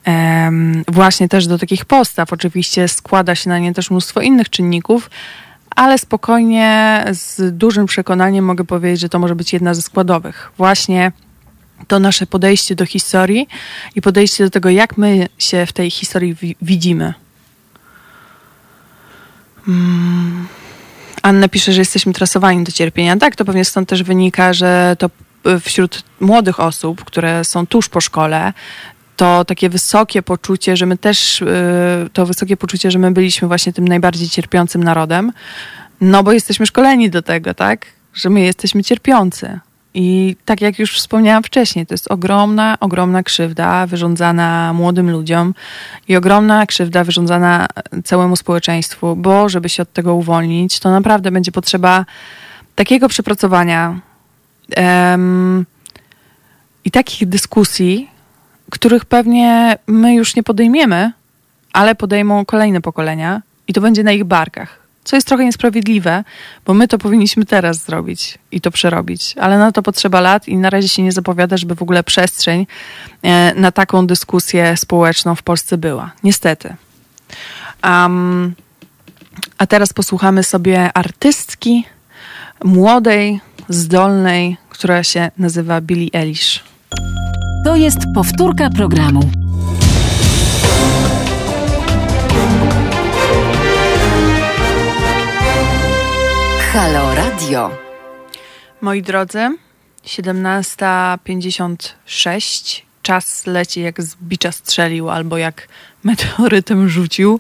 um, 0.08 0.84
właśnie 0.88 1.28
też 1.28 1.48
do 1.48 1.58
takich 1.58 1.86
postaw. 1.86 2.34
Oczywiście 2.34 2.88
składa 2.88 3.36
się 3.36 3.50
na 3.50 3.60
nie 3.60 3.74
też 3.74 3.92
mnóstwo 3.92 4.22
innych 4.22 4.50
czynników, 4.50 5.10
ale 5.78 5.98
spokojnie, 5.98 7.04
z 7.12 7.58
dużym 7.58 7.86
przekonaniem 7.86 8.46
mogę 8.46 8.64
powiedzieć, 8.64 9.00
że 9.00 9.10
to 9.10 9.20
może 9.20 9.36
być 9.36 9.54
jedna 9.54 9.74
ze 9.74 9.82
składowych. 9.82 10.52
Właśnie 10.58 11.12
to 11.88 12.00
nasze 12.00 12.28
podejście 12.28 12.76
do 12.76 12.86
historii 12.86 13.48
i 13.96 14.02
podejście 14.02 14.44
do 14.44 14.50
tego, 14.50 14.70
jak 14.70 14.98
my 14.98 15.28
się 15.38 15.66
w 15.66 15.74
tej 15.74 15.92
historii 15.92 16.36
widzimy. 16.62 17.14
Hmm. 19.66 20.48
Anna 21.22 21.48
pisze, 21.48 21.74
że 21.74 21.82
jesteśmy 21.82 22.14
trasowani 22.14 22.64
do 22.64 22.72
cierpienia. 22.72 23.18
Tak, 23.18 23.36
to 23.36 23.46
pewnie 23.46 23.66
stąd 23.66 23.90
też 23.90 24.04
wynika, 24.04 24.54
że 24.54 24.96
to 25.00 25.10
wśród 25.62 26.04
młodych 26.20 26.60
osób, 26.60 27.04
które 27.04 27.46
są 27.46 27.68
tuż 27.68 27.90
po 27.90 28.02
szkole, 28.02 28.54
to 29.18 29.46
takie 29.46 29.70
wysokie 29.70 30.22
poczucie, 30.22 30.78
że 30.78 30.86
my 30.86 30.98
też, 30.98 31.42
y, 31.42 31.46
to 32.14 32.26
wysokie 32.26 32.58
poczucie, 32.58 32.92
że 32.92 33.00
my 33.00 33.12
byliśmy 33.12 33.48
właśnie 33.48 33.74
tym 33.74 33.88
najbardziej 33.88 34.30
cierpiącym 34.30 34.84
narodem, 34.84 35.32
no 36.02 36.24
bo 36.24 36.32
jesteśmy 36.32 36.66
szkoleni 36.66 37.10
do 37.10 37.22
tego, 37.22 37.54
tak? 37.54 37.86
Że 38.14 38.30
my 38.30 38.42
jesteśmy 38.42 38.84
cierpiący. 38.84 39.60
I 39.94 40.36
tak 40.46 40.62
jak 40.62 40.80
już 40.80 40.98
wspomniałam 40.98 41.44
wcześniej, 41.44 41.86
to 41.86 41.94
jest 41.94 42.12
ogromna, 42.12 42.78
ogromna 42.80 43.24
krzywda 43.24 43.88
wyrządzana 43.88 44.74
młodym 44.74 45.12
ludziom 45.12 45.54
i 46.08 46.16
ogromna 46.16 46.66
krzywda 46.66 47.04
wyrządzana 47.04 47.68
całemu 48.04 48.36
społeczeństwu, 48.36 49.16
bo 49.16 49.50
żeby 49.50 49.70
się 49.70 49.84
od 49.84 49.94
tego 49.94 50.16
uwolnić, 50.16 50.80
to 50.80 50.92
naprawdę 50.92 51.32
będzie 51.32 51.52
potrzeba 51.52 52.06
takiego 52.76 53.10
przepracowania 53.10 54.00
um, 54.78 55.66
i 56.86 56.92
takich 56.92 57.30
dyskusji, 57.30 58.10
których 58.72 59.06
pewnie 59.06 59.78
my 59.88 60.14
już 60.14 60.36
nie 60.36 60.44
podejmiemy, 60.44 61.12
ale 61.74 61.96
podejmą 61.96 62.46
kolejne 62.46 62.82
pokolenia 62.82 63.42
i 63.68 63.74
to 63.74 63.82
będzie 63.82 64.04
na 64.04 64.12
ich 64.12 64.24
barkach. 64.24 64.88
co 65.04 65.16
jest 65.16 65.28
trochę 65.28 65.46
niesprawiedliwe, 65.46 66.24
bo 66.66 66.74
my 66.74 66.88
to 66.88 66.98
powinniśmy 66.98 67.46
teraz 67.46 67.86
zrobić 67.86 68.40
i 68.52 68.62
to 68.62 68.72
przerobić, 68.72 69.36
ale 69.40 69.58
na 69.58 69.72
to 69.72 69.84
potrzeba 69.84 70.22
lat 70.22 70.48
i 70.48 70.58
na 70.58 70.70
razie 70.70 70.88
się 70.88 71.04
nie 71.04 71.12
zapowiada, 71.12 71.58
żeby 71.58 71.76
w 71.76 71.82
ogóle 71.82 72.04
przestrzeń 72.04 72.68
e, 73.24 73.54
na 73.56 73.72
taką 73.72 74.08
dyskusję 74.08 74.78
społeczną 74.78 75.36
w 75.36 75.44
Polsce 75.44 75.78
była. 75.78 76.12
Niestety. 76.24 76.76
Um, 77.84 78.56
a 79.58 79.68
teraz 79.68 79.94
posłuchamy 79.94 80.44
sobie 80.44 80.92
artystki 80.94 81.86
młodej, 82.64 83.40
zdolnej, 83.70 84.58
która 84.70 85.04
się 85.04 85.32
nazywa 85.38 85.82
Billie 85.82 86.10
Eilish. 86.14 86.67
To 87.68 87.76
jest 87.76 88.00
powtórka 88.16 88.70
programu. 88.70 89.20
Halo 96.74 97.16
Radio. 97.16 97.72
Moi 98.82 99.02
drodzy, 99.02 99.58
17.56. 100.06 102.82
Czas 103.02 103.46
leci 103.46 103.82
jak 103.82 104.02
z 104.02 104.16
bicza 104.16 104.52
strzelił 104.52 105.10
albo 105.10 105.38
jak 105.38 105.68
meteorytem 106.04 106.90
rzucił. 106.90 107.40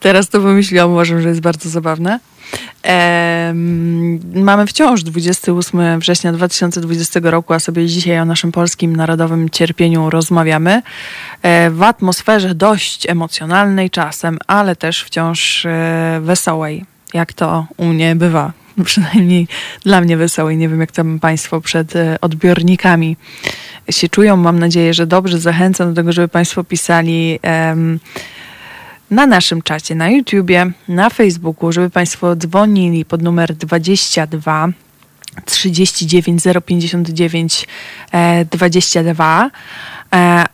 Teraz 0.00 0.28
to 0.28 0.40
pomyślałam, 0.40 0.92
uważam, 0.92 1.22
że 1.22 1.28
jest 1.28 1.40
bardzo 1.40 1.68
zabawne. 1.68 2.20
Mamy 4.34 4.66
wciąż 4.66 5.02
28 5.02 6.00
września 6.00 6.32
2020 6.32 7.20
roku, 7.22 7.52
a 7.52 7.58
sobie 7.58 7.86
dzisiaj 7.86 8.20
o 8.20 8.24
naszym 8.24 8.52
polskim 8.52 8.96
narodowym 8.96 9.50
cierpieniu 9.50 10.10
rozmawiamy. 10.10 10.82
E, 11.42 11.70
w 11.70 11.82
atmosferze 11.82 12.54
dość 12.54 13.06
emocjonalnej 13.08 13.90
czasem, 13.90 14.38
ale 14.46 14.76
też 14.76 15.04
wciąż 15.04 15.66
e, 15.66 16.20
wesołej, 16.22 16.84
jak 17.14 17.32
to 17.32 17.66
u 17.76 17.84
mnie 17.86 18.16
bywa. 18.16 18.52
Przynajmniej 18.84 19.48
dla 19.84 20.00
mnie 20.00 20.16
wesołej. 20.16 20.56
Nie 20.56 20.68
wiem, 20.68 20.80
jak 20.80 20.92
tam 20.92 21.20
Państwo 21.20 21.60
przed 21.60 21.96
e, 21.96 22.20
odbiornikami 22.20 23.16
się 23.90 24.08
czują. 24.08 24.36
Mam 24.36 24.58
nadzieję, 24.58 24.94
że 24.94 25.06
dobrze. 25.06 25.38
Zachęcam 25.38 25.88
do 25.88 25.94
tego, 25.94 26.12
żeby 26.12 26.28
Państwo 26.28 26.64
pisali 26.64 27.40
na 29.10 29.26
naszym 29.26 29.62
czacie 29.62 29.94
na 29.94 30.10
YouTubie, 30.10 30.70
na 30.88 31.10
Facebooku, 31.10 31.72
żeby 31.72 31.90
Państwo 31.90 32.36
dzwonili 32.36 33.04
pod 33.04 33.22
numer 33.22 33.54
22 33.54 34.68
39 35.44 36.42
059 36.66 37.66
22. 38.50 39.50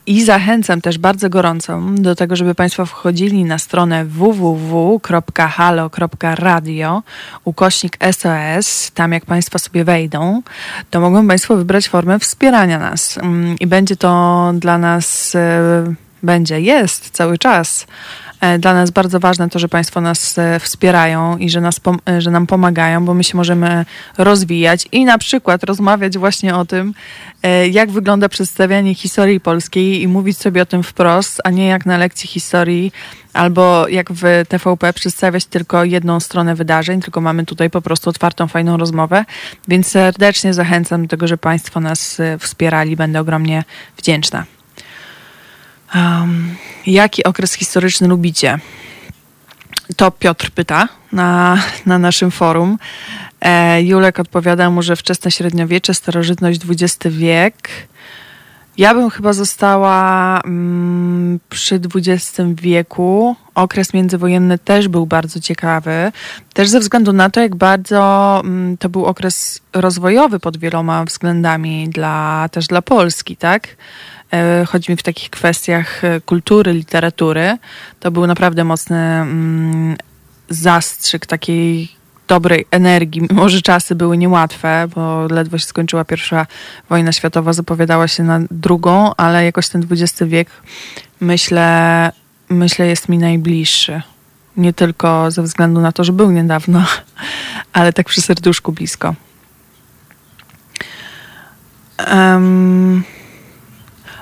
I 0.07 0.25
zachęcam 0.25 0.81
też 0.81 0.99
bardzo 0.99 1.31
gorąco 1.31 1.81
do 1.95 2.15
tego, 2.15 2.37
żeby 2.37 2.55
Państwo 2.55 2.87
wchodzili 2.87 3.45
na 3.45 3.59
stronę 3.59 4.05
www.halo.radio 4.05 5.03
ukośnik 7.45 7.99
SOS. 8.13 8.91
Tam 8.95 9.13
jak 9.13 9.27
Państwo 9.27 9.59
sobie 9.59 9.85
wejdą, 9.85 10.43
to 10.91 11.01
mogą 11.01 11.29
Państwo 11.29 11.57
wybrać 11.57 11.89
formę 11.89 12.19
wspierania 12.19 12.79
nas. 12.79 13.19
Mm, 13.19 13.57
I 13.61 13.67
będzie 13.67 13.97
to 13.97 14.53
dla 14.55 14.79
nas, 14.79 15.35
e, 15.35 15.95
będzie, 16.23 16.61
jest 16.61 17.11
cały 17.11 17.39
czas 17.39 17.87
dla 18.59 18.75
nas 18.75 18.91
bardzo 18.91 19.21
ważne 19.21 19.49
to, 19.49 19.59
że 19.59 19.69
Państwo 19.69 20.01
nas 20.01 20.39
e, 20.39 20.61
wspierają 20.61 21.37
i 21.37 21.51
że, 21.51 21.61
nas, 21.61 21.81
e, 22.09 22.21
że 22.21 22.31
nam 22.31 22.47
pomagają, 22.47 23.05
bo 23.05 23.15
my 23.15 23.25
się 23.25 23.37
możemy 23.37 23.85
rozwijać 24.19 24.89
i 24.93 25.05
na 25.05 25.19
przykład 25.19 25.65
rozmawiać 25.65 26.19
właśnie 26.19 26.57
o 26.57 26.65
tym, 26.65 26.95
jak 27.71 27.91
wygląda 27.91 28.29
przedstawianie 28.29 28.95
historii 28.95 29.41
polskiej 29.41 30.03
i 30.03 30.09
mówić 30.09 30.39
sobie 30.39 30.63
o 30.63 30.67
tym 30.67 30.83
wprost, 30.83 31.41
a 31.45 31.51
nie 31.51 31.67
jak 31.67 31.87
na 31.87 31.99
lekcji 31.99 32.29
historii 32.29 32.93
albo 33.33 33.89
jak 33.89 34.13
w 34.13 34.25
TVP 34.49 34.93
przedstawiać 34.93 35.45
tylko 35.45 35.85
jedną 35.85 36.21
stronę 36.21 36.55
wydarzeń, 36.55 37.01
tylko 37.01 37.21
mamy 37.21 37.47
tutaj 37.47 37.71
po 37.71 37.83
prostu 37.83 38.11
otwartą, 38.11 38.49
fajną 38.49 38.77
rozmowę. 38.77 39.25
Więc 39.69 39.87
serdecznie 39.87 40.55
zachęcam 40.55 41.03
do 41.03 41.09
tego, 41.09 41.27
że 41.27 41.39
Państwo 41.39 41.81
nas 41.81 42.19
wspierali. 42.39 42.97
Będę 42.97 43.21
ogromnie 43.21 43.65
wdzięczna. 43.97 44.45
Um, 45.95 46.55
jaki 46.87 47.25
okres 47.25 47.53
historyczny 47.55 48.09
lubicie? 48.09 48.59
To 49.97 50.11
Piotr 50.11 50.51
pyta 50.51 50.89
na, 51.13 51.59
na 51.87 51.99
naszym 51.99 52.31
forum. 52.31 52.79
E, 53.41 53.83
Julek 53.83 54.21
odpowiada 54.21 54.71
mu, 54.71 54.83
że 54.83 54.97
wczesne 54.97 55.31
średniowiecze, 55.31 55.95
starożytność 55.95 56.61
XX 56.69 57.17
wiek. 57.17 57.69
Ja 58.79 58.95
bym 58.95 59.11
chyba 59.11 59.33
została 59.33 60.41
mm, 60.45 61.41
przy 61.49 61.81
XX 61.95 62.41
wieku. 62.55 63.37
Okres 63.55 63.95
międzywojenny 63.95 64.59
też 64.59 64.89
był 64.89 65.07
bardzo 65.07 65.41
ciekawy. 65.41 66.13
Też 66.55 66.69
ze 66.69 66.81
względu 66.81 67.13
na 67.13 67.31
to, 67.31 67.41
jak 67.41 67.57
bardzo 67.57 68.41
mm, 68.45 68.77
to 68.77 68.89
był 68.89 69.07
okres 69.07 69.61
rozwojowy 69.73 70.41
pod 70.41 70.57
wieloma 70.57 71.05
względami 71.05 71.89
dla, 71.89 72.49
też 72.53 72.67
dla 72.67 72.83
Polski, 72.83 73.37
tak? 73.37 73.69
E, 74.33 74.65
chodzi 74.67 74.93
mi 74.93 74.97
w 74.97 75.03
takich 75.03 75.31
kwestiach 75.31 76.05
e, 76.05 76.21
kultury, 76.21 76.73
literatury, 76.73 77.59
to 78.01 78.11
był 78.11 78.27
naprawdę 78.27 78.65
mocny 78.65 78.97
mm, 78.97 79.97
zastrzyk 80.49 81.27
takiej 81.27 81.89
dobrej 82.29 82.67
energii, 82.71 83.23
mimo 83.31 83.49
że 83.49 83.63
czasy 83.63 83.95
były 83.95 84.19
niełatwe, 84.19 84.89
bo 84.95 85.27
ledwo 85.31 85.59
się 85.59 85.67
skończyła 85.67 86.05
pierwsza 86.05 86.47
wojna 86.89 87.13
światowa, 87.13 87.53
zapowiadała 87.53 88.09
się 88.09 88.23
na 88.23 88.41
drugą, 88.51 89.15
ale 89.17 89.45
jakoś 89.45 89.69
ten 89.69 89.87
XX 89.91 90.23
wiek 90.31 90.51
myślę, 91.21 92.13
myślę 92.49 92.87
jest 92.87 93.09
mi 93.09 93.19
najbliższy. 93.19 94.03
Nie 94.57 94.73
tylko 94.73 95.31
ze 95.31 95.43
względu 95.43 95.81
na 95.81 95.93
to, 95.93 96.05
że 96.05 96.13
był 96.13 96.31
niedawno, 96.31 96.85
ale 97.73 97.93
tak 97.93 98.07
przy 98.07 98.21
serduszku 98.23 98.73
blisko. 98.73 99.15
Um, 102.13 103.05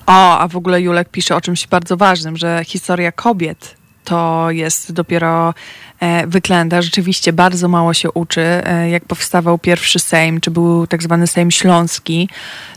o, 0.07 0.39
a 0.39 0.49
w 0.49 0.57
ogóle 0.57 0.81
Julek 0.81 1.09
pisze 1.09 1.37
o 1.37 1.41
czymś 1.41 1.67
bardzo 1.67 1.97
ważnym, 1.97 2.37
że 2.37 2.63
historia 2.65 3.13
kobiet 3.13 3.81
to 4.05 4.51
jest 4.51 4.93
dopiero 4.93 5.55
e, 6.01 6.27
wyklęta. 6.27 6.83
Rzeczywiście 6.83 7.33
bardzo 7.33 7.69
mało 7.69 7.95
się 7.95 8.11
uczy. 8.11 8.41
E, 8.43 8.91
jak 8.91 9.05
powstawał 9.05 9.59
pierwszy 9.59 9.99
Sejm, 9.99 10.41
czy 10.41 10.51
był 10.51 10.87
tak 10.87 11.03
zwany 11.03 11.27
Sejm 11.27 11.51
Śląski, 11.51 12.29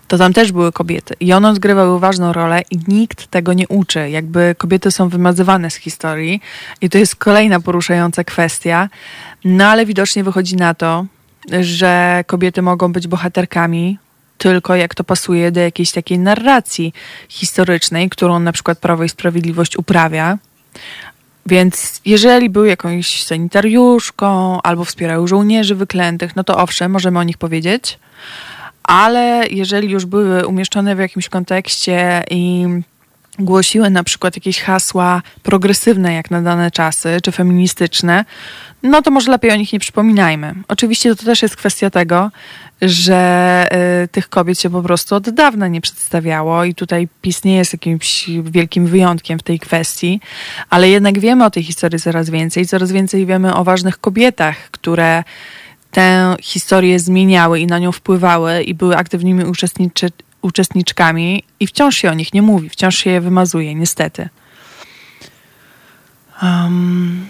to 0.08 0.18
tam 0.18 0.34
też 0.34 0.52
były 0.52 0.72
kobiety. 0.72 1.14
I 1.20 1.34
one 1.34 1.50
odgrywały 1.50 2.00
ważną 2.00 2.34
rolę 2.34 2.62
i 2.72 2.80
nikt 2.88 3.28
tego 3.28 3.54
nie 3.54 3.68
uczy. 3.68 4.10
Jakby 4.10 4.56
kobiety 4.58 4.92
są 4.92 5.10
wymazywane 5.10 5.70
z 5.70 5.76
historii 5.76 6.42
i 6.82 6.90
to 6.90 6.98
jest 6.98 7.16
kolejna 7.16 7.60
poruszająca 7.60 8.24
kwestia. 8.24 8.90
No 9.46 9.66
ale 9.66 9.86
widocznie 9.86 10.24
wychodzi 10.24 10.56
na 10.56 10.74
to, 10.74 11.06
że 11.62 12.24
kobiety 12.28 12.62
mogą 12.62 12.94
być 12.94 13.08
bohaterkami, 13.08 13.98
tylko 14.44 14.76
jak 14.76 14.96
to 14.96 15.04
pasuje 15.04 15.52
do 15.52 15.60
jakiejś 15.60 15.92
takiej 15.92 16.20
narracji 16.20 16.94
historycznej, 17.30 18.10
którą 18.10 18.40
na 18.40 18.52
przykład 18.52 18.80
Prawo 18.80 19.04
i 19.04 19.10
Sprawiedliwość 19.10 19.78
uprawia. 19.78 20.38
Więc 21.46 22.02
jeżeli 22.06 22.50
był 22.50 22.66
jakąś 22.66 23.24
sanitariuszką 23.24 24.62
albo 24.62 24.86
wspierał 24.86 25.28
żołnierzy 25.28 25.76
wyklętych, 25.76 26.36
no 26.36 26.44
to 26.44 26.58
owszem, 26.58 26.92
możemy 26.92 27.20
o 27.20 27.24
nich 27.24 27.38
powiedzieć, 27.38 28.00
ale 28.84 29.48
jeżeli 29.52 29.90
już 29.90 30.06
były 30.06 30.48
umieszczone 30.48 30.96
w 30.96 31.00
jakimś 31.00 31.30
kontekście 31.30 32.24
i 32.30 32.66
głosiły 33.40 33.90
na 33.90 34.04
przykład 34.04 34.36
jakieś 34.36 34.62
hasła 34.62 35.22
progresywne 35.44 36.14
jak 36.14 36.32
na 36.32 36.42
dane 36.42 36.72
czasy, 36.72 37.18
czy 37.24 37.32
feministyczne, 37.32 38.26
no 38.84 39.02
to 39.02 39.12
może 39.12 39.32
lepiej 39.32 39.52
o 39.52 39.56
nich 39.56 39.74
nie 39.74 39.80
przypominajmy. 39.80 40.56
Oczywiście 40.68 41.16
to 41.16 41.26
też 41.26 41.42
jest 41.42 41.56
kwestia 41.56 41.90
tego, 41.90 42.32
że 42.84 43.68
y, 44.04 44.08
tych 44.08 44.30
kobiet 44.30 44.60
się 44.60 44.70
po 44.70 44.82
prostu 44.82 45.16
od 45.16 45.30
dawna 45.30 45.68
nie 45.68 45.82
przedstawiało 45.82 46.64
i 46.64 46.76
tutaj 46.76 47.08
PiS 47.22 47.44
nie 47.44 47.56
jest 47.56 47.74
jakimś 47.74 48.30
wielkim 48.44 48.88
wyjątkiem 48.88 49.40
w 49.40 49.44
tej 49.44 49.60
kwestii, 49.60 50.20
ale 50.70 50.90
jednak 50.90 51.20
wiemy 51.20 51.46
o 51.46 51.50
tej 51.50 51.64
historii 51.64 52.00
coraz 52.00 52.30
więcej, 52.30 52.68
coraz 52.68 52.92
więcej 52.92 53.26
wiemy 53.26 53.56
o 53.56 53.64
ważnych 53.64 54.00
kobietach, 54.00 54.56
które 54.72 55.24
tę 55.92 56.36
historię 56.42 57.00
zmieniały 57.00 57.60
i 57.60 57.68
na 57.68 57.80
nią 57.80 57.92
wpływały 57.92 58.64
i 58.64 58.74
były 58.74 58.98
aktywnymi 58.98 59.46
uczestniczy, 59.46 60.10
uczestniczkami 60.42 61.44
i 61.60 61.68
wciąż 61.68 61.98
się 61.98 62.12
o 62.12 62.14
nich 62.14 62.34
nie 62.34 62.42
mówi, 62.42 62.70
wciąż 62.70 62.98
się 62.98 63.10
je 63.10 63.22
wymazuje, 63.22 63.76
niestety. 63.76 64.30
Um, 66.42 67.26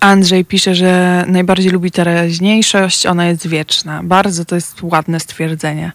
Andrzej 0.00 0.44
pisze, 0.44 0.74
że 0.74 1.24
najbardziej 1.28 1.72
lubi 1.72 1.90
teraźniejszość, 1.90 3.06
ona 3.06 3.26
jest 3.26 3.46
wieczna. 3.46 4.00
Bardzo 4.02 4.44
to 4.44 4.54
jest 4.54 4.82
ładne 4.82 5.20
stwierdzenie. 5.20 5.92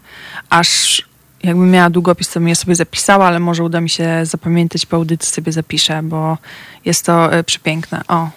Aż 0.49 1.01
jakbym 1.43 1.71
miała 1.71 1.89
długopis, 1.89 2.29
to 2.29 2.39
bym 2.39 2.49
je 2.49 2.55
sobie 2.55 2.75
zapisała, 2.75 3.27
ale 3.27 3.39
może 3.39 3.63
uda 3.63 3.81
mi 3.81 3.89
się 3.89 4.19
zapamiętać 4.23 4.85
po 4.85 4.97
audycji 4.97 5.33
sobie 5.33 5.51
zapiszę, 5.51 6.03
bo 6.03 6.37
jest 6.85 7.05
to 7.05 7.37
y, 7.37 7.43
przepiękne. 7.43 8.01
O, 8.07 8.29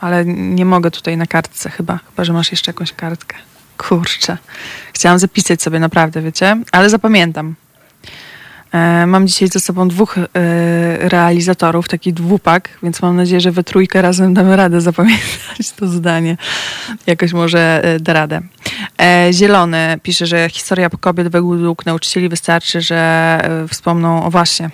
ale 0.00 0.24
nie 0.24 0.64
mogę 0.64 0.90
tutaj 0.90 1.16
na 1.16 1.26
kartce 1.26 1.70
chyba, 1.70 1.98
chyba 1.98 2.24
że 2.24 2.32
masz 2.32 2.50
jeszcze 2.50 2.70
jakąś 2.70 2.92
kartkę. 2.92 3.36
Kurczę. 3.76 4.38
Chciałam 4.92 5.18
zapisać 5.18 5.62
sobie 5.62 5.78
naprawdę, 5.78 6.22
wiecie? 6.22 6.56
Ale 6.72 6.90
zapamiętam. 6.90 7.54
E, 8.72 9.06
mam 9.06 9.26
dzisiaj 9.26 9.48
ze 9.48 9.60
sobą 9.60 9.88
dwóch 9.88 10.18
e, 10.18 10.24
realizatorów, 11.08 11.88
taki 11.88 12.12
dwupak, 12.12 12.78
więc 12.82 13.02
mam 13.02 13.16
nadzieję, 13.16 13.40
że 13.40 13.52
we 13.52 13.64
trójkę 13.64 14.02
razem 14.02 14.34
damy 14.34 14.56
radę 14.56 14.80
zapamiętać 14.80 15.70
to 15.76 15.86
zdanie. 15.86 16.36
Jakoś 17.06 17.32
może 17.32 17.84
e, 17.84 18.00
da 18.00 18.12
radę. 18.12 18.40
Zielony 19.32 19.98
pisze, 20.02 20.26
że 20.26 20.48
historia 20.50 20.90
kobiet 21.00 21.28
według 21.28 21.86
nauczycieli 21.86 22.28
wystarczy, 22.28 22.80
że 22.80 23.40
wspomną 23.68 24.24
o 24.24 24.30
właśnie 24.30 24.70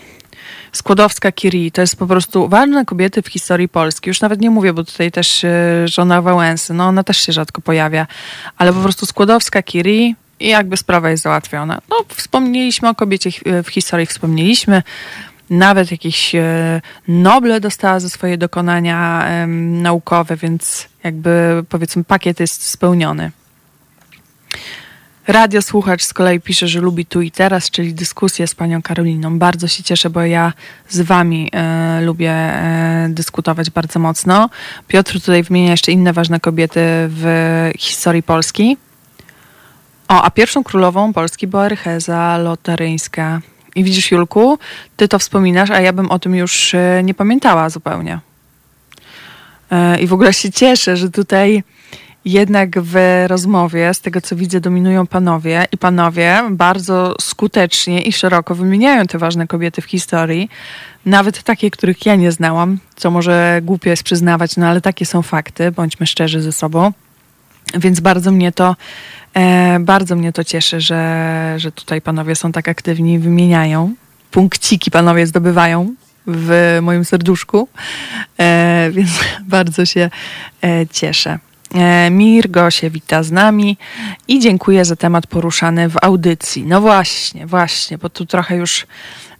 Skłodowska 0.72 1.32
Curie 1.32 1.70
to 1.70 1.80
jest 1.80 1.96
po 1.96 2.06
prostu 2.06 2.48
ważne 2.48 2.84
kobiety 2.84 3.22
w 3.22 3.28
historii 3.28 3.68
Polski. 3.68 4.10
Już 4.10 4.20
nawet 4.20 4.40
nie 4.40 4.50
mówię, 4.50 4.72
bo 4.72 4.84
tutaj 4.84 5.12
też 5.12 5.46
żona 5.84 6.22
Wałęsy, 6.22 6.74
no 6.74 6.86
ona 6.86 7.04
też 7.04 7.16
się 7.16 7.32
rzadko 7.32 7.60
pojawia, 7.60 8.06
ale 8.58 8.72
po 8.72 8.80
prostu 8.80 9.06
Skłodowska 9.06 9.62
Curie 9.62 10.14
i 10.42 10.48
jakby 10.48 10.76
sprawa 10.76 11.10
jest 11.10 11.22
załatwiona. 11.22 11.80
No, 11.90 11.96
wspomnieliśmy 12.08 12.88
o 12.88 12.94
kobiecie 12.94 13.30
w 13.64 13.68
historii, 13.68 14.06
wspomnieliśmy. 14.06 14.82
Nawet 15.50 15.90
jakieś 15.90 16.34
e, 16.34 16.80
Noble 17.08 17.60
dostała 17.60 18.00
za 18.00 18.08
swoje 18.08 18.38
dokonania 18.38 19.28
naukowe, 19.46 20.36
więc 20.36 20.88
jakby 21.04 21.64
powiedzmy 21.68 22.04
pakiet 22.04 22.40
jest 22.40 22.68
spełniony. 22.68 23.30
Radiosłuchacz 25.26 26.02
z 26.02 26.14
kolei 26.14 26.40
pisze, 26.40 26.68
że 26.68 26.80
lubi 26.80 27.06
tu 27.06 27.20
i 27.20 27.30
teraz, 27.30 27.70
czyli 27.70 27.94
dyskusję 27.94 28.46
z 28.46 28.54
panią 28.54 28.82
Karoliną. 28.82 29.38
Bardzo 29.38 29.68
się 29.68 29.82
cieszę, 29.82 30.10
bo 30.10 30.20
ja 30.20 30.52
z 30.88 31.00
wami 31.00 31.50
e, 31.52 32.00
lubię 32.00 32.30
e, 32.32 33.06
dyskutować 33.10 33.70
bardzo 33.70 33.98
mocno. 33.98 34.50
Piotr 34.88 35.20
tutaj 35.20 35.42
wymienia 35.42 35.70
jeszcze 35.70 35.92
inne 35.92 36.12
ważne 36.12 36.40
kobiety 36.40 36.80
w 36.84 37.70
historii 37.78 38.22
Polski. 38.22 38.76
O, 40.08 40.22
a 40.22 40.30
pierwszą 40.30 40.64
królową 40.64 41.12
Polski 41.12 41.46
była 41.46 41.68
Rycheza 41.68 42.38
Lotaryńska. 42.38 43.40
I 43.74 43.84
widzisz, 43.84 44.10
Julku, 44.10 44.58
ty 44.96 45.08
to 45.08 45.18
wspominasz, 45.18 45.70
a 45.70 45.80
ja 45.80 45.92
bym 45.92 46.10
o 46.10 46.18
tym 46.18 46.34
już 46.34 46.74
e, 46.74 47.02
nie 47.04 47.14
pamiętała 47.14 47.70
zupełnie. 47.70 48.18
E, 49.70 50.00
I 50.00 50.06
w 50.06 50.12
ogóle 50.12 50.32
się 50.32 50.50
cieszę, 50.50 50.96
że 50.96 51.10
tutaj 51.10 51.62
jednak 52.24 52.80
w 52.80 53.24
rozmowie, 53.26 53.94
z 53.94 54.00
tego 54.00 54.20
co 54.20 54.36
widzę, 54.36 54.60
dominują 54.60 55.06
panowie 55.06 55.66
i 55.72 55.78
panowie 55.78 56.42
bardzo 56.50 57.14
skutecznie 57.20 58.02
i 58.02 58.12
szeroko 58.12 58.54
wymieniają 58.54 59.06
te 59.06 59.18
ważne 59.18 59.46
kobiety 59.46 59.82
w 59.82 59.84
historii, 59.84 60.48
nawet 61.06 61.42
takie, 61.42 61.70
których 61.70 62.06
ja 62.06 62.14
nie 62.14 62.32
znałam, 62.32 62.78
co 62.96 63.10
może 63.10 63.60
głupie 63.62 63.90
jest 63.90 64.02
przyznawać, 64.02 64.56
no 64.56 64.66
ale 64.66 64.80
takie 64.80 65.06
są 65.06 65.22
fakty, 65.22 65.70
bądźmy 65.72 66.06
szczerzy 66.06 66.42
ze 66.42 66.52
sobą. 66.52 66.92
Więc 67.74 68.00
bardzo 68.00 68.32
mnie 68.32 68.52
to 68.52 68.76
bardzo 69.80 70.16
mnie 70.16 70.32
to 70.32 70.44
cieszy, 70.44 70.80
że, 70.80 71.54
że 71.56 71.72
tutaj 71.72 72.00
panowie 72.00 72.36
są 72.36 72.52
tak 72.52 72.68
aktywni, 72.68 73.18
wymieniają. 73.18 73.94
Punkciki 74.30 74.90
panowie 74.90 75.26
zdobywają 75.26 75.94
w 76.26 76.78
moim 76.82 77.04
serduszku, 77.04 77.68
e, 78.38 78.90
więc 78.92 79.10
bardzo 79.48 79.86
się 79.86 80.10
e, 80.64 80.86
cieszę. 80.86 81.38
E, 81.74 82.10
Mirgo 82.10 82.70
się 82.70 82.90
wita 82.90 83.22
z 83.22 83.30
nami 83.30 83.76
i 84.28 84.40
dziękuję 84.40 84.84
za 84.84 84.96
temat 84.96 85.26
poruszany 85.26 85.88
w 85.88 85.96
audycji. 86.02 86.66
No 86.66 86.80
właśnie, 86.80 87.46
właśnie, 87.46 87.98
bo 87.98 88.10
tu 88.10 88.26
trochę 88.26 88.56
już 88.56 88.86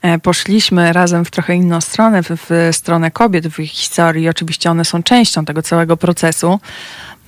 e, 0.02 0.18
poszliśmy 0.18 0.92
razem 0.92 1.24
w 1.24 1.30
trochę 1.30 1.54
inną 1.54 1.80
stronę, 1.80 2.22
w, 2.22 2.28
w 2.30 2.68
stronę 2.72 3.10
kobiet 3.10 3.48
w 3.48 3.60
ich 3.60 3.70
historii. 3.70 4.28
Oczywiście 4.28 4.70
one 4.70 4.84
są 4.84 5.02
częścią 5.02 5.44
tego 5.44 5.62
całego 5.62 5.96
procesu, 5.96 6.60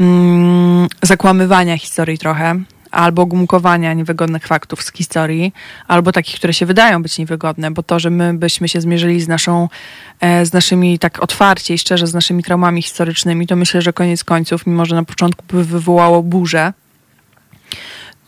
mm, 0.01 0.89
zakłamywania 1.03 1.79
historii 1.79 2.19
trochę, 2.19 2.61
albo 2.95 3.27
gumkowania 3.27 3.95
niewygodnych 3.95 4.47
faktów 4.47 4.83
z 4.83 4.93
historii, 4.93 5.53
albo 5.89 6.13
takich, 6.13 6.37
które 6.37 6.55
się 6.55 6.67
wydają 6.67 7.03
być 7.03 7.19
niewygodne, 7.19 7.71
bo 7.71 7.83
to, 7.83 7.99
że 7.99 8.11
my 8.11 8.35
byśmy 8.35 8.69
się 8.69 8.81
zmierzyli 8.81 9.21
z 9.21 9.29
naszą, 9.29 9.69
e, 10.21 10.47
z 10.47 10.53
naszymi 10.53 10.99
tak 10.99 11.23
otwarcie 11.23 11.75
i 11.75 11.79
szczerze 11.79 12.07
z 12.07 12.15
naszymi 12.15 12.43
traumami 12.43 12.83
historycznymi, 12.83 13.47
to 13.47 13.57
myślę, 13.57 13.83
że 13.83 13.93
koniec 13.93 14.25
końców, 14.25 14.67
mimo 14.67 14.87
że 14.87 14.95
na 14.95 15.05
początku 15.05 15.45
by 15.49 15.65
wywołało 15.65 16.23
burzę, 16.23 16.73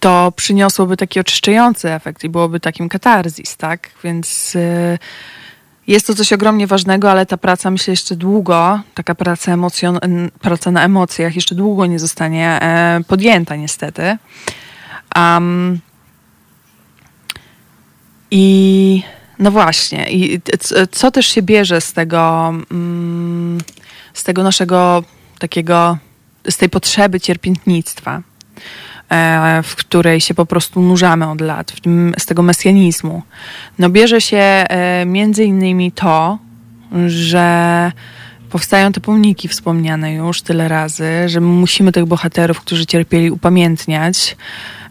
to 0.01 0.33
przyniosłoby 0.37 0.97
taki 0.97 1.21
oczyszczający 1.21 1.93
efekt 1.93 2.25
i 2.25 2.29
byłoby 2.29 2.61
takim 2.61 2.89
katarzis, 2.89 3.57
tak? 3.57 3.91
Więc 4.05 4.57
e, 4.57 4.99
jest 5.87 6.07
to 6.07 6.15
coś 6.15 6.33
ogromnie 6.33 6.67
ważnego, 6.67 7.11
ale 7.11 7.27
ta 7.27 7.37
praca 7.37 7.71
myślę 7.71 7.93
jeszcze 7.93 8.17
długo, 8.17 8.81
taka 8.95 9.15
praca, 9.15 9.53
emocjon- 9.53 10.31
praca 10.41 10.71
na 10.71 10.85
emocjach 10.85 11.35
jeszcze 11.35 11.55
długo 11.55 11.87
nie 11.87 11.99
zostanie 11.99 12.63
e, 12.63 13.01
podjęta 13.09 13.57
niestety. 13.57 14.17
Um, 15.17 15.81
I 18.31 19.03
no 19.39 19.51
właśnie, 19.51 20.11
i 20.11 20.41
co 20.91 21.11
też 21.11 21.27
się 21.27 21.43
bierze 21.43 21.81
z 21.81 21.93
tego, 21.93 22.53
mm, 22.71 23.59
z 24.15 24.25
tego 24.25 24.43
naszego 24.43 25.05
takiego, 25.39 25.99
z 26.51 26.57
tej 26.57 26.69
potrzeby 26.69 27.21
cierpiętnictwa? 27.21 28.23
E, 29.11 29.63
w 29.63 29.77
której 29.77 30.21
się 30.21 30.35
po 30.35 30.47
prostu 30.47 30.81
nurzamy 30.81 31.31
od 31.31 31.41
lat, 31.41 31.73
z 32.19 32.27
tego 32.27 32.43
mesjanizmu. 32.43 33.23
No 33.79 33.91
bierze 33.91 34.21
się 34.21 34.37
e, 34.37 35.05
między 35.07 35.45
innymi 35.45 35.93
to, 35.93 36.39
że 37.07 37.93
powstają 38.51 38.93
te 38.93 39.01
pomniki 39.01 39.49
wspomniane 39.49 40.15
już 40.15 40.43
tyle 40.43 40.69
razy, 40.69 41.11
że 41.27 41.41
musimy 41.41 41.93
tych 41.93 42.07
bohaterów, 42.07 42.61
którzy 42.61 42.87
cierpieli, 42.87 43.31
upamiętniać. 43.31 44.37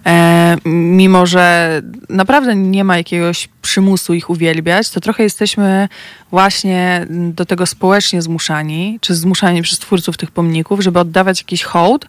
E, 0.06 0.58
mimo, 0.66 1.26
że 1.26 1.82
naprawdę 2.10 2.56
nie 2.56 2.84
ma 2.84 2.98
jakiegoś 2.98 3.50
przymusu 3.62 4.14
ich 4.14 4.30
uwielbiać, 4.30 4.90
to 4.90 5.00
trochę 5.00 5.24
jesteśmy 5.24 5.90
właśnie 6.32 7.08
do 7.10 7.46
tego 7.46 7.66
społecznie 7.66 8.22
zmuszani, 8.22 8.98
czy 9.02 9.16
zmuszani 9.16 9.62
przez 9.62 9.80
twórców 9.80 10.18
tych 10.18 10.32
pomników, 10.32 10.82
żeby 10.82 11.00
oddawać 11.00 11.40
jakiś 11.40 11.64
hołd, 11.64 12.08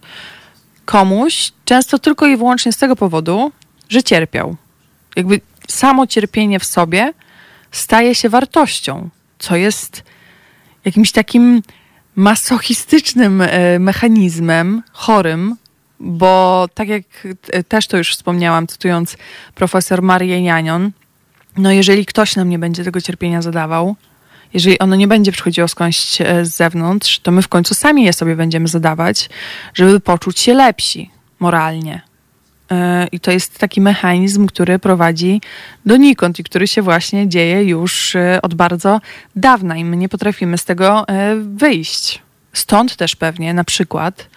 komuś, 0.87 1.53
często 1.65 1.99
tylko 1.99 2.27
i 2.27 2.37
wyłącznie 2.37 2.73
z 2.73 2.77
tego 2.77 2.97
powodu, 2.97 3.53
że 3.89 4.03
cierpiał. 4.03 4.57
Jakby 5.17 5.41
samo 5.69 6.07
cierpienie 6.07 6.61
w 6.61 6.65
sobie 6.65 7.13
staje 7.73 8.15
się 8.15 8.29
wartością, 8.29 9.09
co 9.39 9.57
jest 9.57 10.03
jakimś 10.85 11.13
takim 11.13 11.63
masochistycznym 12.17 13.43
e, 13.43 13.79
mechanizmem, 13.79 14.83
chorym, 14.93 15.57
bo 16.01 16.69
tak 16.75 16.89
jak 16.89 17.05
e, 17.53 17.65
też 17.65 17.87
to 17.87 17.97
już 17.97 18.13
wspomniałam, 18.13 18.67
cytując 18.67 19.17
profesor 19.55 20.03
Marię 20.03 20.45
Janion, 20.45 20.93
no 21.57 21.73
jeżeli 21.73 22.07
ktoś 22.07 22.37
nam 22.37 22.49
nie 22.49 22.59
będzie 22.59 22.85
tego 22.85 23.01
cierpienia 23.01 23.43
zadawał, 23.43 23.97
jeżeli 24.57 24.79
ono 24.79 24.97
nie 24.97 25.09
będzie 25.09 25.33
przychodziło 25.33 25.69
skądś 25.69 26.21
e, 26.21 26.45
z 26.45 26.57
zewnątrz, 26.57 27.19
to 27.19 27.33
my 27.33 27.43
w 27.43 27.49
końcu 27.49 27.75
sami 27.75 28.05
je 28.05 28.13
sobie 28.13 28.37
będziemy 28.37 28.69
zadawać, 28.69 29.31
żeby 29.75 30.01
poczuć 30.01 30.41
się 30.41 30.55
lepsi 30.55 31.11
moralnie. 31.41 32.01
E, 32.71 33.07
I 33.13 33.21
to 33.21 33.31
jest 33.31 33.59
taki 33.59 33.81
mechanizm, 33.81 34.47
który 34.47 34.79
prowadzi 34.79 35.41
donikąd 35.87 36.39
i 36.39 36.45
który 36.45 36.67
się 36.67 36.83
właśnie 36.83 37.29
dzieje 37.29 37.65
już 37.65 38.17
e, 38.17 38.39
od 38.43 38.55
bardzo 38.55 39.01
dawna 39.37 39.77
i 39.77 39.85
my 39.85 39.97
nie 39.97 40.09
potrafimy 40.09 40.59
z 40.59 40.65
tego 40.65 41.07
wyjść. 41.43 42.23
Stąd 42.53 42.97
też 42.97 43.17
pewnie 43.17 43.55
na 43.55 43.65
przykład 43.65 44.29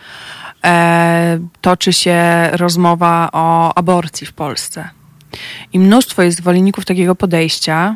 toczy 1.62 1.94
się 1.94 2.50
rozmowa 2.52 3.30
o 3.32 3.78
aborcji 3.78 4.28
w 4.28 4.34
Polsce. 4.34 4.90
I 5.74 5.80
mnóstwo 5.80 6.22
jest 6.22 6.38
zwolenników 6.38 6.86
takiego 6.86 7.16
podejścia, 7.16 7.96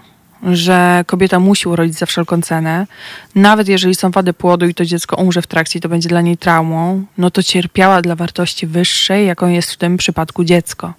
że 0.52 1.04
kobieta 1.08 1.40
musi 1.40 1.68
urodzić 1.70 1.98
za 1.98 2.06
wszelką 2.06 2.42
cenę, 2.42 2.88
nawet 3.36 3.68
jeżeli 3.68 3.96
są 3.96 4.12
wady 4.12 4.34
płodu 4.34 4.68
i 4.68 4.74
to 4.74 4.86
dziecko 4.86 5.16
umrze 5.16 5.42
w 5.42 5.48
trakcie, 5.48 5.80
to 5.80 5.90
będzie 5.90 6.10
dla 6.10 6.22
niej 6.22 6.38
traumą, 6.38 7.04
no 7.18 7.32
to 7.32 7.44
cierpiała 7.44 8.02
dla 8.02 8.16
wartości 8.16 8.68
wyższej, 8.68 9.28
jaką 9.28 9.48
jest 9.48 9.72
w 9.72 9.78
tym 9.78 9.98
przypadku 9.98 10.44
dziecko. 10.44 10.94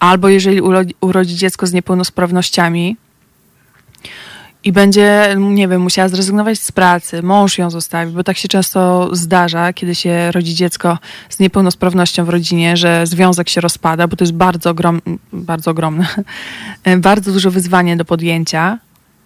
Albo 0.00 0.28
jeżeli 0.28 0.60
urodzi 1.00 1.36
dziecko 1.36 1.66
z 1.66 1.72
niepełnosprawnościami, 1.72 2.96
i 4.66 4.72
będzie, 4.72 5.34
nie 5.38 5.68
wiem, 5.68 5.82
musiała 5.82 6.08
zrezygnować 6.08 6.60
z 6.60 6.72
pracy, 6.72 7.22
mąż 7.22 7.58
ją 7.58 7.70
zostawi, 7.70 8.12
bo 8.12 8.24
tak 8.24 8.36
się 8.36 8.48
często 8.48 9.08
zdarza, 9.12 9.72
kiedy 9.72 9.94
się 9.94 10.32
rodzi 10.32 10.54
dziecko 10.54 10.98
z 11.28 11.38
niepełnosprawnością 11.38 12.24
w 12.24 12.28
rodzinie, 12.28 12.76
że 12.76 13.06
związek 13.06 13.48
się 13.48 13.60
rozpada, 13.60 14.08
bo 14.08 14.16
to 14.16 14.24
jest 14.24 14.34
bardzo, 14.34 14.70
ogrom, 14.70 15.00
bardzo 15.32 15.70
ogromne, 15.70 16.06
bardzo 16.98 17.32
duże 17.32 17.50
wyzwanie 17.50 17.96
do 17.96 18.04
podjęcia. 18.04 18.78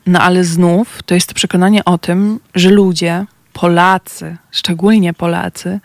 No 0.06 0.20
ale 0.20 0.44
znów 0.44 1.02
to 1.06 1.14
jest 1.14 1.28
to 1.28 1.34
przekonanie 1.34 1.84
o 1.84 1.98
tym, 1.98 2.40
że 2.54 2.70
ludzie, 2.70 3.26
Polacy, 3.52 4.36
szczególnie 4.50 5.14
Polacy, 5.14 5.80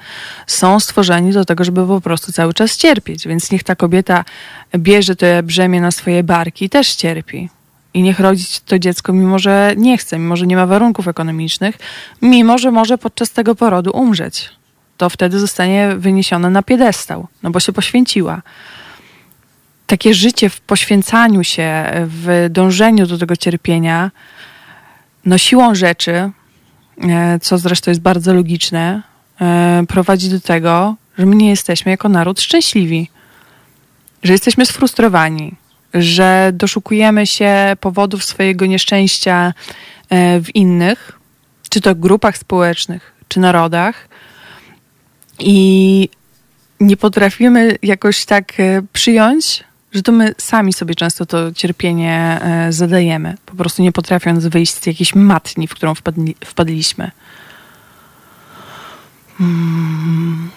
są 0.47 0.79
stworzeni 0.79 1.31
do 1.31 1.45
tego, 1.45 1.63
żeby 1.63 1.87
po 1.87 2.01
prostu 2.01 2.31
cały 2.31 2.53
czas 2.53 2.77
cierpieć. 2.77 3.27
Więc 3.27 3.51
niech 3.51 3.63
ta 3.63 3.75
kobieta 3.75 4.25
bierze 4.77 5.15
to 5.15 5.25
brzemię 5.43 5.81
na 5.81 5.91
swoje 5.91 6.23
barki 6.23 6.65
i 6.65 6.69
też 6.69 6.95
cierpi 6.95 7.49
i 7.95 8.01
niech 8.01 8.19
rodzić 8.19 8.59
to 8.59 8.79
dziecko, 8.79 9.13
mimo 9.13 9.39
że 9.39 9.73
nie 9.77 9.97
chce, 9.97 10.19
mimo 10.19 10.35
że 10.35 10.47
nie 10.47 10.55
ma 10.55 10.65
warunków 10.65 11.07
ekonomicznych, 11.07 11.77
mimo 12.21 12.57
że 12.57 12.71
może 12.71 12.97
podczas 12.97 13.31
tego 13.31 13.55
porodu 13.55 13.91
umrzeć. 13.91 14.49
To 14.97 15.09
wtedy 15.09 15.39
zostanie 15.39 15.95
wyniesione 15.97 16.49
na 16.49 16.63
piedestał, 16.63 17.27
no 17.43 17.51
bo 17.51 17.59
się 17.59 17.73
poświęciła. 17.73 18.41
takie 19.87 20.13
życie 20.13 20.49
w 20.49 20.61
poświęcaniu 20.61 21.43
się, 21.43 21.85
w 22.05 22.47
dążeniu 22.49 23.07
do 23.07 23.17
tego 23.17 23.35
cierpienia, 23.35 24.11
no 25.25 25.37
siłą 25.37 25.75
rzeczy, 25.75 26.31
e, 27.01 27.39
co 27.41 27.57
zresztą 27.57 27.91
jest 27.91 28.01
bardzo 28.01 28.33
logiczne, 28.33 29.01
e, 29.41 29.83
prowadzi 29.87 30.29
do 30.29 30.39
tego, 30.39 30.95
że 31.17 31.25
my 31.25 31.35
nie 31.35 31.49
jesteśmy 31.49 31.91
jako 31.91 32.09
naród 32.09 32.41
szczęśliwi, 32.41 33.09
że 34.23 34.33
jesteśmy 34.33 34.65
sfrustrowani, 34.65 35.55
że 35.95 36.51
doszukujemy 36.53 37.27
się 37.27 37.77
powodów 37.79 38.23
swojego 38.23 38.65
nieszczęścia 38.65 39.53
e, 40.09 40.39
w 40.41 40.55
innych, 40.55 41.19
czy 41.69 41.81
to 41.81 41.95
grupach 41.95 42.37
społecznych, 42.37 43.13
czy 43.27 43.39
narodach. 43.39 44.07
I 45.39 46.09
nie 46.79 46.97
potrafimy 46.97 47.75
jakoś 47.83 48.25
tak 48.25 48.53
przyjąć, 48.93 49.63
że 49.93 50.01
to 50.01 50.11
my 50.11 50.35
sami 50.37 50.73
sobie 50.73 50.95
często 50.95 51.25
to 51.25 51.51
cierpienie 51.51 52.39
e, 52.41 52.71
zadajemy, 52.73 53.35
po 53.45 53.55
prostu 53.55 53.81
nie 53.81 53.91
potrafiąc 53.91 54.45
wyjść 54.45 54.73
z 54.73 54.85
jakiejś 54.85 55.15
matni, 55.15 55.67
w 55.67 55.75
którą 55.75 55.95
wpadli, 55.95 56.35
wpadliśmy. 56.45 57.11
Hmm. 59.37 60.49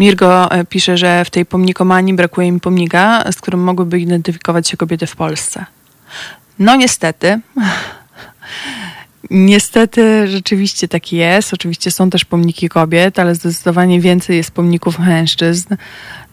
Mirgo 0.00 0.50
e, 0.50 0.64
pisze, 0.64 0.96
że 0.96 1.24
w 1.24 1.30
tej 1.30 1.46
pomnikomanii 1.46 2.14
brakuje 2.14 2.52
mi 2.52 2.60
pomnika, 2.60 3.32
z 3.32 3.36
którym 3.36 3.60
mogłyby 3.60 4.00
identyfikować 4.00 4.68
się 4.68 4.76
kobiety 4.76 5.06
w 5.06 5.16
Polsce. 5.16 5.64
No 6.58 6.76
niestety, 6.76 7.40
Niestety 9.30 10.28
rzeczywiście 10.28 10.88
tak 10.88 11.12
jest. 11.12 11.54
Oczywiście 11.54 11.90
są 11.90 12.10
też 12.10 12.24
pomniki 12.24 12.68
kobiet, 12.68 13.18
ale 13.18 13.34
zdecydowanie 13.34 14.00
więcej 14.00 14.36
jest 14.36 14.50
pomników 14.50 14.98
mężczyzn. 14.98 15.76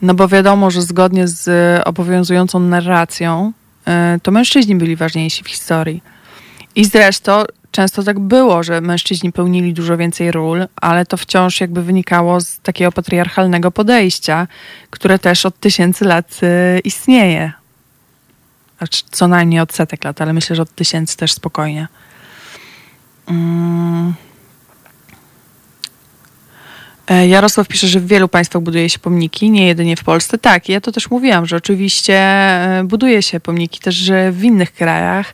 No 0.01 0.13
bo 0.13 0.27
wiadomo, 0.27 0.71
że 0.71 0.81
zgodnie 0.81 1.27
z 1.27 1.49
obowiązującą 1.87 2.59
narracją, 2.59 3.53
e, 3.87 4.19
to 4.23 4.31
mężczyźni 4.31 4.75
byli 4.75 4.95
ważniejsi 4.95 5.43
w 5.43 5.47
historii. 5.47 6.03
I 6.75 6.85
zresztą 6.85 7.43
często 7.77 8.03
tak 8.03 8.19
było, 8.19 8.63
że 8.63 8.81
mężczyźni 8.81 9.31
pełnili 9.31 9.73
dużo 9.73 9.97
więcej 9.97 10.31
ról, 10.31 10.67
ale 10.75 11.05
to 11.05 11.17
wciąż 11.17 11.61
jakby 11.61 11.83
wynikało 11.83 12.41
z 12.41 12.59
takiego 12.59 12.91
patriarchalnego 12.91 13.71
podejścia, 13.71 14.47
które 14.89 15.19
też 15.19 15.45
od 15.45 15.59
tysięcy 15.59 16.05
lat 16.05 16.39
e, 16.43 16.79
istnieje. 16.79 17.51
Znaczy, 18.77 19.03
co 19.11 19.27
najmniej 19.27 19.59
od 19.59 19.73
setek 19.73 20.03
lat, 20.03 20.21
ale 20.21 20.33
myślę, 20.33 20.55
że 20.55 20.61
od 20.61 20.75
tysięcy 20.75 21.17
też 21.17 21.33
spokojnie. 21.33 21.87
Mm. 23.27 24.13
E, 27.07 27.27
Jarosław 27.27 27.67
pisze, 27.67 27.87
że 27.87 27.99
w 27.99 28.07
wielu 28.07 28.27
państwach 28.27 28.61
buduje 28.61 28.89
się 28.89 28.99
pomniki, 28.99 29.51
nie 29.51 29.67
jedynie 29.67 29.95
w 29.95 30.03
Polsce. 30.03 30.37
Tak, 30.37 30.69
ja 30.69 30.81
to 30.81 30.91
też 30.91 31.11
mówiłam, 31.11 31.45
że 31.45 31.55
oczywiście 31.55 32.19
e, 32.19 32.81
buduje 32.85 33.21
się 33.21 33.39
pomniki 33.39 33.79
też 33.79 34.11
w 34.31 34.43
innych 34.43 34.73
krajach, 34.73 35.33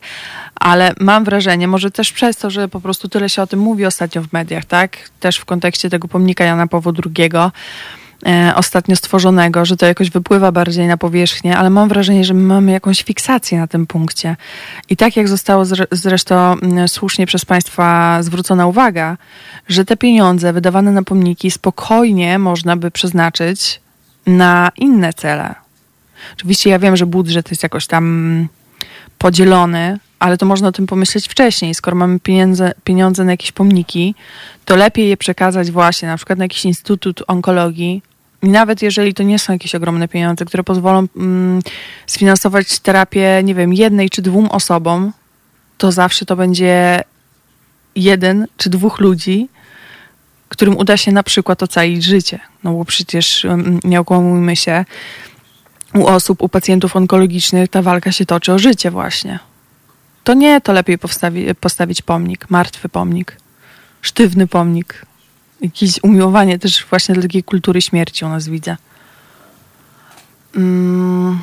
ale 0.55 0.93
mam 0.99 1.24
wrażenie, 1.24 1.67
może 1.67 1.91
też 1.91 2.11
przez 2.11 2.38
to, 2.38 2.49
że 2.49 2.67
po 2.67 2.82
prostu 2.82 3.09
tyle 3.09 3.30
się 3.30 3.41
o 3.41 3.47
tym 3.47 3.59
mówi 3.59 3.86
ostatnio 3.86 4.21
w 4.21 4.34
mediach, 4.34 4.65
tak? 4.65 5.09
Też 5.19 5.38
w 5.38 5.45
kontekście 5.45 5.89
tego 5.89 6.07
pomnika 6.07 6.43
Jana 6.43 6.67
Pawła 6.67 6.93
II, 7.05 7.30
ostatnio 8.55 8.95
stworzonego, 8.95 9.65
że 9.65 9.78
to 9.78 9.86
jakoś 9.86 10.09
wypływa 10.09 10.51
bardziej 10.51 10.88
na 10.88 10.97
powierzchnię, 10.97 11.57
ale 11.57 11.69
mam 11.69 11.89
wrażenie, 11.89 12.24
że 12.24 12.34
my 12.34 12.41
mamy 12.41 12.71
jakąś 12.71 13.03
fiksację 13.03 13.59
na 13.59 13.67
tym 13.67 13.88
punkcie. 13.88 14.36
I 14.89 14.97
tak 14.97 15.17
jak 15.17 15.28
zostało 15.28 15.65
zresztą 15.91 16.55
słusznie 16.88 17.26
przez 17.26 17.45
Państwa 17.45 18.17
zwrócona 18.24 18.67
uwaga, 18.67 19.17
że 19.67 19.86
te 19.86 19.97
pieniądze 19.97 20.53
wydawane 20.53 20.91
na 20.91 21.03
pomniki 21.03 21.51
spokojnie 21.51 22.39
można 22.39 22.78
by 22.78 22.91
przeznaczyć 22.91 23.82
na 24.28 24.71
inne 24.78 25.13
cele. 25.13 25.55
Oczywiście 26.34 26.69
ja 26.69 26.80
wiem, 26.80 26.97
że 26.97 27.05
budżet 27.05 27.51
jest 27.51 27.63
jakoś 27.63 27.88
tam 27.88 28.47
podzielony, 29.17 29.99
ale 30.19 30.38
to 30.38 30.45
można 30.45 30.67
o 30.67 30.71
tym 30.71 30.88
pomyśleć 30.88 31.28
wcześniej. 31.28 31.74
Skoro 31.74 31.97
mamy 31.97 32.19
pieniądze, 32.19 32.71
pieniądze 32.84 33.24
na 33.24 33.32
jakieś 33.32 33.51
pomniki, 33.51 34.15
to 34.65 34.76
lepiej 34.76 35.09
je 35.09 35.17
przekazać 35.17 35.71
właśnie 35.71 36.07
na 36.07 36.17
przykład 36.17 36.39
na 36.39 36.45
jakiś 36.45 36.65
instytut 36.65 37.24
onkologii, 37.28 38.01
i 38.43 38.49
nawet 38.49 38.81
jeżeli 38.81 39.13
to 39.13 39.23
nie 39.23 39.39
są 39.39 39.53
jakieś 39.53 39.75
ogromne 39.75 40.07
pieniądze, 40.07 40.45
które 40.45 40.63
pozwolą 40.63 41.07
mm, 41.17 41.61
sfinansować 42.07 42.79
terapię, 42.79 43.41
nie 43.43 43.55
wiem, 43.55 43.73
jednej 43.73 44.09
czy 44.09 44.21
dwóm 44.21 44.47
osobom, 44.47 45.13
to 45.77 45.91
zawsze 45.91 46.25
to 46.25 46.35
będzie 46.35 47.03
jeden 47.95 48.47
czy 48.57 48.69
dwóch 48.69 48.99
ludzi, 48.99 49.49
którym 50.49 50.77
uda 50.77 50.97
się 50.97 51.11
na 51.11 51.23
przykład 51.23 51.63
ocalić 51.63 52.03
życie. 52.03 52.39
No 52.63 52.73
bo 52.73 52.85
przecież 52.85 53.45
mm, 53.45 53.79
nie 53.83 53.99
okłamujmy 53.99 54.55
się, 54.55 54.85
u 55.93 56.07
osób, 56.07 56.41
u 56.41 56.49
pacjentów 56.49 56.95
onkologicznych 56.95 57.69
ta 57.69 57.81
walka 57.81 58.11
się 58.11 58.25
toczy 58.25 58.53
o 58.53 58.59
życie 58.59 58.91
właśnie. 58.91 59.39
To 60.23 60.33
nie, 60.33 60.61
to 60.61 60.73
lepiej 60.73 60.97
postawi, 60.97 61.55
postawić 61.55 62.01
pomnik, 62.01 62.49
martwy 62.49 62.89
pomnik, 62.89 63.37
sztywny 64.01 64.47
pomnik, 64.47 65.05
jakieś 65.64 65.99
umiłowanie 66.03 66.59
też 66.59 66.86
właśnie 66.89 67.16
dla 67.16 67.22
takiej 67.22 67.43
kultury 67.43 67.82
śmierci 67.82 68.26
u 68.26 68.30
nas 68.30 68.47
widzę. 68.47 68.78
Mm. 70.55 71.39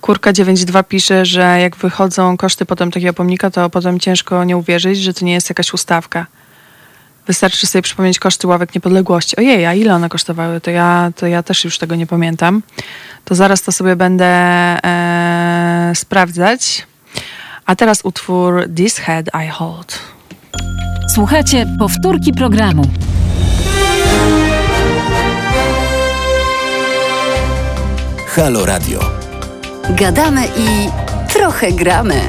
Kurka 0.00 0.32
92 0.32 0.82
pisze, 0.82 1.26
że 1.26 1.60
jak 1.60 1.76
wychodzą 1.76 2.36
koszty 2.36 2.66
potem 2.66 2.90
takiego 2.90 3.12
pomnika, 3.12 3.50
to 3.50 3.70
potem 3.70 4.00
ciężko 4.00 4.44
nie 4.44 4.56
uwierzyć, 4.56 4.98
że 4.98 5.14
to 5.14 5.24
nie 5.24 5.32
jest 5.32 5.48
jakaś 5.48 5.72
ustawka. 5.72 6.26
Wystarczy 7.26 7.66
sobie 7.66 7.82
przypomnieć 7.82 8.18
koszty 8.18 8.46
ławek 8.46 8.74
niepodległości. 8.74 9.36
Ojej, 9.36 9.66
a 9.66 9.74
ile 9.74 9.94
one 9.94 10.08
kosztowały? 10.08 10.60
To 10.60 10.70
ja, 10.70 11.12
to 11.16 11.26
ja 11.26 11.42
też 11.42 11.64
już 11.64 11.78
tego 11.78 11.94
nie 11.94 12.06
pamiętam. 12.06 12.62
To 13.24 13.34
zaraz 13.34 13.62
to 13.62 13.72
sobie 13.72 13.96
będę 13.96 14.26
e, 14.26 15.92
sprawdzać. 15.94 16.86
A 17.66 17.76
teraz 17.76 18.00
utwór 18.04 18.68
This 18.76 18.96
Head 18.96 19.26
I 19.44 19.48
Hold. 19.48 19.98
Słuchajcie 21.08 21.66
powtórki 21.78 22.32
programu. 22.32 22.82
Halo 28.26 28.66
Radio. 28.66 29.00
Gadamy 29.90 30.46
i 30.46 30.88
trochę 31.32 31.72
gramy. 31.72 32.20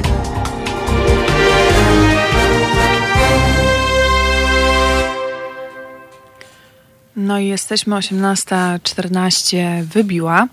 No 7.16 7.38
i 7.38 7.46
jesteśmy 7.46 7.96
18.14 7.96 9.82
wybiła. 9.84 10.48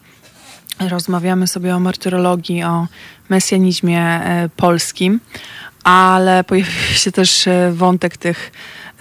Rozmawiamy 0.79 1.47
sobie 1.47 1.75
o 1.75 1.79
martyrologii, 1.79 2.63
o 2.63 2.87
mesjanizmie 3.29 4.01
e, 4.01 4.49
polskim 4.55 5.19
ale 5.83 6.43
pojawił 6.43 6.71
się 6.95 7.11
też 7.11 7.47
e, 7.47 7.71
wątek 7.73 8.17
tych, 8.17 8.51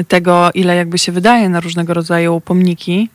tego, 0.08 0.50
ile 0.54 0.76
jakby 0.76 0.98
się 0.98 1.12
wydaje 1.12 1.48
na 1.48 1.60
różnego 1.60 1.94
rodzaju 1.94 2.40
pomniki. 2.40 3.10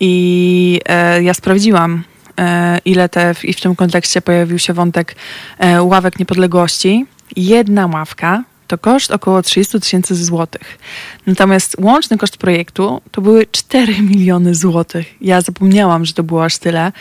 I 0.00 0.80
e, 0.86 1.22
ja 1.22 1.34
sprawdziłam, 1.34 2.04
e, 2.38 2.78
ile 2.84 3.08
te, 3.08 3.34
i 3.42 3.52
w 3.52 3.60
tym 3.60 3.76
kontekście 3.76 4.22
pojawił 4.22 4.58
się 4.58 4.72
wątek 4.72 5.16
e, 5.58 5.82
ławek 5.82 6.18
niepodległości. 6.18 7.06
Jedna 7.36 7.86
ławka 7.86 8.44
to 8.72 8.78
koszt 8.78 9.10
około 9.10 9.42
30 9.42 9.80
tysięcy 9.80 10.14
złotych. 10.14 10.78
Natomiast 11.26 11.76
łączny 11.80 12.18
koszt 12.18 12.36
projektu 12.36 13.00
to 13.10 13.20
były 13.20 13.46
4 13.46 14.02
miliony 14.02 14.54
złotych. 14.54 15.06
Ja 15.20 15.40
zapomniałam, 15.40 16.04
że 16.04 16.12
to 16.12 16.22
było 16.22 16.44
aż 16.44 16.58
tyle. 16.58 16.92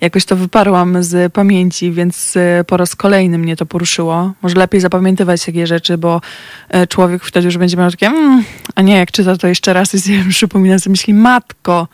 Jakoś 0.00 0.24
to 0.24 0.36
wyparłam 0.36 1.02
z 1.02 1.32
pamięci, 1.32 1.92
więc 1.92 2.36
e, 2.36 2.64
po 2.64 2.76
raz 2.76 2.96
kolejny 2.96 3.38
mnie 3.38 3.56
to 3.56 3.66
poruszyło. 3.66 4.32
Może 4.42 4.56
lepiej 4.56 4.80
zapamiętywać 4.80 5.44
takie 5.44 5.66
rzeczy, 5.66 5.98
bo 5.98 6.20
e, 6.68 6.86
człowiek 6.86 7.24
wtedy 7.24 7.46
już 7.46 7.58
będzie 7.58 7.76
miał 7.76 7.90
takie, 7.90 8.06
mm, 8.06 8.44
a 8.74 8.82
nie, 8.82 8.96
jak 8.96 9.10
czyta 9.12 9.36
to 9.36 9.48
jeszcze 9.48 9.72
raz 9.72 9.94
i 9.94 10.00
sobie 10.00 10.24
przypomina 10.38 10.78
sobie 10.78 10.92
myśli, 10.92 11.14
matko, 11.14 11.88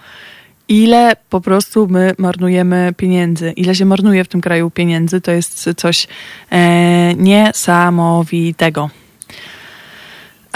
ile 0.69 1.17
po 1.31 1.41
prostu 1.41 1.89
my 1.89 2.15
marnujemy 2.19 2.95
pieniędzy, 2.97 3.51
ile 3.51 3.75
się 3.75 3.85
marnuje 3.85 4.25
w 4.25 4.29
tym 4.29 4.41
kraju 4.41 4.71
pieniędzy, 4.71 5.21
to 5.21 5.31
jest 5.31 5.71
coś 5.77 6.09
e, 6.51 7.15
niesamowitego. 7.15 8.91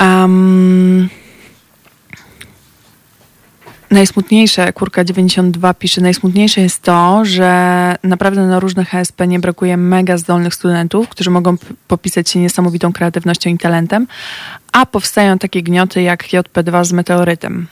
Um, 0.01 1.09
najsmutniejsze, 3.91 4.73
Kurka 4.73 5.05
92 5.05 5.75
pisze, 5.75 6.01
najsmutniejsze 6.01 6.61
jest 6.61 6.83
to, 6.83 7.25
że 7.25 7.97
naprawdę 8.03 8.47
na 8.47 8.61
różnych 8.61 8.89
HSP 8.89 9.27
nie 9.27 9.41
brakuje 9.41 9.77
mega 9.77 10.17
zdolnych 10.17 10.55
studentów, 10.55 11.09
którzy 11.09 11.31
mogą 11.31 11.57
popisać 11.89 12.31
się 12.31 12.39
niesamowitą 12.39 12.93
kreatywnością 12.93 13.51
i 13.51 13.59
talentem, 13.59 14.07
a 14.73 14.87
powstają 14.87 15.39
takie 15.39 15.63
gnioty 15.63 16.03
jak 16.03 16.25
JP2 16.25 16.85
z 16.85 16.93
meteorytem. 16.93 17.67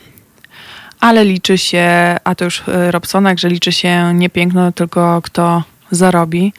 Ale 1.00 1.24
liczy 1.24 1.58
się, 1.58 2.16
a 2.24 2.34
to 2.34 2.44
już 2.44 2.62
e, 2.68 2.90
Robsonak, 2.90 3.38
że 3.38 3.48
liczy 3.48 3.72
się 3.72 4.14
nie 4.14 4.30
piękno, 4.30 4.72
tylko 4.72 5.22
kto 5.22 5.62
zarobi. 5.94 6.52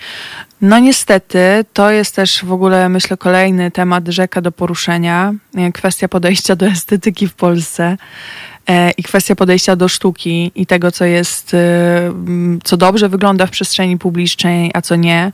No 0.61 0.79
niestety, 0.79 1.65
to 1.73 1.91
jest 1.91 2.15
też 2.15 2.45
w 2.45 2.51
ogóle, 2.51 2.89
myślę, 2.89 3.17
kolejny 3.17 3.71
temat 3.71 4.07
rzeka 4.07 4.41
do 4.41 4.51
poruszenia. 4.51 5.33
Kwestia 5.73 6.07
podejścia 6.07 6.55
do 6.55 6.65
estetyki 6.65 7.27
w 7.27 7.33
Polsce 7.33 7.97
e, 8.67 8.91
i 8.91 9.03
kwestia 9.03 9.35
podejścia 9.35 9.75
do 9.75 9.87
sztuki 9.87 10.51
i 10.55 10.65
tego, 10.65 10.91
co 10.91 11.05
jest, 11.05 11.53
e, 11.53 11.59
co 12.63 12.77
dobrze 12.77 13.09
wygląda 13.09 13.45
w 13.45 13.51
przestrzeni 13.51 13.97
publicznej, 13.97 14.71
a 14.73 14.81
co 14.81 14.95
nie. 14.95 15.31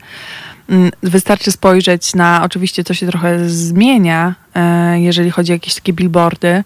Mm, 0.68 0.90
wystarczy 1.02 1.52
spojrzeć 1.52 2.14
na, 2.14 2.42
oczywiście 2.44 2.84
to 2.84 2.94
się 2.94 3.06
trochę 3.06 3.48
zmienia, 3.48 4.34
e, 4.54 5.00
jeżeli 5.00 5.30
chodzi 5.30 5.52
o 5.52 5.54
jakieś 5.54 5.74
takie 5.74 5.92
billboardy, 5.92 6.64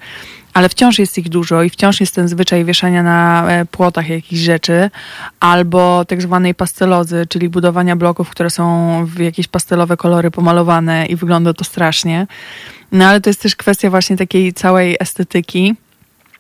ale 0.57 0.69
wciąż 0.69 0.99
jest 0.99 1.19
ich 1.19 1.29
dużo 1.29 1.63
i 1.63 1.71
wciąż 1.71 2.01
jest 2.01 2.15
ten 2.15 2.29
zwyczaj 2.29 2.65
wieszania 2.65 3.03
na 3.03 3.47
e, 3.49 3.67
płotach 3.67 4.09
jakichś 4.09 4.43
rzeczy, 4.43 4.91
albo 5.41 6.05
tak 6.05 6.23
zwanej 6.23 6.55
pastelozy, 6.55 7.27
czyli 7.29 7.49
budowania 7.49 7.97
bloków, 7.97 8.31
które 8.31 8.51
są 8.51 9.07
w 9.07 9.19
jakieś 9.19 9.49
pastelowe 9.49 9.97
kolory 9.97 10.31
pomalowane 10.31 11.07
i 11.07 11.17
wygląda 11.17 11.55
to 11.55 11.65
strasznie. 11.65 12.27
No 12.93 13.07
ale 13.07 13.21
to 13.21 13.31
jest 13.31 13.43
też 13.43 13.57
kwestia 13.57 13.91
właśnie 13.91 14.17
takiej 14.17 14.53
całej 14.53 14.97
estetyki 15.01 15.75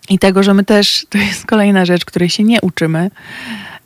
i 0.09 0.19
tego, 0.19 0.43
że 0.43 0.55
my 0.55 0.65
też, 0.65 1.07
to 1.11 1.19
jest 1.19 1.47
kolejna 1.47 1.85
rzecz, 1.85 2.05
której 2.05 2.29
się 2.29 2.45
nie 2.45 2.61
uczymy. 2.61 3.11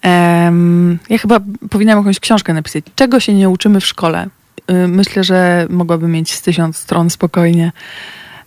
Um, 0.05 0.99
ja 1.09 1.18
chyba 1.18 1.41
powinnam 1.70 1.99
jakąś 1.99 2.20
książkę 2.20 2.55
napisać. 2.55 2.85
Czego 2.95 3.20
się 3.20 3.35
nie 3.35 3.49
uczymy 3.49 3.81
w 3.81 3.87
szkole? 3.87 4.28
Y, 4.70 4.89
myślę, 4.89 5.24
że 5.24 5.66
mogłabym 5.70 6.12
mieć 6.12 6.33
z 6.33 6.43
tysiąc 6.43 6.76
stron 6.76 7.11
spokojnie. 7.11 7.72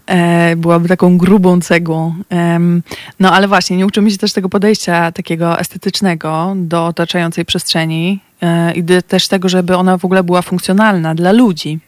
E, 0.08 0.56
byłaby 0.56 0.88
taką 0.88 1.18
grubą 1.18 1.62
cegłą. 1.62 2.16
No 3.20 3.34
ale 3.34 3.48
właśnie, 3.48 3.78
nie 3.78 3.86
uczymy 3.86 4.12
się 4.12 4.18
też 4.18 4.34
tego 4.34 4.50
podejścia 4.50 5.12
takiego 5.12 5.60
estetycznego 5.60 6.54
do 6.56 6.86
otaczającej 6.86 7.46
przestrzeni 7.46 8.20
e, 8.42 8.74
i 8.74 8.84
też 9.08 9.28
tego, 9.28 9.50
żeby 9.50 9.78
ona 9.78 9.98
w 9.98 10.06
ogóle 10.06 10.24
była 10.24 10.42
funkcjonalna 10.42 11.16
dla 11.16 11.32
ludzi. 11.32 11.80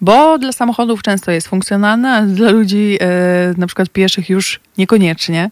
Bo 0.00 0.38
dla 0.38 0.52
samochodów 0.52 1.02
często 1.02 1.30
jest 1.30 1.48
funkcjonalna, 1.48 2.16
a 2.16 2.22
dla 2.22 2.50
ludzi, 2.50 2.98
e, 3.00 3.54
na 3.56 3.66
przykład 3.66 3.88
pieszych, 3.88 4.30
już 4.30 4.60
niekoniecznie. 4.78 5.50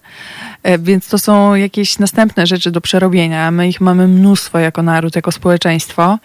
Więc 0.79 1.09
to 1.09 1.19
są 1.19 1.55
jakieś 1.55 1.99
następne 1.99 2.47
rzeczy 2.47 2.71
do 2.71 2.81
przerobienia. 2.81 3.51
My 3.51 3.69
ich 3.69 3.81
mamy 3.81 4.09
mnóstwo 4.09 4.59
jako 4.59 4.83
naród, 4.83 5.17
jako 5.17 5.33
społeczeństwo, 5.33 6.19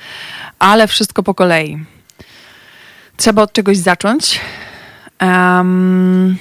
ale 0.59 0.87
wszystko 0.87 1.23
po 1.23 1.33
kolei. 1.33 1.85
Trzeba 3.17 3.41
od 3.41 3.53
czegoś 3.53 3.77
zacząć. 3.77 4.39
Um, 5.21 6.37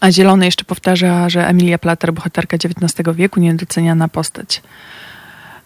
a 0.00 0.10
Zielony 0.10 0.44
jeszcze 0.44 0.64
powtarza, 0.64 1.28
że 1.28 1.48
Emilia 1.48 1.78
Plater, 1.78 2.12
bohaterka 2.12 2.56
XIX 2.56 3.16
wieku, 3.16 3.40
niedoceniana 3.40 4.08
postać. 4.08 4.62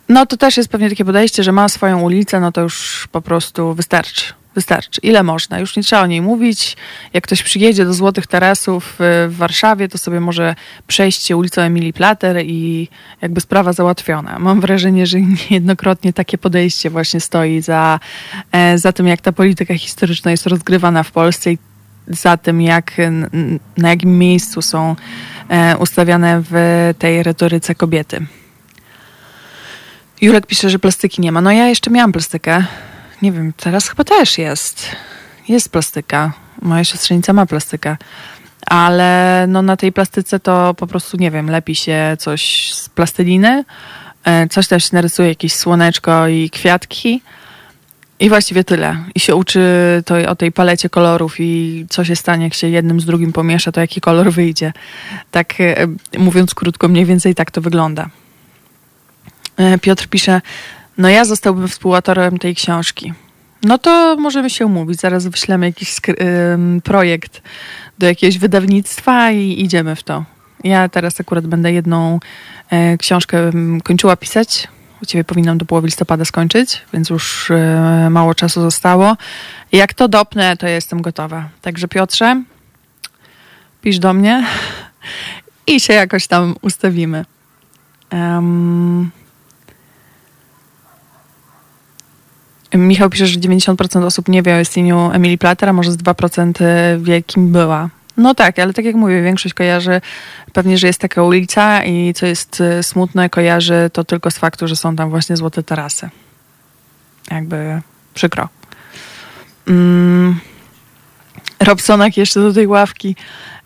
No 0.09 0.27
to 0.27 0.37
też 0.37 0.57
jest 0.57 0.69
pewnie 0.69 0.89
takie 0.89 1.05
podejście, 1.05 1.43
że 1.43 1.53
ma 1.53 1.69
swoją 1.69 2.01
ulicę, 2.01 2.41
no 2.41 2.53
to 2.53 2.61
już 2.61 3.09
po 3.13 3.23
prostu 3.23 3.75
wystarczy. 3.75 4.33
Wystarczy. 4.55 5.01
Ile 5.03 5.23
można? 5.23 5.59
Już 5.59 5.77
nie 5.77 5.83
trzeba 5.83 6.03
o 6.03 6.07
niej 6.07 6.23
mówić. 6.23 6.77
Jak 7.13 7.25
ktoś 7.25 7.43
przyjedzie 7.43 7.85
do 7.85 7.95
Złotych 7.95 8.27
Tarasów 8.27 9.01
y, 9.01 9.29
w 9.29 9.37
Warszawie, 9.37 9.89
to 9.89 9.99
sobie 9.99 10.21
może 10.21 10.55
przejść 10.87 11.27
się 11.27 11.37
ulicą 11.37 11.63
Emilii 11.63 11.93
Plater 11.93 12.37
i 12.45 12.89
jakby 13.23 13.41
sprawa 13.41 13.73
załatwiona. 13.73 14.39
Mam 14.39 14.61
wrażenie, 14.61 15.07
że 15.07 15.21
niejednokrotnie 15.51 16.13
takie 16.13 16.39
podejście 16.39 16.91
właśnie 16.91 17.21
stoi 17.21 17.61
za, 17.61 18.01
e, 18.53 18.79
za 18.79 18.93
tym, 18.93 19.07
jak 19.07 19.21
ta 19.21 19.33
polityka 19.33 19.75
historyczna 19.75 20.31
jest 20.31 20.47
rozgrywana 20.47 21.03
w 21.03 21.11
Polsce 21.11 21.53
i 21.53 21.59
za 22.09 22.37
tym, 22.37 22.61
jak, 22.61 22.93
na 23.77 23.89
jakim 23.89 24.19
miejscu 24.19 24.63
są 24.63 24.97
e, 25.49 25.77
ustawiane 25.77 26.43
w 26.51 26.55
tej 26.99 27.23
retoryce 27.23 27.75
kobiety. 27.75 28.27
Jurek 30.21 30.47
pisze, 30.47 30.71
że 30.71 30.79
plastyki 30.79 31.23
nie 31.23 31.33
ma. 31.33 31.41
No 31.41 31.53
ja 31.53 31.69
jeszcze 31.69 31.91
miałam 31.91 32.13
plastykę 32.13 32.65
nie 33.23 33.33
wiem, 33.33 33.53
teraz 33.57 33.89
chyba 33.89 34.05
też 34.05 34.39
jest. 34.39 34.87
Jest 35.49 35.73
plastyka. 35.73 36.33
Moja 36.63 36.85
siostrzenica 36.85 37.33
ma 37.33 37.47
plastykę. 37.47 37.97
Ale 38.67 39.45
no 39.49 39.63
na 39.63 39.77
tej 39.77 39.93
plastyce 39.93 40.41
to 40.41 40.75
po 40.75 40.87
prostu, 40.87 41.17
nie 41.17 41.31
wiem, 41.31 41.51
lepi 41.51 41.75
się 41.75 42.17
coś 42.19 42.73
z 42.73 42.89
plasteliny, 42.89 43.65
e, 44.25 44.49
coś 44.49 44.69
się 44.69 44.77
narysuje, 44.93 45.29
jakieś 45.29 45.55
słoneczko 45.55 46.29
i 46.29 46.51
kwiatki. 46.51 47.23
I 48.21 48.29
właściwie 48.29 48.65
tyle. 48.65 48.97
I 49.15 49.21
się 49.21 49.35
uczy 49.35 49.63
to, 50.07 50.15
o 50.31 50.37
tej 50.37 50.53
palecie 50.53 50.89
kolorów 50.89 51.41
i 51.41 51.87
co 51.91 52.05
się 52.05 52.17
stanie, 52.17 52.45
jak 52.45 52.55
się 52.55 52.69
jednym 52.69 53.01
z 53.01 53.05
drugim 53.05 53.33
pomiesza, 53.33 53.73
to 53.73 53.81
jaki 53.81 54.01
kolor 54.01 54.33
wyjdzie. 54.33 54.73
Tak 55.31 55.61
e, 55.61 55.87
mówiąc 56.19 56.55
krótko, 56.55 56.89
mniej 56.89 57.05
więcej 57.05 57.35
tak 57.35 57.51
to 57.51 57.61
wygląda. 57.61 58.09
E, 59.57 59.79
Piotr 59.79 60.07
pisze, 60.07 60.41
no 60.99 61.09
ja 61.09 61.25
zostałbym 61.25 61.69
współautorem 61.69 62.39
tej 62.39 62.55
książki. 62.55 63.13
No 63.63 63.79
to 63.79 64.17
możemy 64.17 64.51
się 64.51 64.67
umówić. 64.67 65.01
Zaraz 65.01 65.27
wyślemy 65.27 65.67
jakiś 65.67 65.97
projekt 66.85 67.43
do 67.99 68.07
jakiegoś 68.07 68.39
wydawnictwa 68.39 69.31
i 69.31 69.63
idziemy 69.65 69.97
w 69.97 70.03
to. 70.03 70.25
Ja 70.65 70.89
teraz 70.89 71.21
akurat 71.21 71.47
będę 71.47 71.73
jedną 71.73 72.21
e, 72.71 72.99
książkę 72.99 73.51
kończyła 73.85 74.17
pisać. 74.17 74.69
U 75.03 75.07
ciebie 75.07 75.25
powinnam 75.25 75.59
do 75.59 75.65
połowy 75.65 75.87
listopada 75.87 76.25
skończyć, 76.25 76.83
więc 76.93 77.11
już 77.11 77.51
e, 77.51 78.09
mało 78.11 78.35
czasu 78.35 78.61
zostało. 78.61 79.17
Jak 79.73 79.95
to 79.95 80.09
dopnę, 80.09 80.57
to 80.57 80.67
jestem 80.67 81.03
gotowa. 81.03 81.49
Także 81.63 81.89
Piotrze, 81.89 82.43
pisz 83.83 83.99
do 83.99 84.13
mnie 84.13 84.47
i 85.67 85.81
się 85.81 85.93
jakoś 85.93 86.27
tam 86.27 86.55
ustawimy. 86.63 87.25
Um, 88.13 89.11
Michał 92.75 93.11
pisze, 93.11 93.27
że 93.27 93.41
90% 93.41 94.05
osób 94.05 94.29
nie 94.29 94.43
wie 94.43 94.57
o 94.57 94.61
istnieniu 94.61 95.11
Emilii 95.13 95.39
Plater, 95.39 95.69
a 95.69 95.73
może 95.73 95.93
z 95.93 95.97
2% 95.97 96.53
wie, 97.01 97.23
kim 97.23 97.53
była. 97.53 97.89
No 98.17 98.35
tak, 98.35 98.59
ale 98.59 98.73
tak 98.73 98.85
jak 98.85 98.95
mówię, 98.95 99.23
większość 99.23 99.55
kojarzy 99.55 100.01
pewnie, 100.53 100.79
że 100.79 100.87
jest 100.87 101.01
taka 101.01 101.23
ulica 101.23 101.85
i 101.85 102.15
co 102.15 102.27
jest 102.27 102.61
y, 102.61 102.83
smutne, 102.83 103.31
kojarzy 103.31 103.91
to 103.93 104.05
tylko 104.05 104.31
z 104.31 104.39
faktu, 104.39 104.69
że 104.69 104.77
są 104.77 104.97
tam 104.97 105.11
właśnie 105.11 105.37
złote 105.37 105.63
tarasy. 105.63 106.11
Jakby 107.31 107.81
przykro. 108.15 108.49
Mm. 109.69 110.41
Robsonak 111.61 112.17
jeszcze 112.17 112.41
do 112.41 112.53
tej 112.53 112.67
ławki. 112.67 113.17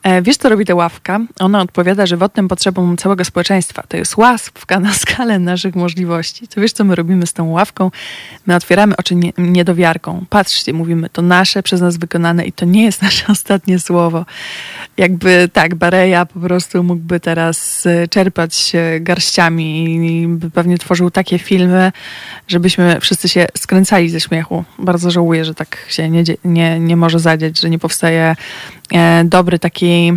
E, 0.07 0.23
wiesz, 0.23 0.37
co 0.37 0.49
robi 0.49 0.65
ta 0.65 0.75
ławka? 0.75 1.21
Ona 1.41 1.61
odpowiada 1.61 2.07
żywotnym 2.07 2.49
potrzebom 2.49 2.97
całego 2.97 3.25
społeczeństwa. 3.25 3.83
To 3.89 3.97
jest 3.97 4.17
ławka 4.17 4.81
na 4.81 4.95
skalę 5.03 5.39
naszych 5.39 5.77
możliwości. 5.77 6.49
To 6.49 6.61
wiesz, 6.61 6.73
co 6.73 6.85
my 6.85 6.95
robimy 6.95 7.27
z 7.27 7.33
tą 7.33 7.51
ławką? 7.51 7.91
My 8.47 8.55
otwieramy 8.55 8.97
oczy 8.97 9.15
nie, 9.15 9.33
niedowiarką. 9.39 10.25
Patrzcie, 10.31 10.73
mówimy, 10.73 11.09
to 11.11 11.23
nasze, 11.23 11.63
przez 11.63 11.81
nas 11.81 11.97
wykonane 11.97 12.47
i 12.47 12.53
to 12.53 12.65
nie 12.65 12.85
jest 12.85 13.03
nasze 13.09 13.27
ostatnie 13.29 13.79
słowo. 13.79 14.27
Jakby 14.97 15.49
tak, 15.53 15.75
Bareja 15.75 16.27
po 16.27 16.41
prostu 16.41 16.83
mógłby 16.83 17.21
teraz 17.21 17.87
e, 17.87 18.09
czerpać 18.09 18.73
garściami 19.01 19.95
i 19.95 20.29
by 20.29 20.51
pewnie 20.51 20.79
tworzył 20.79 21.11
takie 21.11 21.39
filmy, 21.39 21.93
żebyśmy 22.49 23.01
wszyscy 23.01 23.29
się 23.29 23.47
skręcali 23.59 24.11
ze 24.11 24.21
śmiechu. 24.21 24.65
Bardzo 24.79 25.11
żałuję, 25.11 25.45
że 25.45 25.55
tak 25.55 25.79
się 25.89 26.11
nie, 26.11 26.25
nie, 26.45 26.81
nie 26.81 26.97
może 26.97 27.19
zadziać, 27.19 27.61
że 27.61 27.71
nie 27.71 27.79
powstaje 27.79 28.37
dobry 29.24 29.59
taki 29.59 30.12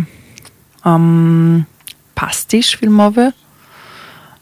um, 0.84 1.64
pastisz 2.14 2.76
filmowy 2.76 3.32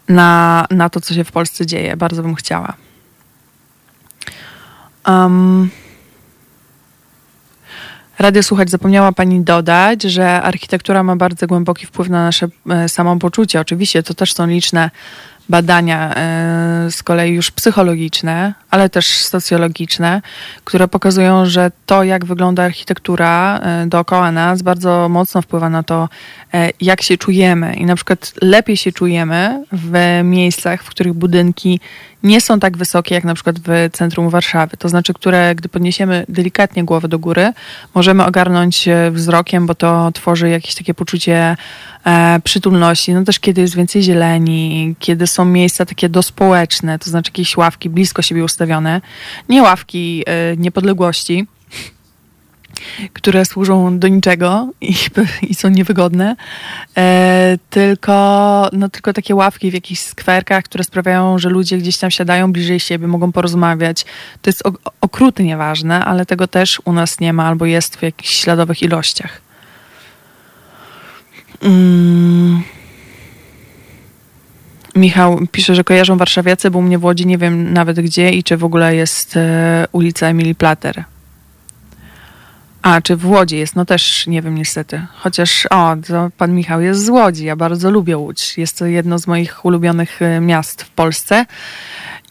na, 0.09 0.67
na 0.71 0.89
to, 0.91 1.01
co 1.01 1.15
się 1.15 1.25
w 1.25 1.33
Polsce 1.33 1.67
dzieje. 1.67 1.97
Bardzo 1.97 2.23
bym 2.23 2.35
chciała. 2.35 2.75
Um, 5.07 5.71
Radio 8.19 8.43
Słuchać 8.43 8.71
zapomniała 8.71 9.13
Pani 9.13 9.41
dodać, 9.41 10.03
że 10.03 10.43
architektura 10.43 11.03
ma 11.03 11.17
bardzo 11.17 11.47
głęboki 11.47 11.87
wpływ 11.87 12.09
na 12.09 12.25
nasze 12.25 12.49
e, 12.71 12.89
samopoczucie. 12.89 13.61
Oczywiście 13.61 14.03
to 14.03 14.15
też 14.15 14.35
są 14.35 14.47
liczne 14.47 14.91
badania 15.49 16.15
e, 16.15 16.91
z 16.91 17.03
kolei 17.03 17.33
już 17.33 17.51
psychologiczne, 17.51 18.55
ale 18.71 18.89
też 18.89 19.07
socjologiczne, 19.07 20.23
które 20.65 20.89
pokazują, 20.89 21.47
że 21.47 21.71
to, 21.87 22.05
jak 22.05 22.25
wygląda 22.25 22.63
architektura 22.63 23.59
e, 23.59 23.87
dookoła 23.87 24.33
nas, 24.33 24.63
bardzo 24.63 25.09
mocno 25.09 25.43
wpływa 25.43 25.71
na 25.71 25.83
to, 25.83 26.09
e, 26.55 26.71
jak 26.81 27.03
się 27.03 27.17
czujemy. 27.17 27.75
I 27.75 27.85
na 27.85 27.95
przykład 27.95 28.33
lepiej 28.43 28.77
się 28.77 28.93
czujemy 28.93 29.65
w 29.73 30.21
miejscach, 30.25 30.83
w 30.83 30.91
których 30.91 31.13
budynki 31.13 31.81
nie 32.23 32.41
są 32.41 32.61
tak 32.61 32.77
wysokie 32.77 33.15
jak 33.15 33.25
na 33.25 33.35
przykład 33.35 33.57
w 33.59 33.89
centrum 33.93 34.31
Warszawy. 34.31 34.77
To 34.77 34.89
znaczy, 34.89 35.15
które 35.15 35.55
gdy 35.55 35.69
podniesiemy 35.69 36.25
delikatnie 36.29 36.85
głowę 36.85 37.09
do 37.09 37.19
góry, 37.19 37.53
możemy 37.95 38.25
ogarnąć 38.25 38.89
wzrokiem, 39.11 39.67
bo 39.67 39.75
to 39.75 40.13
tworzy 40.13 40.49
jakieś 40.49 40.75
takie 40.75 40.95
poczucie 40.95 41.57
przytulności. 42.45 43.15
No 43.15 43.25
też 43.25 43.41
kiedy 43.41 43.61
jest 43.61 43.77
więcej 43.77 44.03
zieleni, 44.03 44.95
kiedy 44.99 45.27
są 45.27 45.38
miejsca 45.45 45.87
takie 45.87 46.09
dospołeczne, 46.09 46.99
to 46.99 47.11
znaczy 47.11 47.31
jakieś 47.31 47.57
ławki 47.57 47.91
blisko 47.91 48.23
siebie 48.23 48.45
ustawione, 48.45 49.01
nie 49.49 49.63
ławki 49.63 50.23
e, 50.27 50.57
niepodległości, 50.57 51.47
które 53.13 53.45
służą 53.45 53.99
do 53.99 54.09
niczego 54.09 54.71
i, 54.81 54.95
i 55.51 55.55
są 55.55 55.69
niewygodne, 55.69 56.37
e, 56.97 57.59
tylko, 57.71 58.69
no, 58.73 58.89
tylko 58.89 59.13
takie 59.13 59.35
ławki 59.35 59.71
w 59.71 59.75
jakichś 59.75 60.01
skwerkach, 60.01 60.65
które 60.65 60.85
sprawiają, 60.85 61.39
że 61.39 61.49
ludzie 61.49 61.79
gdzieś 61.79 61.99
tam 61.99 62.11
siadają 62.11 62.53
bliżej 62.53 62.81
siebie, 62.81 63.07
mogą 63.07 63.33
porozmawiać. 63.33 64.05
To 64.43 64.51
jest 64.51 64.63
okrutnie 65.01 65.57
ważne, 65.57 66.05
ale 66.05 66.27
tego 66.27 66.49
też 66.49 66.83
u 66.85 66.93
nas 66.93 67.21
nie 67.21 67.33
ma 67.33 67.47
albo 67.47 67.67
jest 67.67 67.97
w 67.97 68.03
jakichś 68.03 68.35
śladowych 68.35 68.83
ilościach. 68.83 69.41
Mm. 71.63 72.63
Michał 74.99 75.39
pisze, 75.53 75.75
że 75.75 75.85
kojarzą 75.85 76.17
warszawiacy, 76.17 76.71
bo 76.71 76.79
u 76.79 76.83
mnie 76.83 76.99
w 76.99 77.05
Łodzi 77.05 77.27
nie 77.27 77.39
wiem 77.39 77.73
nawet 77.73 78.01
gdzie 78.01 78.31
i 78.31 78.43
czy 78.43 78.57
w 78.57 78.65
ogóle 78.65 78.95
jest 78.95 79.37
e, 79.37 79.87
ulica 79.93 80.27
Emilii 80.27 80.55
Plater. 80.55 81.05
A, 82.83 83.01
czy 83.01 83.17
w 83.17 83.27
Łodzi 83.27 83.57
jest? 83.57 83.77
No 83.77 83.85
też 83.85 84.27
nie 84.27 84.43
wiem 84.43 84.55
niestety. 84.55 85.07
Chociaż, 85.15 85.67
o, 85.71 85.97
pan 86.39 86.55
Michał 86.55 86.81
jest 86.81 87.05
z 87.05 87.09
Łodzi. 87.09 87.45
Ja 87.45 87.57
bardzo 87.57 87.91
lubię 87.91 88.17
Łódź. 88.17 88.59
Jest 88.59 88.79
to 88.79 88.87
jedno 88.87 89.19
z 89.19 89.27
moich 89.27 89.65
ulubionych 89.65 90.23
e, 90.23 90.41
miast 90.41 90.83
w 90.83 90.91
Polsce 90.91 91.47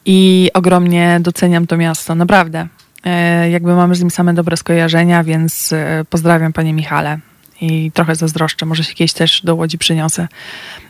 i 0.05 0.49
ogromnie 0.53 1.20
doceniam 1.22 1.68
to 1.68 1.78
miasto, 1.78 2.15
naprawdę. 2.15 2.68
E, 3.03 3.49
jakby 3.49 3.76
mamy 3.76 3.95
z 3.95 3.99
nim 4.01 4.11
same 4.11 4.34
dobre 4.34 4.57
skojarzenia, 4.57 5.24
więc 5.24 5.74
pozdrawiam 6.09 6.53
panie 6.53 6.74
Michale 6.74 7.20
i 7.61 7.91
trochę 7.91 8.15
zazdroszczę. 8.15 8.65
Może 8.65 8.83
się 8.83 8.93
kiedyś 8.93 9.13
też 9.13 9.41
do 9.43 9.55
Łodzi 9.55 9.77
przyniosę, 9.77 10.27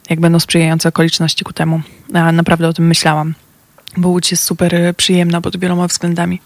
jak 0.10 0.20
będą 0.20 0.40
sprzyjające 0.40 0.90
okoliczności 0.90 1.46
ku 1.46 1.54
temu. 1.54 1.82
A 2.14 2.32
naprawdę 2.32 2.68
o 2.68 2.74
tym 2.74 2.88
myślałam, 2.88 3.34
bo 3.98 4.10
Łódź 4.10 4.32
jest 4.32 4.44
super 4.44 4.96
przyjemna 4.98 5.42
pod 5.42 5.58
wieloma 5.58 5.88
względami. 5.88 6.42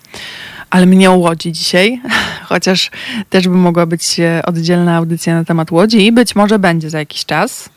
Ale 0.69 0.85
mnie 0.85 1.11
o 1.11 1.15
Łodzi 1.15 1.51
dzisiaj, 1.51 2.01
chociaż 2.49 2.91
też 3.29 3.47
by 3.47 3.55
mogła 3.55 3.85
być 3.85 4.17
oddzielna 4.45 4.95
audycja 4.95 5.35
na 5.35 5.45
temat 5.45 5.71
Łodzi 5.71 6.05
i 6.05 6.11
być 6.11 6.35
może 6.35 6.59
będzie 6.59 6.89
za 6.89 6.99
jakiś 6.99 7.25
czas, 7.25 7.69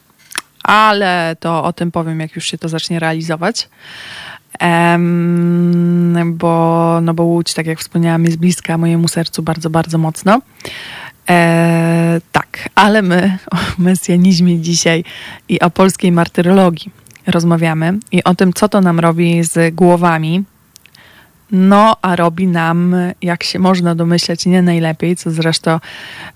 ale 0.63 1.37
to 1.41 1.65
o 1.65 1.73
tym 1.73 1.93
powiem, 1.93 2.21
jak 2.21 2.37
już 2.37 2.45
się 2.45 2.59
to 2.59 2.69
zacznie 2.69 2.99
realizować. 2.99 3.69
Um, 4.61 6.35
bo, 6.37 6.99
no 7.03 7.15
bo 7.15 7.23
Łódź, 7.23 7.55
tak 7.55 7.67
jak 7.67 7.81
wspomniałam, 7.81 8.25
jest 8.25 8.37
bliska 8.37 8.79
mojemu 8.79 9.09
sercu 9.09 9.43
bardzo, 9.43 9.71
bardzo 9.71 9.99
mocno. 9.99 10.41
E, 11.29 12.21
tak, 12.33 12.69
ale 12.75 13.03
my 13.03 13.39
o 13.51 13.57
mesjanizmie 13.79 14.61
dzisiaj 14.61 15.05
i 15.49 15.61
o 15.61 15.71
polskiej 15.71 16.13
martyrologii 16.13 16.93
rozmawiamy 17.27 17.99
i 18.13 18.25
o 18.25 18.35
tym, 18.35 18.53
co 18.53 18.69
to 18.69 18.81
nam 18.81 19.01
robi 19.01 19.45
z 19.45 19.75
głowami. 19.75 20.45
No, 21.51 21.97
a 22.03 22.17
robi 22.17 22.47
nam, 22.47 22.97
jak 23.23 23.43
się 23.45 23.59
można 23.59 23.95
domyśleć, 23.95 24.47
nie 24.47 24.63
najlepiej, 24.63 25.17
co 25.17 25.31
zresztą 25.31 25.81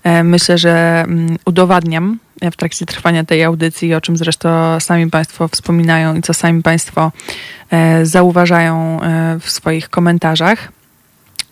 e, 0.03 0.23
myślę, 0.23 0.57
że 0.57 1.03
mm, 1.07 1.37
udowadniam 1.45 2.19
w 2.41 2.55
trakcie 2.55 2.85
trwania 2.85 3.23
tej 3.23 3.43
audycji, 3.43 3.93
o 3.93 4.01
czym 4.01 4.17
zresztą 4.17 4.79
sami 4.79 5.09
Państwo 5.09 5.47
wspominają 5.47 6.15
i 6.15 6.21
co 6.21 6.33
sami 6.33 6.63
Państwo 6.63 7.11
e, 7.71 8.05
zauważają 8.05 9.01
e, 9.01 9.39
w 9.39 9.49
swoich 9.49 9.89
komentarzach 9.89 10.71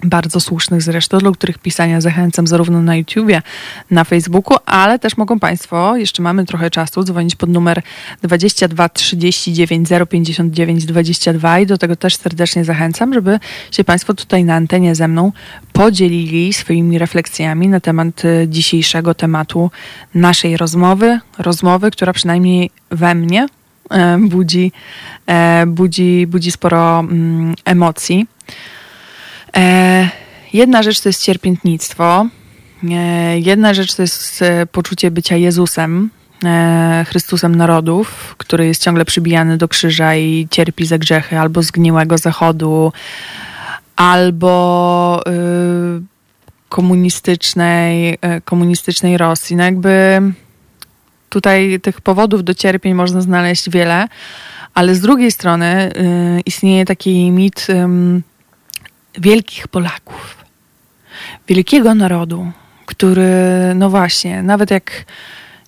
bardzo 0.04 0.40
słusznych 0.40 0.82
zresztą, 0.82 1.18
do 1.18 1.32
których 1.32 1.58
pisania 1.58 2.02
zachęcam 2.02 2.48
zarówno 2.48 2.82
na 2.82 2.96
YouTubie, 2.96 3.42
na 3.92 4.04
Facebooku, 4.04 4.58
ale 4.66 5.00
też 5.00 5.18
mogą 5.18 5.40
Państwo, 5.40 5.98
jeszcze 5.98 6.24
mamy 6.24 6.46
trochę 6.46 6.70
czasu, 6.70 7.04
dzwonić 7.04 7.36
pod 7.36 7.50
numer 7.50 7.82
22 8.22 8.90
39 8.90 9.90
059 10.10 10.86
22 10.86 11.60
i 11.60 11.66
do 11.66 11.78
tego 11.78 11.96
też 11.96 12.16
serdecznie 12.16 12.66
zachęcam, 12.66 13.14
żeby 13.14 13.40
się 13.72 13.84
Państwo 13.84 14.14
tutaj 14.14 14.44
na 14.44 14.56
antenie 14.56 14.96
ze 14.96 15.08
mną 15.08 15.32
podzielili 15.74 16.54
swoimi 16.54 16.98
refleksjami 16.98 17.68
na 17.68 17.80
temat 17.80 18.26
e, 18.26 18.48
dzisiejszego 18.48 19.14
tematu 19.14 19.72
naszej 20.16 20.58
rozmowy, 20.58 21.20
rozmowy, 21.38 21.92
która 21.92 22.14
przynajmniej 22.14 22.70
we 22.90 23.16
mnie 23.16 23.48
e, 23.90 24.18
budzi, 24.18 24.72
e, 25.28 25.66
budzi, 25.66 26.28
budzi 26.28 26.52
sporo 26.52 27.00
mm, 27.00 27.56
emocji. 27.66 28.28
E, 29.58 30.10
jedna 30.54 30.84
rzecz 30.84 31.02
to 31.02 31.10
jest 31.10 31.24
cierpiętnictwo. 31.24 32.28
E, 32.92 33.40
jedna 33.40 33.74
rzecz 33.74 33.96
to 33.96 34.02
jest 34.02 34.42
e, 34.42 34.66
poczucie 34.66 35.12
bycia 35.12 35.36
Jezusem, 35.36 36.10
Chrystusem 37.08 37.56
narodów, 37.56 38.36
który 38.38 38.68
jest 38.68 38.84
ciągle 38.84 39.06
przybijany 39.06 39.58
do 39.58 39.68
krzyża 39.68 40.16
i 40.16 40.48
cierpi 40.52 40.86
za 40.86 40.98
grzechy 40.98 41.40
albo 41.40 41.64
zgniłego 41.64 42.18
zachodu, 42.18 42.94
albo 43.96 45.24
y, 45.28 46.02
komunistycznej, 46.70 48.18
komunistycznej 48.46 49.18
Rosji. 49.18 49.56
No 49.56 49.64
jakby 49.64 50.22
tutaj 51.30 51.80
tych 51.80 52.02
powodów 52.02 52.44
do 52.44 52.54
cierpień 52.54 52.94
można 52.94 53.22
znaleźć 53.22 53.70
wiele, 53.70 54.08
ale 54.74 54.96
z 54.96 55.02
drugiej 55.02 55.32
strony 55.32 55.92
y, 56.38 56.42
istnieje 56.46 56.86
taki 56.86 57.32
mit 57.32 57.68
wielkich 59.18 59.68
Polaków, 59.68 60.38
wielkiego 61.48 61.96
narodu, 61.96 62.52
który, 62.86 63.32
no 63.76 63.90
właśnie, 63.90 64.44
nawet 64.44 64.72
jak 64.72 65.06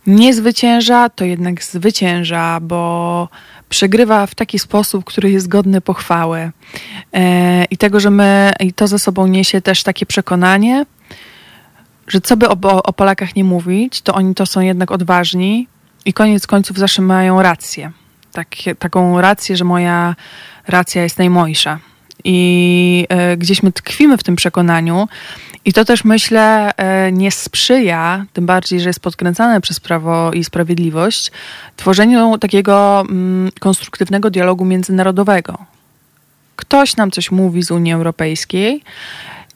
nie 0.07 0.33
zwycięża, 0.33 1.09
to 1.09 1.25
jednak 1.25 1.63
zwycięża, 1.63 2.59
bo 2.59 3.29
przegrywa 3.69 4.27
w 4.27 4.35
taki 4.35 4.59
sposób, 4.59 5.05
który 5.05 5.31
jest 5.31 5.47
godny 5.47 5.81
pochwały. 5.81 6.51
E, 7.13 7.65
I 7.65 7.77
tego, 7.77 7.99
że 7.99 8.09
my, 8.09 8.53
i 8.59 8.73
to 8.73 8.87
ze 8.87 8.99
sobą 8.99 9.27
niesie 9.27 9.61
też 9.61 9.83
takie 9.83 10.05
przekonanie, 10.05 10.85
że 12.07 12.21
co 12.21 12.37
by 12.37 12.49
o, 12.49 12.83
o 12.83 12.93
Polakach 12.93 13.35
nie 13.35 13.43
mówić, 13.43 14.01
to 14.01 14.13
oni 14.13 14.35
to 14.35 14.45
są 14.45 14.61
jednak 14.61 14.91
odważni 14.91 15.67
i 16.05 16.13
koniec 16.13 16.47
końców 16.47 16.77
zawsze 16.77 17.01
mają 17.01 17.41
rację. 17.41 17.91
Tak, 18.31 18.47
taką 18.79 19.21
rację, 19.21 19.57
że 19.57 19.63
moja 19.63 20.15
racja 20.67 21.03
jest 21.03 21.17
najmojsza 21.17 21.79
i 22.23 23.05
e, 23.09 23.37
gdzieś 23.37 23.63
my 23.63 23.71
tkwimy 23.71 24.17
w 24.17 24.23
tym 24.23 24.35
przekonaniu. 24.35 25.07
I 25.65 25.73
to 25.73 25.85
też 25.85 26.03
myślę 26.03 26.71
e, 26.77 27.11
nie 27.11 27.31
sprzyja, 27.31 28.25
tym 28.33 28.45
bardziej, 28.45 28.79
że 28.79 28.89
jest 28.89 28.99
podkręcane 28.99 29.61
przez 29.61 29.79
Prawo 29.79 30.31
i 30.31 30.43
Sprawiedliwość, 30.43 31.31
tworzeniu 31.75 32.37
takiego 32.37 33.01
mm, 33.09 33.51
konstruktywnego 33.59 34.29
dialogu 34.29 34.65
międzynarodowego. 34.65 35.57
Ktoś 36.55 36.95
nam 36.95 37.11
coś 37.11 37.31
mówi 37.31 37.63
z 37.63 37.71
Unii 37.71 37.93
Europejskiej 37.93 38.83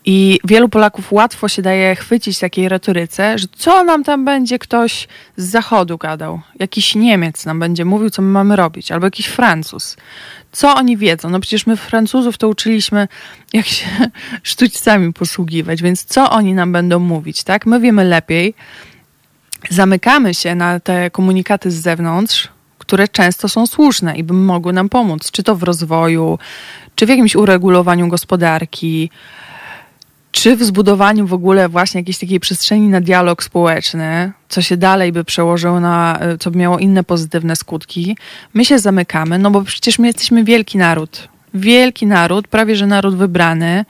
i 0.06 0.40
wielu 0.44 0.70
Polaków 0.70 1.12
łatwo 1.12 1.48
się 1.48 1.62
daje 1.62 1.96
chwycić 1.96 2.40
takiej 2.40 2.70
retoryce, 2.70 3.38
że 3.38 3.48
co 3.56 3.84
nam 3.84 4.04
tam 4.04 4.26
będzie 4.26 4.60
ktoś 4.60 5.08
z 5.38 5.50
zachodu 5.50 5.98
gadał? 5.98 6.42
Jakiś 6.60 6.96
Niemiec 6.96 7.46
nam 7.46 7.60
będzie 7.60 7.86
mówił, 7.86 8.10
co 8.10 8.22
my 8.22 8.28
mamy 8.28 8.56
robić, 8.56 8.92
albo 8.92 9.08
jakiś 9.08 9.26
Francuz. 9.26 9.98
Co 10.54 10.76
oni 10.76 10.98
wiedzą? 10.98 11.30
No 11.30 11.40
przecież 11.40 11.68
my 11.68 11.78
Francuzów 11.78 12.38
to 12.38 12.48
uczyliśmy, 12.48 13.08
jak 13.54 13.66
się 13.66 13.86
sztućcami 14.44 15.14
posługiwać, 15.14 15.82
więc 15.82 16.06
co 16.06 16.30
oni 16.30 16.54
nam 16.54 16.72
będą 16.72 17.00
mówić, 17.00 17.44
tak? 17.44 17.66
My 17.66 17.80
wiemy 17.80 18.04
lepiej. 18.04 18.54
Zamykamy 19.70 20.34
się 20.34 20.56
na 20.56 20.80
te 20.80 21.10
komunikaty 21.10 21.72
z 21.72 21.76
zewnątrz, 21.76 22.48
które 22.78 23.08
często 23.08 23.50
są 23.50 23.68
słuszne 23.68 24.18
i 24.18 24.24
by 24.24 24.34
mogły 24.34 24.74
nam 24.74 24.90
pomóc, 24.90 25.32
czy 25.32 25.44
to 25.44 25.56
w 25.56 25.64
rozwoju, 25.64 26.40
czy 26.96 27.06
w 27.06 27.10
jakimś 27.10 27.36
uregulowaniu 27.36 28.08
gospodarki, 28.08 29.10
czy 30.34 30.56
w 30.56 30.64
zbudowaniu 30.64 31.28
w 31.28 31.34
ogóle 31.34 31.70
właśnie 31.70 32.02
jakiejś 32.02 32.18
takiej 32.18 32.40
przestrzeni 32.40 32.88
na 32.88 33.02
dialog 33.02 33.44
społeczny, 33.44 34.32
co 34.50 34.62
się 34.62 34.78
dalej 34.78 35.12
by 35.12 35.24
przełożyło 35.24 35.80
na, 35.80 36.20
co 36.40 36.52
by 36.52 36.58
miało 36.58 36.80
inne 36.80 37.04
pozytywne 37.04 37.56
skutki, 37.56 38.18
my 38.54 38.66
się 38.66 38.80
zamykamy, 38.80 39.40
no 39.40 39.52
bo 39.52 39.62
przecież 39.62 40.00
my 40.00 40.08
jesteśmy 40.08 40.44
wielki 40.44 40.78
naród. 40.78 41.28
Wielki 41.54 42.06
naród, 42.06 42.48
prawie 42.48 42.76
że 42.76 42.88
naród 42.88 43.16
wybrany. 43.16 43.86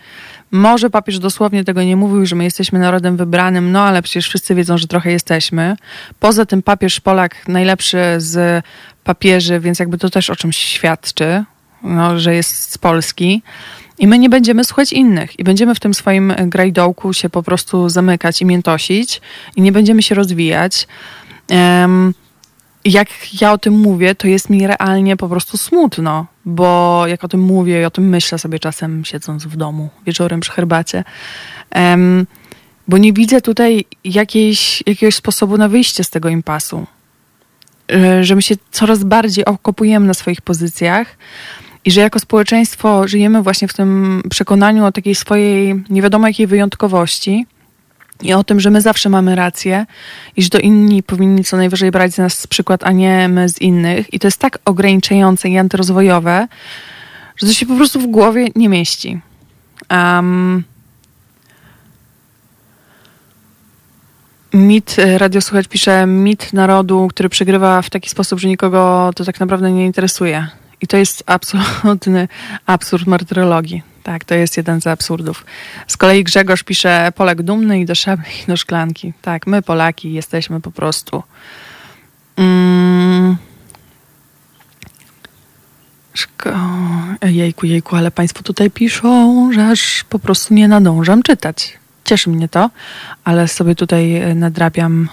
Może 0.52 0.90
papież 0.90 1.20
dosłownie 1.20 1.64
tego 1.64 1.84
nie 1.84 1.96
mówił, 1.96 2.26
że 2.26 2.36
my 2.36 2.44
jesteśmy 2.44 2.80
narodem 2.80 3.18
wybranym, 3.18 3.72
no 3.72 3.82
ale 3.82 4.02
przecież 4.02 4.28
wszyscy 4.28 4.56
wiedzą, 4.56 4.78
że 4.78 4.88
trochę 4.88 5.12
jesteśmy. 5.12 5.76
Poza 6.20 6.46
tym 6.46 6.62
papież 6.62 7.00
Polak 7.00 7.48
najlepszy 7.48 8.00
z 8.18 8.66
papieży, 9.04 9.60
więc 9.60 9.80
jakby 9.80 9.98
to 9.98 10.10
też 10.10 10.30
o 10.30 10.36
czymś 10.36 10.58
świadczy, 10.58 11.44
no, 11.84 12.20
że 12.20 12.36
jest 12.36 12.72
z 12.72 12.78
Polski. 12.78 13.42
I 13.98 14.08
my 14.08 14.20
nie 14.20 14.30
będziemy 14.30 14.64
słuchać 14.64 14.94
innych 14.94 15.40
i 15.40 15.44
będziemy 15.44 15.76
w 15.76 15.80
tym 15.80 15.94
swoim 15.94 16.34
grajdołku 16.46 17.14
się 17.14 17.30
po 17.30 17.44
prostu 17.44 17.90
zamykać 17.90 18.42
i 18.42 18.46
miętosić 18.46 19.22
i 19.56 19.62
nie 19.62 19.72
będziemy 19.72 20.04
się 20.04 20.16
rozwijać. 20.16 20.88
Um, 21.50 22.14
jak 22.86 23.42
ja 23.42 23.52
o 23.52 23.58
tym 23.58 23.74
mówię, 23.74 24.16
to 24.16 24.28
jest 24.28 24.50
mi 24.50 24.68
realnie 24.68 25.18
po 25.18 25.30
prostu 25.30 25.58
smutno, 25.58 26.26
bo 26.46 27.04
jak 27.08 27.24
o 27.24 27.28
tym 27.28 27.42
mówię 27.42 27.82
i 27.82 27.86
o 27.86 27.92
tym 27.92 28.10
myślę 28.10 28.40
sobie 28.40 28.60
czasem 28.60 29.06
siedząc 29.06 29.46
w 29.46 29.56
domu 29.56 29.90
wieczorem 30.06 30.40
przy 30.40 30.52
herbacie, 30.52 31.04
um, 31.76 32.28
bo 32.88 32.98
nie 32.98 33.14
widzę 33.14 33.42
tutaj 33.42 33.86
jakiejś, 34.04 34.84
jakiegoś 34.88 35.16
sposobu 35.16 35.58
na 35.58 35.70
wyjście 35.70 36.04
z 36.04 36.10
tego 36.10 36.30
impasu. 36.30 36.88
E, 37.92 38.24
że 38.24 38.36
my 38.36 38.42
się 38.42 38.56
coraz 38.72 39.04
bardziej 39.04 39.46
okopujemy 39.46 40.08
na 40.08 40.14
swoich 40.14 40.42
pozycjach, 40.42 41.18
i 41.86 41.92
że 41.92 42.02
jako 42.02 42.20
społeczeństwo 42.20 43.08
żyjemy 43.08 43.44
właśnie 43.44 43.68
w 43.68 43.74
tym 43.74 44.22
przekonaniu 44.30 44.86
o 44.86 44.92
takiej 44.92 45.16
swojej 45.16 45.84
nie 45.90 46.02
wiadomo 46.02 46.28
jakiej 46.28 46.48
wyjątkowości 46.48 47.46
i 48.22 48.34
o 48.34 48.44
tym, 48.44 48.60
że 48.60 48.70
my 48.70 48.82
zawsze 48.82 49.10
mamy 49.10 49.36
rację 49.36 49.86
i 50.36 50.44
że 50.44 50.50
to 50.50 50.60
inni 50.60 51.04
powinni 51.04 51.44
co 51.44 51.58
najwyżej 51.58 51.92
brać 51.92 52.14
z 52.14 52.18
nas 52.18 52.48
przykład, 52.48 52.84
a 52.84 52.92
nie 52.92 53.30
my 53.30 53.50
z 53.50 53.62
innych. 53.62 54.14
I 54.14 54.20
to 54.20 54.28
jest 54.28 54.40
tak 54.40 54.60
ograniczające 54.66 55.50
i 55.50 55.58
antyrozwojowe, 55.58 56.48
że 57.38 57.48
to 57.48 57.54
się 57.54 57.66
po 57.66 57.76
prostu 57.76 58.00
w 58.00 58.08
głowie 58.08 58.48
nie 58.56 58.70
mieści. 58.70 59.20
Um, 59.92 60.64
mit, 64.54 64.96
e, 65.00 65.18
radiosłuchacz 65.18 65.68
pisze, 65.68 66.06
mit 66.08 66.54
narodu, 66.54 67.08
który 67.08 67.30
przegrywa 67.30 67.82
w 67.82 67.90
taki 67.90 68.10
sposób, 68.10 68.40
że 68.40 68.48
nikogo 68.48 69.12
to 69.16 69.26
tak 69.26 69.40
naprawdę 69.40 69.72
nie 69.72 69.86
interesuje. 69.86 70.48
I 70.84 70.88
to 70.88 70.98
jest 70.98 71.24
absolutny 71.26 72.28
absurd 72.66 73.08
martyrologii. 73.08 73.84
Tak, 74.04 74.24
to 74.24 74.36
jest 74.36 74.58
jeden 74.58 74.82
z 74.82 74.88
absurdów. 74.88 75.46
Z 75.88 75.98
kolei 75.98 76.24
Grzegorz 76.24 76.64
pisze 76.64 77.12
Polak 77.16 77.42
dumny 77.42 77.80
i 77.80 77.86
do 77.86 77.96
szabli 77.96 78.32
i 78.44 78.48
do 78.48 78.58
szklanki. 78.58 79.14
Tak, 79.22 79.48
my 79.48 79.62
Polaki 79.62 80.14
jesteśmy 80.14 80.62
po 80.62 80.72
prostu... 80.72 81.24
Mm. 82.38 83.38
Szko... 86.14 86.50
Jejku, 87.22 87.66
jejku, 87.66 87.96
ale 87.96 88.12
państwo 88.12 88.44
tutaj 88.44 88.72
piszą, 88.72 89.50
że 89.54 89.68
aż 89.68 90.04
po 90.10 90.20
prostu 90.20 90.54
nie 90.54 90.68
nadążam 90.68 91.24
czytać. 91.24 91.80
Cieszy 92.06 92.30
mnie 92.30 92.50
to, 92.50 92.70
ale 93.24 93.48
sobie 93.48 93.76
tutaj 93.76 94.16
e, 94.16 94.36
nadrabiam. 94.36 95.10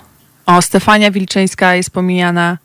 O, 0.47 0.63
Stefania 0.63 1.11
Wilczyńska 1.11 1.75
jest 1.75 1.91
pomijana 1.91 2.59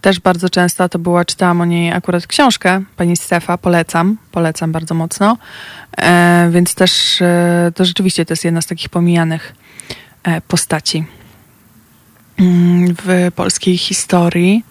też 0.00 0.20
bardzo 0.20 0.48
często 0.50 0.88
to 0.88 0.98
była, 0.98 1.24
czytałam 1.24 1.60
o 1.60 1.64
niej 1.64 1.92
akurat 1.92 2.26
książkę, 2.26 2.82
pani 2.96 3.16
Stefa, 3.16 3.58
polecam, 3.58 4.16
polecam 4.30 4.72
bardzo 4.72 4.94
mocno, 4.94 5.36
e, 5.96 6.48
więc 6.52 6.74
też 6.74 7.22
e, 7.22 7.72
to 7.74 7.84
rzeczywiście 7.84 8.26
to 8.26 8.32
jest 8.32 8.44
jedna 8.44 8.62
z 8.62 8.66
takich 8.66 8.88
pomijanych 8.88 9.54
e, 10.22 10.40
postaci 10.40 11.04
mm, 12.38 12.94
w 13.04 13.32
polskiej 13.34 13.78
historii. 13.78 14.64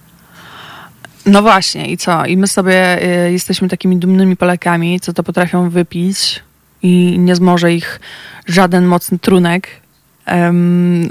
No 1.26 1.42
właśnie, 1.42 1.92
i 1.92 1.98
co? 1.98 2.26
I 2.26 2.38
my 2.38 2.48
sobie 2.48 3.02
e, 3.02 3.32
jesteśmy 3.32 3.70
takimi 3.70 3.98
dumnymi 3.98 4.36
Polakami, 4.36 5.00
co 5.00 5.14
to 5.14 5.24
potrafią 5.24 5.70
wypić 5.70 6.44
i 6.82 7.20
nie 7.20 7.36
zmoże 7.36 7.74
ich 7.74 8.00
żaden 8.46 8.86
mocny 8.86 9.20
trunek. 9.20 9.68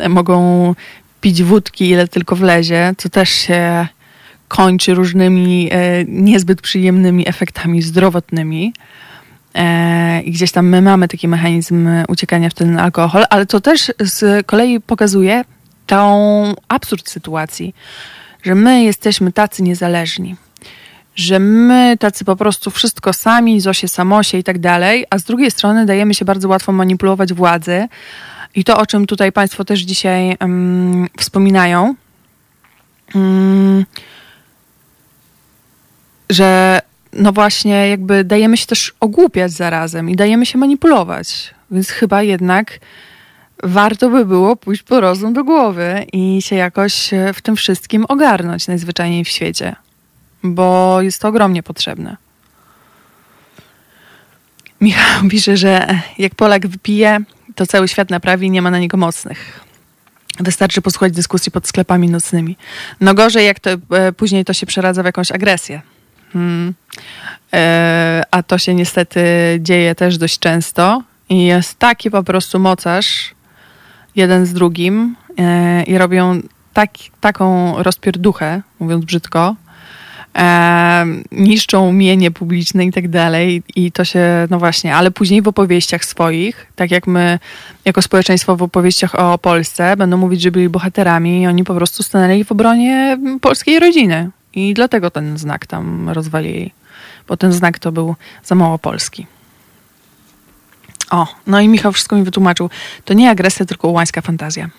mogą 0.08 0.74
pić 1.22 1.42
wódki 1.42 1.90
ile 1.90 2.08
tylko 2.08 2.36
wlezie, 2.36 2.94
co 2.98 3.08
też 3.08 3.30
się 3.30 3.86
kończy 4.48 4.94
różnymi 4.94 5.68
e, 5.72 6.04
niezbyt 6.04 6.60
przyjemnymi 6.60 7.28
efektami 7.28 7.82
zdrowotnymi. 7.82 8.72
E, 9.54 10.20
I 10.22 10.32
gdzieś 10.32 10.52
tam 10.52 10.66
my 10.66 10.82
mamy 10.82 11.08
taki 11.08 11.28
mechanizm 11.28 11.88
uciekania 12.08 12.50
w 12.50 12.54
ten 12.54 12.78
alkohol, 12.78 13.24
ale 13.30 13.46
to 13.46 13.60
też 13.60 13.92
z 14.00 14.46
kolei 14.46 14.80
pokazuje 14.80 15.44
tą 15.86 16.54
absurd 16.68 17.10
sytuacji, 17.10 17.74
że 18.42 18.54
my 18.54 18.82
jesteśmy 18.82 19.32
tacy 19.32 19.62
niezależni, 19.62 20.36
że 21.16 21.38
my 21.38 21.96
tacy 22.00 22.24
po 22.24 22.36
prostu 22.36 22.70
wszystko 22.70 23.12
sami, 23.12 23.60
Zosie 23.60 23.88
Samosie 23.88 24.38
i 24.38 24.44
tak 24.44 24.58
dalej, 24.58 25.04
a 25.10 25.18
z 25.18 25.24
drugiej 25.24 25.50
strony 25.50 25.86
dajemy 25.86 26.14
się 26.14 26.24
bardzo 26.24 26.48
łatwo 26.48 26.72
manipulować 26.72 27.32
władzy, 27.32 27.88
i 28.54 28.64
to, 28.64 28.78
o 28.78 28.86
czym 28.86 29.06
tutaj 29.06 29.32
Państwo 29.32 29.64
też 29.64 29.80
dzisiaj 29.80 30.36
um, 30.40 31.08
wspominają, 31.18 31.94
um, 33.14 33.86
że 36.30 36.80
no 37.12 37.32
właśnie 37.32 37.88
jakby 37.88 38.24
dajemy 38.24 38.56
się 38.56 38.66
też 38.66 38.94
ogłupiać 39.00 39.52
zarazem 39.52 40.10
i 40.10 40.16
dajemy 40.16 40.46
się 40.46 40.58
manipulować. 40.58 41.54
Więc 41.70 41.88
chyba 41.88 42.22
jednak 42.22 42.78
warto 43.62 44.10
by 44.10 44.26
było 44.26 44.56
pójść 44.56 44.82
po 44.82 45.00
rozum 45.00 45.32
do 45.32 45.44
głowy 45.44 46.06
i 46.12 46.42
się 46.42 46.56
jakoś 46.56 47.10
w 47.34 47.42
tym 47.42 47.56
wszystkim 47.56 48.04
ogarnąć 48.08 48.68
najzwyczajniej 48.68 49.24
w 49.24 49.28
świecie, 49.28 49.76
bo 50.42 50.98
jest 51.02 51.20
to 51.20 51.28
ogromnie 51.28 51.62
potrzebne. 51.62 52.16
Michał 54.80 55.28
pisze, 55.28 55.56
że 55.56 56.00
jak 56.18 56.34
Polak 56.34 56.66
wypije, 56.66 57.20
to 57.54 57.66
cały 57.66 57.88
świat 57.88 58.10
naprawi 58.10 58.46
i 58.46 58.50
nie 58.50 58.62
ma 58.62 58.70
na 58.70 58.78
niego 58.78 58.96
mocnych. 58.96 59.60
Wystarczy 60.40 60.82
posłuchać 60.82 61.12
dyskusji 61.12 61.52
pod 61.52 61.66
sklepami 61.66 62.10
nocnymi. 62.10 62.56
No 63.00 63.14
gorzej, 63.14 63.46
jak 63.46 63.60
to 63.60 63.70
e, 63.70 64.12
później 64.12 64.44
to 64.44 64.52
się 64.52 64.66
przeradza 64.66 65.02
w 65.02 65.06
jakąś 65.06 65.32
agresję. 65.32 65.82
Hmm. 66.32 66.74
E, 67.52 68.22
a 68.30 68.42
to 68.42 68.58
się 68.58 68.74
niestety 68.74 69.20
dzieje 69.60 69.94
też 69.94 70.18
dość 70.18 70.38
często. 70.38 71.02
I 71.28 71.44
jest 71.44 71.78
taki 71.78 72.10
po 72.10 72.22
prostu 72.22 72.58
mocarz 72.58 73.34
jeden 74.16 74.46
z 74.46 74.52
drugim 74.52 75.16
e, 75.38 75.82
i 75.82 75.98
robią 75.98 76.40
tak, 76.72 76.90
taką 77.20 77.74
rozpierduchę, 77.82 78.62
mówiąc 78.80 79.04
brzydko, 79.04 79.56
e, 80.36 81.06
niszczą 81.32 81.92
mienie 81.92 82.30
publiczne 82.30 82.84
i 82.84 82.92
tak 82.92 83.08
dalej. 83.08 83.62
I 83.76 83.92
to 83.92 84.04
się, 84.04 84.46
no 84.50 84.58
właśnie, 84.58 84.96
ale 84.96 85.10
później 85.10 85.42
w 85.42 85.48
opowieściach 85.48 86.04
swoich, 86.04 86.66
tak 86.76 86.90
jak 86.90 87.06
my 87.06 87.38
jako 87.84 88.02
społeczeństwo 88.02 88.56
w 88.56 88.62
opowieściach 88.62 89.14
o 89.14 89.38
Polsce 89.38 89.96
będą 89.96 90.16
mówić, 90.16 90.42
że 90.42 90.50
byli 90.50 90.68
bohaterami 90.68 91.42
i 91.42 91.46
oni 91.46 91.64
po 91.64 91.74
prostu 91.74 92.02
stanęli 92.02 92.44
w 92.44 92.52
obronie 92.52 93.18
polskiej 93.40 93.80
rodziny. 93.80 94.30
I 94.54 94.74
dlatego 94.74 95.10
ten 95.10 95.38
znak 95.38 95.66
tam 95.66 96.08
rozwalili, 96.08 96.72
bo 97.28 97.36
ten 97.36 97.52
znak 97.52 97.78
to 97.78 97.92
był 97.92 98.16
za 98.44 98.54
mało 98.54 98.78
polski. 98.78 99.26
O, 101.10 101.26
no 101.46 101.60
i 101.60 101.68
Michał 101.68 101.92
wszystko 101.92 102.16
mi 102.16 102.22
wytłumaczył. 102.22 102.70
To 103.04 103.14
nie 103.14 103.30
agresja, 103.30 103.66
tylko 103.66 103.88
łańska 103.88 104.20
fantazja. 104.20 104.70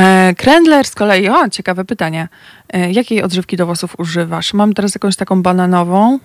E, 0.00 0.34
Krendler 0.34 0.86
z 0.86 0.94
kolei, 0.94 1.28
o, 1.28 1.48
ciekawe 1.48 1.84
pytanie. 1.84 2.28
E, 2.72 2.92
jakiej 2.92 3.22
odżywki 3.22 3.56
do 3.56 3.66
włosów 3.66 3.94
używasz? 3.98 4.54
Mam 4.54 4.74
teraz 4.74 4.94
jakąś 4.94 5.16
taką 5.16 5.42
bananową. 5.42 6.18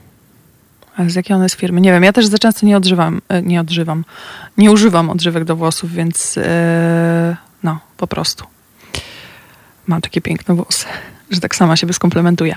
Z 1.07 1.15
jakiej 1.15 1.35
ona 1.35 1.45
jest 1.45 1.55
firmy? 1.55 1.81
Nie 1.81 1.91
wiem. 1.91 2.03
Ja 2.03 2.13
też 2.13 2.25
za 2.25 2.37
często 2.37 2.65
nie 2.65 2.77
odżywam, 2.77 3.21
e, 3.29 3.41
nie 3.41 3.61
odżywam, 3.61 4.05
nie 4.57 4.71
używam 4.71 5.09
odżywek 5.09 5.43
do 5.43 5.55
włosów, 5.55 5.91
więc 5.91 6.39
no, 7.63 7.79
po 7.97 8.07
prostu. 8.07 8.45
Mam 9.87 10.01
takie 10.01 10.21
piękne 10.21 10.55
włosy, 10.55 10.85
że 11.31 11.39
tak 11.39 11.55
sama 11.55 11.75
siebie 11.75 11.93
skomplementuję. 11.93 12.55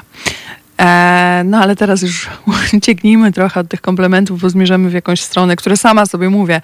no 1.44 1.58
ale 1.58 1.76
teraz 1.76 2.02
już 2.02 2.28
ucieknijmy 2.76 3.32
trochę 3.32 3.60
od 3.60 3.68
tych 3.68 3.80
komplementów, 3.80 4.40
bo 4.40 4.50
zmierzamy 4.50 4.90
w 4.90 4.92
jakąś 4.92 5.20
stronę, 5.20 5.56
które 5.56 5.76
sama 5.76 6.06
sobie 6.06 6.30
mówię, 6.30 6.60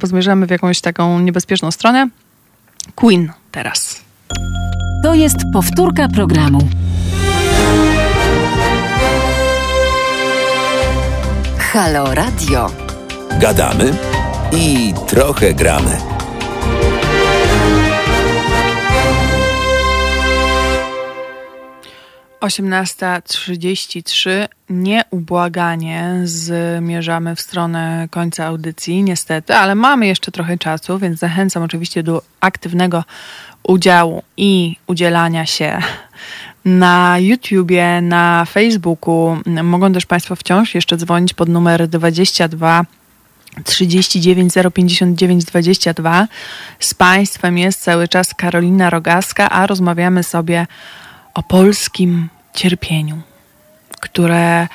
bo 0.00 0.06
zmierzamy 0.06 0.46
w 0.46 0.50
jakąś 0.50 0.80
taką 0.80 1.20
niebezpieczną 1.20 1.70
stronę. 1.70 2.08
Queen 2.94 3.32
teraz. 3.56 4.00
To 5.02 5.14
jest 5.14 5.36
powtórka 5.52 6.08
programu. 6.08 6.58
Halo 11.58 12.14
Radio. 12.14 12.70
Gadamy 13.40 13.92
i 14.52 14.94
trochę 15.06 15.54
gramy. 15.54 16.15
18.33 22.46 24.30
nieubłaganie 24.70 26.20
zmierzamy 26.24 27.36
w 27.36 27.40
stronę 27.40 28.08
końca 28.10 28.46
audycji, 28.46 29.02
niestety, 29.02 29.54
ale 29.54 29.74
mamy 29.74 30.06
jeszcze 30.06 30.32
trochę 30.32 30.58
czasu, 30.58 30.98
więc 30.98 31.18
zachęcam 31.18 31.62
oczywiście 31.62 32.02
do 32.02 32.22
aktywnego 32.40 33.04
udziału 33.62 34.22
i 34.36 34.76
udzielania 34.86 35.46
się 35.46 35.78
na 36.64 37.18
YouTubie, 37.18 38.00
na 38.00 38.44
Facebooku. 38.44 39.36
Mogą 39.62 39.92
też 39.92 40.06
Państwo 40.06 40.36
wciąż 40.36 40.74
jeszcze 40.74 40.96
dzwonić 40.96 41.34
pod 41.34 41.48
numer 41.48 41.88
22 41.88 42.84
39 43.64 44.52
059 44.74 45.44
22. 45.44 46.28
Z 46.80 46.94
Państwem 46.94 47.58
jest 47.58 47.82
cały 47.82 48.08
czas 48.08 48.34
Karolina 48.34 48.90
Rogaska, 48.90 49.50
a 49.50 49.66
rozmawiamy 49.66 50.22
sobie 50.22 50.66
o 51.34 51.42
polskim 51.42 52.28
cierpieniu, 52.56 53.20
które 54.00 54.68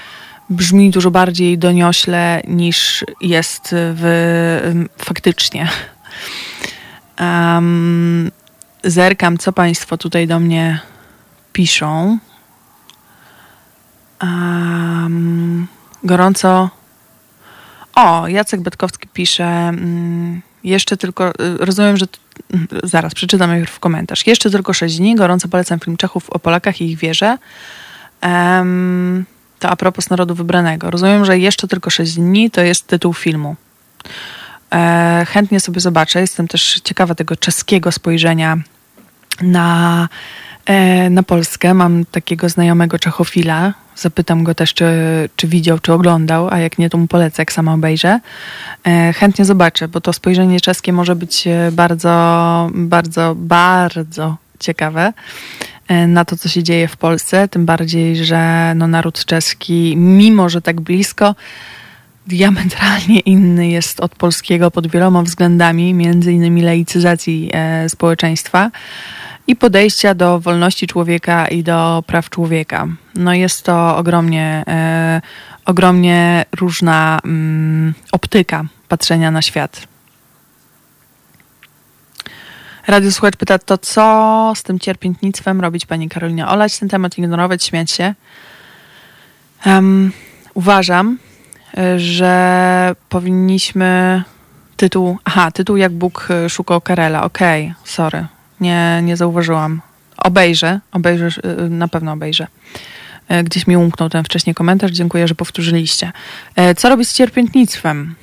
brzmi 0.50 0.92
dużo 0.92 1.12
bardziej 1.12 1.58
doniośle 1.58 2.42
niż 2.48 3.06
jest 3.22 3.70
w, 3.72 4.84
faktycznie. 4.98 5.70
Um, 7.20 8.32
zerkam, 8.84 9.38
co 9.38 9.54
Państwo 9.54 9.98
tutaj 9.98 10.28
do 10.28 10.40
mnie 10.40 10.80
piszą. 11.54 12.18
Um, 14.22 15.68
gorąco. 16.04 16.70
O, 17.96 18.28
Jacek 18.28 18.62
Betkowski 18.62 19.08
pisze. 19.08 19.72
Um, 19.74 20.42
jeszcze 20.64 20.98
tylko. 20.98 21.30
Y, 21.30 21.34
rozumiem, 21.58 21.98
że 21.98 22.06
zaraz 22.84 23.14
przeczytam 23.14 23.58
już 23.58 23.70
w 23.70 23.80
komentarz. 23.80 24.28
Jeszcze 24.28 24.50
tylko 24.50 24.74
6 24.74 24.98
dni. 24.98 25.16
Gorąco 25.16 25.48
polecam 25.48 25.80
film 25.80 25.98
Czechów 25.98 26.30
o 26.30 26.40
Polakach 26.40 26.82
i 26.82 26.92
ich 26.92 26.98
wierze. 26.98 27.38
Um, 28.24 29.26
to 29.60 29.70
a 29.70 29.76
propos 29.76 30.10
narodu 30.10 30.36
wybranego. 30.36 30.92
Rozumiem, 30.92 31.26
że 31.26 31.40
jeszcze 31.40 31.68
tylko 31.68 31.90
6 31.90 32.14
dni 32.14 32.52
to 32.52 32.62
jest 32.62 32.88
tytuł 32.88 33.14
filmu. 33.14 33.56
E, 34.74 35.26
chętnie 35.30 35.60
sobie 35.60 35.82
zobaczę. 35.82 36.22
Jestem 36.22 36.48
też 36.48 36.82
ciekawa 36.84 37.16
tego 37.16 37.36
czeskiego 37.36 37.92
spojrzenia 37.92 38.58
na, 39.42 40.10
na 41.10 41.24
Polskę. 41.24 41.74
Mam 41.74 42.06
takiego 42.06 42.50
znajomego 42.50 43.00
czechofila. 43.00 43.74
Zapytam 43.96 44.44
go 44.44 44.56
też, 44.56 44.74
czy, 44.74 44.86
czy 45.36 45.48
widział, 45.48 45.80
czy 45.80 45.94
oglądał, 45.94 46.48
a 46.52 46.60
jak 46.60 46.78
nie, 46.78 46.90
to 46.90 46.98
mu 46.98 47.08
polecę, 47.08 47.42
jak 47.42 47.52
sama 47.52 47.74
obejrzę. 47.74 48.20
E, 48.88 49.14
chętnie 49.14 49.46
zobaczę, 49.46 49.88
bo 49.88 50.02
to 50.02 50.14
spojrzenie 50.14 50.60
czeskie 50.60 50.94
może 50.94 51.16
być 51.16 51.48
bardzo, 51.72 52.70
bardzo, 52.74 53.36
bardzo 53.36 54.38
ciekawe 54.60 55.14
na 56.08 56.26
to, 56.26 56.38
co 56.38 56.50
się 56.50 56.64
dzieje 56.64 56.88
w 56.88 56.98
Polsce. 56.98 57.48
Tym 57.48 57.66
bardziej, 57.66 58.26
że 58.26 58.74
no, 58.76 58.88
naród 58.88 59.26
czeski, 59.26 59.98
mimo 59.98 60.50
że 60.50 60.62
tak 60.62 60.82
blisko, 60.82 61.36
diametralnie 62.28 63.20
inny 63.20 63.68
jest 63.68 64.00
od 64.00 64.16
polskiego 64.16 64.72
pod 64.72 64.88
wieloma 64.88 65.22
względami, 65.22 65.94
między 65.94 66.34
innymi 66.34 66.62
laicyzacji 66.62 67.50
e, 67.54 67.90
społeczeństwa 67.90 68.72
i 69.48 69.56
podejścia 69.56 70.16
do 70.16 70.40
wolności 70.40 70.88
człowieka 70.88 71.48
i 71.48 71.64
do 71.64 72.04
praw 72.08 72.30
człowieka. 72.30 72.88
No 73.16 73.34
jest 73.34 73.64
to 73.64 73.98
ogromnie, 73.98 74.64
e, 74.68 75.22
ogromnie 75.66 76.46
różna 76.60 77.20
mm, 77.26 77.94
optyka 78.12 78.64
patrzenia 78.88 79.32
na 79.32 79.42
świat. 79.42 79.88
Radio 82.88 83.12
Słuchacz 83.12 83.36
pyta, 83.36 83.60
to 83.60 83.78
co 83.78 84.54
z 84.56 84.64
tym 84.64 84.80
cierpiętnictwem 84.80 85.62
robić 85.62 85.86
pani 85.86 86.10
Karolinie? 86.10 86.48
Olać 86.48 86.80
ten 86.80 86.90
temat, 86.90 87.18
ignorować, 87.18 87.64
śmiać 87.64 87.92
się? 87.92 88.16
Um, 89.66 90.12
uważam, 90.54 91.18
że 91.98 92.96
powinniśmy 93.10 94.24
tytuł, 94.78 95.18
aha, 95.24 95.52
tytuł 95.52 95.78
jak 95.78 95.92
Bóg 95.92 96.28
szukał 96.50 96.82
Karela, 96.82 97.24
okej, 97.24 97.64
okay, 97.64 97.76
sorry, 97.86 98.26
nie, 98.62 99.02
nie 99.04 99.18
zauważyłam. 99.18 99.82
Obejrzę, 100.18 100.80
obejrzę, 100.92 101.28
y, 101.66 101.70
na 101.70 101.88
pewno 101.88 102.12
obejrzę. 102.12 102.48
E, 103.28 103.44
gdzieś 103.44 103.68
mi 103.68 103.78
umknął 103.78 104.10
ten 104.10 104.24
wcześniej 104.24 104.56
komentarz, 104.56 104.92
dziękuję, 104.92 105.28
że 105.28 105.36
powtórzyliście. 105.36 106.12
E, 106.56 106.76
co 106.76 106.90
robić 106.90 107.10
z 107.10 107.14
cierpiętnictwem? 107.14 108.16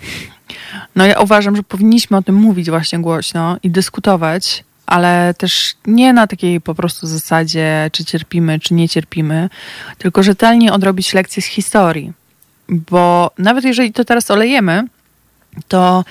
No 0.96 1.06
ja 1.06 1.20
uważam, 1.20 1.56
że 1.56 1.62
powinniśmy 1.62 2.16
o 2.16 2.22
tym 2.22 2.34
mówić 2.34 2.70
właśnie 2.70 2.98
głośno 2.98 3.56
i 3.62 3.70
dyskutować, 3.70 4.64
ale 4.86 5.34
też 5.38 5.74
nie 5.86 6.12
na 6.12 6.26
takiej 6.26 6.60
po 6.60 6.74
prostu 6.74 7.06
zasadzie, 7.06 7.90
czy 7.92 8.04
cierpimy, 8.04 8.60
czy 8.60 8.74
nie 8.74 8.88
cierpimy, 8.88 9.48
tylko 9.98 10.22
rzetelnie 10.22 10.72
odrobić 10.72 11.14
lekcje 11.14 11.42
z 11.42 11.46
historii 11.46 12.12
bo 12.68 13.30
nawet 13.38 13.64
jeżeli 13.64 13.92
to 13.92 14.04
teraz 14.04 14.30
olejemy, 14.30 14.84
to 15.68 16.04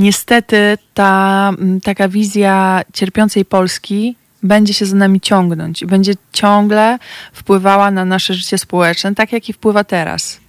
niestety 0.00 0.78
ta 0.94 1.52
taka 1.82 2.08
wizja 2.08 2.82
cierpiącej 2.92 3.44
Polski 3.44 4.16
będzie 4.42 4.74
się 4.74 4.86
za 4.86 4.96
nami 4.96 5.20
ciągnąć 5.20 5.82
i 5.82 5.86
będzie 5.86 6.12
ciągle 6.32 6.98
wpływała 7.32 7.90
na 7.90 8.04
nasze 8.04 8.34
życie 8.34 8.58
społeczne, 8.58 9.14
tak 9.14 9.32
jak 9.32 9.48
i 9.48 9.52
wpływa 9.52 9.84
teraz. 9.84 10.40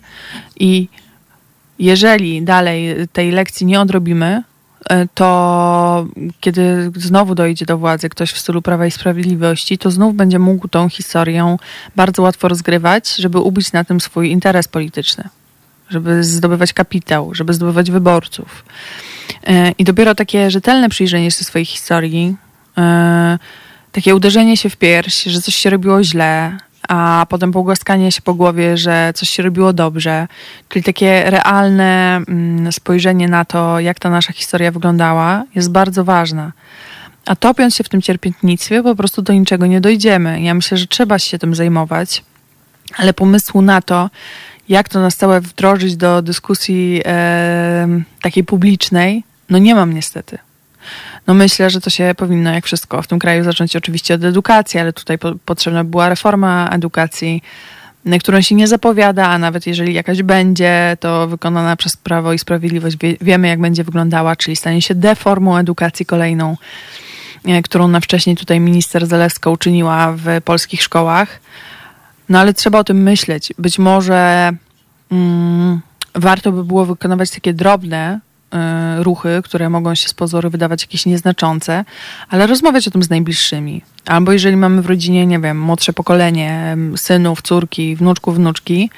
I 0.60 0.88
jeżeli 1.80 2.42
dalej 2.42 2.96
tej 3.14 3.32
lekcji 3.32 3.66
nie 3.66 3.82
odrobimy, 3.82 4.44
e, 4.90 5.08
to 5.14 6.08
kiedy 6.40 6.92
znowu 6.96 7.36
dojdzie 7.36 7.66
do 7.66 7.78
władzy 7.78 8.10
ktoś 8.10 8.32
w 8.32 8.40
stylu 8.40 8.62
Prawa 8.62 8.86
i 8.86 8.92
Sprawiedliwości, 8.92 9.78
to 9.78 9.92
znów 9.92 10.16
będzie 10.16 10.40
mógł 10.40 10.68
tą 10.68 10.90
historię 10.90 11.58
bardzo 11.96 12.22
łatwo 12.22 12.48
rozgrywać, 12.48 13.16
żeby 13.16 13.40
ubić 13.40 13.72
na 13.72 13.84
tym 13.84 14.02
swój 14.02 14.32
interes 14.32 14.68
polityczny 14.68 15.30
żeby 15.92 16.24
zdobywać 16.24 16.74
kapitał, 16.74 17.36
żeby 17.36 17.54
zdobywać 17.54 17.92
wyborców. 17.92 18.66
E, 19.48 19.72
I 19.78 19.84
dopiero 19.84 20.16
takie 20.16 20.52
rzetelne 20.52 20.90
przyjrzenie 20.90 21.32
się 21.32 21.44
swojej 21.44 21.66
historii, 21.66 22.36
e, 22.78 23.40
takie 23.92 24.16
uderzenie 24.16 24.58
się 24.58 24.70
w 24.70 24.78
pierś, 24.78 25.24
że 25.24 25.42
coś 25.42 25.56
się 25.56 25.70
robiło 25.70 26.04
źle, 26.04 26.58
a 26.90 27.26
potem 27.30 27.52
pogłaskanie 27.52 28.12
się 28.12 28.22
po 28.22 28.34
głowie, 28.34 28.78
że 28.78 29.12
coś 29.16 29.30
się 29.30 29.44
robiło 29.44 29.74
dobrze, 29.74 30.28
czyli 30.70 30.84
takie 30.84 31.24
realne 31.30 32.16
mm, 32.28 32.72
spojrzenie 32.72 33.28
na 33.28 33.46
to, 33.46 33.80
jak 33.80 34.00
ta 34.00 34.10
nasza 34.10 34.34
historia 34.34 34.72
wyglądała, 34.72 35.44
jest 35.56 35.72
bardzo 35.72 36.04
ważne. 36.04 36.52
A 37.26 37.36
topiąc 37.36 37.76
się 37.76 37.84
w 37.84 37.90
tym 37.90 38.02
cierpiętnictwie, 38.02 38.84
po 38.84 38.96
prostu 38.96 39.22
do 39.22 39.34
niczego 39.34 39.66
nie 39.66 39.82
dojdziemy. 39.82 40.42
Ja 40.42 40.54
myślę, 40.54 40.78
że 40.78 40.88
trzeba 40.88 41.20
się 41.20 41.40
tym 41.40 41.56
zajmować, 41.56 42.24
ale 42.98 43.14
pomysłu 43.14 43.62
na 43.62 43.82
to, 43.82 44.10
jak 44.70 44.90
to 44.90 45.00
na 45.00 45.12
stałe 45.12 45.42
wdrożyć 45.42 45.96
do 45.96 46.22
dyskusji 46.22 47.02
e, 47.06 47.88
takiej 48.22 48.44
publicznej, 48.44 49.24
no 49.52 49.58
nie 49.58 49.76
mam 49.76 49.94
niestety. 49.94 50.38
No 51.28 51.34
myślę, 51.34 51.70
że 51.70 51.82
to 51.82 51.90
się 51.90 52.14
powinno, 52.18 52.54
jak 52.54 52.66
wszystko 52.66 53.02
w 53.02 53.08
tym 53.08 53.20
kraju, 53.20 53.44
zacząć 53.44 53.76
oczywiście 53.76 54.14
od 54.14 54.24
edukacji, 54.24 54.80
ale 54.80 54.94
tutaj 54.94 55.18
po, 55.18 55.36
potrzebna 55.46 55.84
była 55.84 56.10
reforma 56.10 56.70
edukacji, 56.72 57.44
którą 58.20 58.42
się 58.42 58.56
nie 58.56 58.68
zapowiada, 58.68 59.28
a 59.28 59.38
nawet 59.38 59.68
jeżeli 59.68 59.94
jakaś 59.94 60.24
będzie, 60.24 60.98
to 61.00 61.28
wykonana 61.28 61.76
przez 61.76 61.98
Prawo 61.98 62.34
i 62.34 62.40
Sprawiedliwość 62.40 62.98
wie, 62.98 63.16
wiemy, 63.22 63.48
jak 63.48 63.62
będzie 63.62 63.84
wyglądała, 63.84 64.36
czyli 64.36 64.56
stanie 64.56 64.82
się 64.82 64.96
deformą 64.96 65.58
edukacji 65.58 66.06
kolejną, 66.06 66.58
e, 67.46 67.62
którą 67.62 67.88
na 67.88 68.00
wcześniej 68.00 68.36
tutaj 68.36 68.60
minister 68.60 69.08
Zalewska 69.08 69.50
uczyniła 69.50 70.14
w 70.18 70.26
polskich 70.46 70.84
szkołach. 70.84 71.40
No 72.30 72.40
ale 72.40 72.54
trzeba 72.54 72.80
o 72.80 72.84
tym 72.84 73.04
myśleć. 73.04 73.54
Być 73.58 73.80
może 73.80 74.52
mm, 75.12 75.82
warto 76.16 76.52
by 76.52 76.64
było 76.64 76.86
wykonywać 76.86 77.32
takie 77.32 77.54
drobne 77.54 78.20
ruchy, 79.00 79.42
które 79.44 79.70
mogą 79.70 79.96
się 79.96 80.08
z 80.08 80.14
pozoru 80.14 80.50
wydawać 80.50 80.82
jakieś 80.82 81.06
nieznaczące, 81.06 81.86
ale 82.30 82.48
rozmawiać 82.48 82.88
o 82.88 82.92
tym 82.92 83.04
z 83.04 83.10
najbliższymi. 83.10 83.82
Albo 84.06 84.32
jeżeli 84.32 84.58
mamy 84.58 84.82
w 84.82 84.86
rodzinie, 84.86 85.26
nie 85.26 85.40
wiem, 85.40 85.62
młodsze 85.62 85.94
pokolenie, 85.94 86.78
synów, 86.96 87.42
córki, 87.42 87.96
wnuczków, 87.96 88.36
wnuczki, 88.36 88.90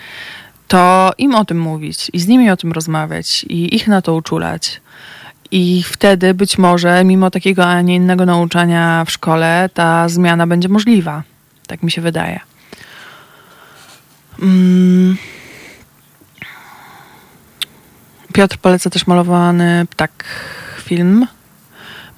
to 0.67 1.11
im 1.17 1.35
o 1.35 1.45
tym 1.45 1.59
mówić 1.59 2.09
i 2.13 2.19
z 2.19 2.27
nimi 2.27 2.49
o 2.49 2.57
tym 2.57 2.71
rozmawiać 2.71 3.43
i 3.43 3.75
ich 3.75 3.87
na 3.87 4.01
to 4.01 4.15
uczulać. 4.15 4.81
I 5.51 5.83
wtedy 5.83 6.33
być 6.33 6.57
może, 6.57 7.03
mimo 7.03 7.31
takiego, 7.31 7.65
a 7.65 7.81
nie 7.81 7.95
innego 7.95 8.25
nauczania 8.25 9.05
w 9.05 9.11
szkole, 9.11 9.69
ta 9.73 10.09
zmiana 10.09 10.47
będzie 10.47 10.69
możliwa. 10.69 11.23
Tak 11.67 11.83
mi 11.83 11.91
się 11.91 12.01
wydaje. 12.01 12.39
Mm. 14.41 15.17
Piotr 18.33 18.57
poleca 18.57 18.89
też 18.89 19.07
malowany 19.07 19.85
ptak 19.89 20.23
film. 20.77 21.27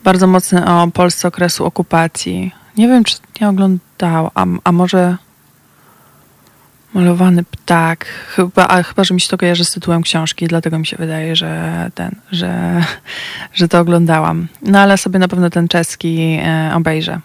Bardzo 0.04 0.28
mocny 0.28 0.66
o 0.66 0.88
Polsce 0.94 1.28
okresu 1.28 1.66
okupacji. 1.66 2.52
Nie 2.78 2.88
wiem, 2.88 3.04
czy 3.04 3.18
nie 3.42 3.50
oglądał, 3.50 4.32
a, 4.36 4.46
a 4.64 4.72
może 4.72 5.18
malowany 6.94 7.44
ptak. 7.44 8.06
Chyba, 8.06 8.68
a 8.68 8.84
chyba, 8.84 9.04
że 9.04 9.14
mi 9.14 9.22
się 9.22 9.30
to 9.30 9.38
kojarzy 9.38 9.66
z 9.66 9.72
tytułem 9.72 10.02
książki, 10.02 10.48
dlatego 10.48 10.80
mi 10.80 10.86
się 10.86 10.98
wydaje, 10.98 11.36
że 11.36 11.92
ten, 11.96 12.16
że, 12.32 12.82
że 13.54 13.68
to 13.68 13.80
oglądałam. 13.80 14.48
No 14.62 14.80
ale 14.80 14.98
sobie 14.98 15.20
na 15.20 15.28
pewno 15.28 15.50
ten 15.50 15.68
czeski 15.68 16.40
e, 16.44 16.72
obejrzę. 16.76 17.20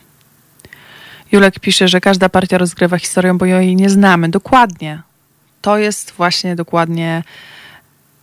Julek 1.32 1.60
pisze, 1.60 1.88
że 1.88 2.00
każda 2.00 2.28
partia 2.28 2.58
rozgrywa 2.58 2.98
historię, 2.98 3.34
bo 3.34 3.46
jej 3.46 3.76
nie 3.76 3.90
znamy. 3.90 4.28
Dokładnie. 4.28 5.02
To 5.60 5.78
jest 5.78 6.10
właśnie 6.10 6.56
dokładnie. 6.56 7.22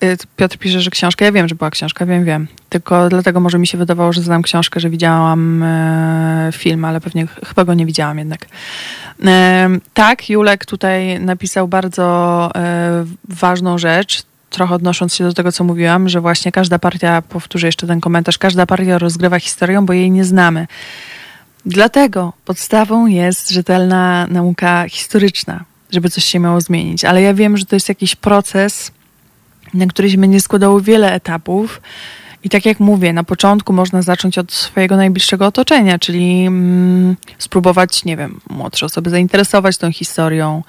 Y, 0.04 0.18
Piotr 0.36 0.58
pisze, 0.58 0.82
że 0.82 0.90
książka. 0.90 1.26
Ja 1.26 1.32
wiem, 1.32 1.48
że 1.48 1.56
była 1.56 1.70
książka, 1.70 2.06
wiem, 2.06 2.26
wiem. 2.26 2.48
Tylko 2.70 3.10
dlatego 3.10 3.40
może 3.40 3.60
mi 3.60 3.68
się 3.68 3.78
wydawało, 3.78 4.14
że 4.14 4.22
znam 4.22 4.42
książkę, 4.42 4.80
że 4.80 4.90
widziałam 4.90 5.64
e, 5.64 6.50
film, 6.54 6.86
ale 6.86 7.02
pewnie 7.02 7.28
chyba 7.48 7.66
go 7.66 7.74
nie 7.74 7.86
widziałam 7.86 8.20
jednak. 8.20 8.46
E, 9.26 9.70
tak, 9.94 10.30
Julek 10.30 10.66
tutaj 10.66 11.20
napisał 11.20 11.68
bardzo 11.68 12.50
e, 12.56 13.06
ważną 13.30 13.78
rzecz 13.78 14.24
trochę 14.50 14.76
odnosząc 14.76 15.16
się 15.16 15.24
do 15.24 15.34
tego, 15.34 15.52
co 15.52 15.64
mówiłam, 15.64 16.10
że 16.10 16.22
właśnie 16.22 16.52
każda 16.52 16.80
partia, 16.80 17.22
powtórzę 17.22 17.68
jeszcze 17.68 17.88
ten 17.88 18.02
komentarz, 18.02 18.38
każda 18.38 18.66
partia 18.66 18.98
rozgrywa 18.98 19.40
historię, 19.40 19.82
bo 19.82 19.94
jej 19.94 20.12
nie 20.12 20.26
znamy. 20.26 20.68
Dlatego 21.66 22.34
podstawą 22.46 23.08
jest 23.08 23.50
rzetelna 23.50 24.28
nauka 24.30 24.86
historyczna, 24.90 25.64
żeby 25.92 26.10
coś 26.10 26.26
się 26.26 26.40
miało 26.40 26.62
zmienić. 26.62 27.06
Ale 27.06 27.22
ja 27.22 27.34
wiem, 27.34 27.58
że 27.58 27.66
to 27.66 27.76
jest 27.76 27.90
jakiś 27.90 28.16
proces, 28.16 28.92
na 29.74 29.86
który 29.86 30.10
się 30.10 30.18
będzie 30.18 30.40
składało 30.40 30.82
wiele 30.82 31.14
etapów. 31.14 31.82
I 32.44 32.50
tak 32.50 32.66
jak 32.66 32.80
mówię, 32.80 33.14
na 33.14 33.24
początku 33.24 33.74
można 33.74 34.02
zacząć 34.02 34.38
od 34.38 34.52
swojego 34.52 34.98
najbliższego 34.98 35.46
otoczenia, 35.46 36.00
czyli 36.00 36.46
mm, 36.46 37.16
spróbować, 37.38 38.06
nie 38.06 38.18
wiem, 38.18 38.40
młodsze 38.50 38.86
osoby 38.86 39.10
zainteresować 39.10 39.78
tą 39.78 39.92
historią, 39.92 40.64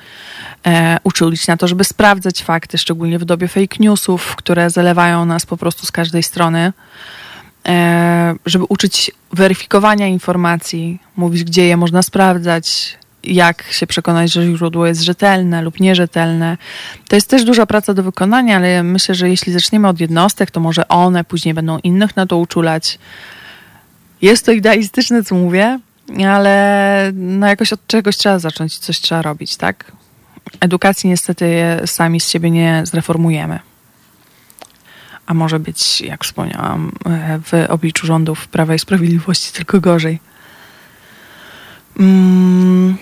e, 0.66 0.99
uczulić 1.05 1.47
na 1.47 1.57
to, 1.57 1.69
żeby 1.69 1.85
sprawdzać 1.85 2.43
fakty, 2.43 2.79
szczególnie 2.79 3.19
w 3.19 3.25
dobie 3.25 3.49
fake 3.49 3.77
newsów, 3.81 4.37
które 4.37 4.70
zalewają 4.70 5.25
nas 5.25 5.47
po 5.47 5.57
prostu 5.57 5.87
z 5.87 5.93
każdej 5.93 6.23
strony. 6.23 6.73
E, 7.69 8.35
żeby 8.47 8.65
uczyć 8.65 9.11
weryfikowania 9.33 10.07
informacji, 10.07 11.01
mówić, 11.16 11.45
gdzie 11.45 11.66
je 11.66 11.77
można 11.77 12.03
sprawdzać, 12.03 12.99
jak 13.29 13.63
się 13.63 13.87
przekonać, 13.87 14.33
że 14.33 14.57
źródło 14.57 14.87
jest 14.87 15.01
rzetelne 15.01 15.63
lub 15.63 15.81
nierzetelne. 15.81 16.57
To 17.09 17.17
jest 17.17 17.31
też 17.31 17.45
duża 17.45 17.67
praca 17.67 17.95
do 17.95 18.03
wykonania, 18.03 18.57
ale 18.57 18.83
myślę, 18.83 19.15
że 19.15 19.29
jeśli 19.29 19.53
zaczniemy 19.53 19.89
od 19.89 20.01
jednostek, 20.01 20.51
to 20.51 20.61
może 20.61 20.89
one 20.89 21.25
później 21.25 21.55
będą 21.55 21.79
innych 21.79 22.17
na 22.17 22.27
to 22.27 22.37
uczulać. 22.37 22.99
Jest 24.23 24.47
to 24.47 24.53
idealistyczne, 24.53 25.25
co 25.25 25.35
mówię, 25.35 25.79
ale 26.29 27.13
no 27.15 27.47
jakoś 27.47 27.73
od 27.73 27.87
czegoś 27.87 28.17
trzeba 28.17 28.39
zacząć, 28.39 28.79
coś 28.79 29.01
trzeba 29.01 29.23
robić, 29.23 29.57
tak? 29.57 29.93
Edukacji 30.61 31.11
niestety 31.11 31.63
sami 31.87 32.21
z 32.21 32.29
siebie 32.29 32.51
nie 32.51 32.83
zreformujemy. 32.85 33.59
A 35.27 35.35
może 35.35 35.59
być, 35.59 36.01
jak 36.01 36.25
wspomniałam, 36.25 36.93
w 37.45 37.67
obliczu 37.69 38.07
rządów 38.07 38.49
Prawa 38.49 38.75
i 38.75 38.79
Sprawiedliwości 38.79 39.53
tylko 39.53 39.81
gorzej. 39.81 40.21
Mm. 41.99 42.97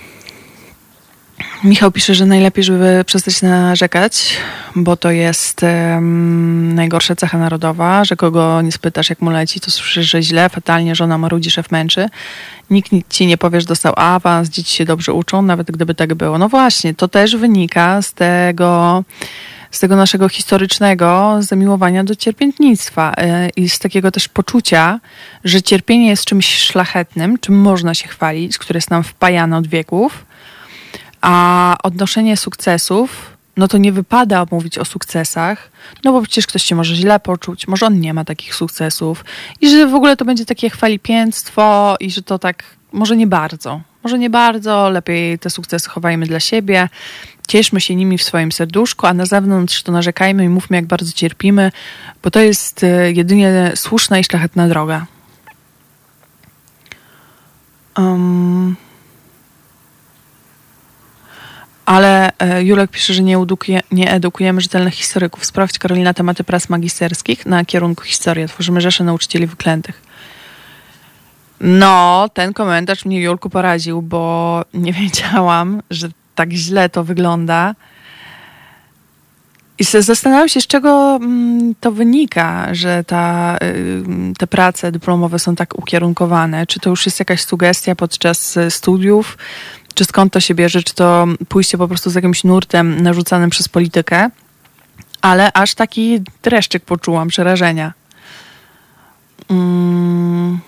Michał 1.65 1.93
pisze, 1.93 2.15
że 2.15 2.27
najlepiej, 2.27 2.65
żeby 2.65 3.05
przestać 3.07 3.43
narzekać, 3.43 4.37
bo 4.75 4.97
to 4.97 5.11
jest 5.11 5.63
um, 5.63 6.75
najgorsza 6.75 7.17
cecha 7.17 7.39
narodowa, 7.39 8.05
że 8.05 8.17
kogo 8.17 8.63
nie 8.63 8.73
spytasz, 8.73 9.11
jak 9.11 9.21
mu 9.21 9.31
leci, 9.31 9.61
to 9.61 9.71
słyszysz, 9.71 10.11
że 10.11 10.23
źle, 10.23 10.49
fatalnie, 10.49 10.95
żona 10.95 11.19
marudzi, 11.19 11.51
szef 11.51 11.71
męczy. 11.71 12.09
Nikt 12.71 12.91
ci 13.11 13.27
nie 13.27 13.39
powie, 13.39 13.61
że 13.61 13.67
dostał 13.67 13.93
awans, 13.97 14.49
dzieci 14.49 14.77
się 14.77 14.85
dobrze 14.85 15.13
uczą, 15.13 15.43
nawet 15.43 15.71
gdyby 15.71 15.95
tak 15.95 16.15
było. 16.15 16.39
No 16.39 16.49
właśnie, 16.49 16.95
to 16.95 17.09
też 17.09 17.37
wynika 17.37 18.03
z 18.03 18.13
tego 18.13 19.05
z 19.71 19.81
tego 19.81 19.97
naszego 19.97 20.29
historycznego 20.29 21.39
zamiłowania 21.41 22.05
do 22.05 22.17
cierpiętnictwa 22.17 23.13
e, 23.17 23.49
i 23.49 23.69
z 23.69 23.79
takiego 23.79 24.11
też 24.11 24.29
poczucia, 24.29 25.01
że 25.45 25.63
cierpienie 25.63 26.09
jest 26.09 26.25
czymś 26.25 26.59
szlachetnym, 26.59 27.39
czym 27.39 27.61
można 27.61 27.95
się 27.95 28.09
chwalić, 28.09 28.59
które 28.59 28.79
jest 28.79 28.91
nam 28.91 29.05
wpajane 29.05 29.57
od 29.57 29.67
wieków, 29.67 30.25
a 31.21 31.77
odnoszenie 31.83 32.37
sukcesów, 32.37 33.37
no 33.57 33.69
to 33.69 33.79
nie 33.79 33.93
wypada 33.93 34.47
mówić 34.51 34.79
o 34.79 34.85
sukcesach, 34.85 35.71
no 36.05 36.13
bo 36.13 36.23
przecież 36.23 36.47
ktoś 36.47 36.63
się 36.63 36.75
może 36.75 36.95
źle 36.95 37.21
poczuć, 37.21 37.69
może 37.69 37.87
on 37.87 38.01
nie 38.01 38.15
ma 38.15 38.25
takich 38.25 38.55
sukcesów 38.55 39.25
i 39.61 39.71
że 39.71 39.87
w 39.87 39.95
ogóle 39.95 40.17
to 40.17 40.25
będzie 40.25 40.45
takie 40.45 40.71
chwalipięctwo 40.71 41.97
i 42.01 42.11
że 42.11 42.23
to 42.23 42.39
tak 42.39 42.65
może 42.93 43.17
nie 43.17 43.27
bardzo. 43.27 43.81
Może 44.03 44.19
nie 44.19 44.31
bardzo, 44.31 44.91
lepiej 44.91 45.39
te 45.39 45.51
sukcesy 45.51 45.89
chowajmy 45.89 46.27
dla 46.27 46.41
siebie, 46.41 46.89
cieszmy 47.49 47.81
się 47.81 47.95
nimi 47.95 48.19
w 48.19 48.23
swoim 48.23 48.53
serduszku, 48.53 49.07
a 49.07 49.15
na 49.15 49.27
zewnątrz 49.27 49.83
to 49.83 49.93
narzekajmy 49.93 50.45
i 50.45 50.49
mówmy, 50.49 50.77
jak 50.77 50.87
bardzo 50.87 51.13
cierpimy, 51.13 51.73
bo 52.23 52.31
to 52.31 52.41
jest 52.41 52.85
e, 52.85 53.13
jedynie 53.13 53.73
słuszna 53.75 54.19
i 54.19 54.25
szlachetna 54.25 54.69
droga. 54.69 55.07
Um, 57.99 58.77
ale 61.87 62.33
e, 62.39 62.63
Julek 62.63 62.91
pisze, 62.91 63.15
że 63.15 63.23
nie, 63.23 63.39
edukuje, 63.39 63.81
nie 63.93 64.13
edukujemy 64.13 64.61
rzetelnych 64.61 64.95
historyków. 64.95 65.47
Sprawdź, 65.47 65.79
Karolina, 65.79 66.15
tematy 66.15 66.45
prac 66.45 66.69
magisterskich 66.69 67.47
na 67.47 67.65
kierunku 67.65 68.05
historia. 68.05 68.49
Tworzymy 68.49 68.81
rzeszę 68.81 69.05
nauczycieli 69.05 69.47
wyklętych. 69.47 70.03
No, 71.61 72.29
ten 72.35 72.53
komentarz 72.53 73.05
mnie 73.05 73.21
Julku 73.21 73.51
poraził, 73.51 74.03
bo 74.03 74.63
nie 74.75 74.93
wiedziałam, 75.03 75.83
że 75.91 76.09
tak 76.35 76.53
źle 76.53 76.89
to 76.89 77.05
wygląda. 77.05 77.75
I 79.79 79.85
zastanawiam 79.85 80.49
się, 80.49 80.61
z 80.61 80.67
czego 80.67 81.17
mm, 81.23 81.75
to 81.81 81.93
wynika, 81.93 82.75
że 82.75 83.05
ta, 83.05 83.57
y, 83.63 84.03
te 84.39 84.47
prace 84.47 84.93
dyplomowe 84.93 85.39
są 85.39 85.57
tak 85.57 85.79
ukierunkowane. 85.79 86.67
Czy 86.67 86.81
to 86.81 86.91
już 86.91 87.07
jest 87.07 87.19
jakaś 87.19 87.43
sugestia 87.43 87.95
podczas 87.95 88.57
y, 88.57 88.71
studiów, 88.71 89.39
czy 89.97 90.05
skąd 90.05 90.33
to 90.33 90.41
się 90.41 90.55
bierze, 90.55 90.83
czy 90.83 90.95
to 90.95 91.27
pójście 91.49 91.79
po 91.79 91.89
prostu 91.89 92.11
z 92.11 92.15
jakimś 92.15 92.45
nurtem 92.45 93.03
narzucanym 93.03 93.51
przez 93.51 93.69
politykę. 93.69 94.31
Ale 95.23 95.53
aż 95.53 95.75
taki 95.75 96.21
dreszczyk 96.43 96.85
poczułam, 96.85 97.29
przerażenia. 97.29 97.93
Mm. 99.51 100.59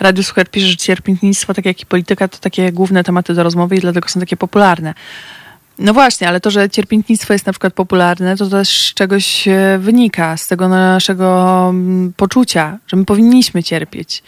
Radio 0.00 0.24
Słuchacz 0.24 0.48
pisze, 0.48 0.66
że 0.66 0.76
cierpiętnictwo, 0.76 1.54
tak 1.54 1.64
jak 1.64 1.80
i 1.80 1.86
polityka, 1.86 2.28
to 2.28 2.38
takie 2.38 2.72
główne 2.72 3.04
tematy 3.04 3.34
do 3.34 3.42
rozmowy 3.42 3.76
i 3.76 3.80
dlatego 3.80 4.08
są 4.08 4.20
takie 4.20 4.36
popularne. 4.36 4.94
No 5.78 5.94
właśnie, 5.94 6.28
ale 6.28 6.40
to, 6.40 6.50
że 6.50 6.70
cierpiętnictwo 6.70 7.32
jest 7.32 7.46
na 7.46 7.52
przykład 7.52 7.74
popularne, 7.74 8.36
to 8.36 8.46
też 8.46 8.90
z 8.90 8.94
czegoś 8.94 9.48
e, 9.48 9.78
wynika, 9.80 10.36
z 10.36 10.48
tego 10.48 10.68
naszego 10.68 11.66
mm, 11.68 12.12
poczucia, 12.16 12.78
że 12.86 12.96
my 12.96 13.04
powinniśmy 13.04 13.62
cierpieć. 13.62 14.22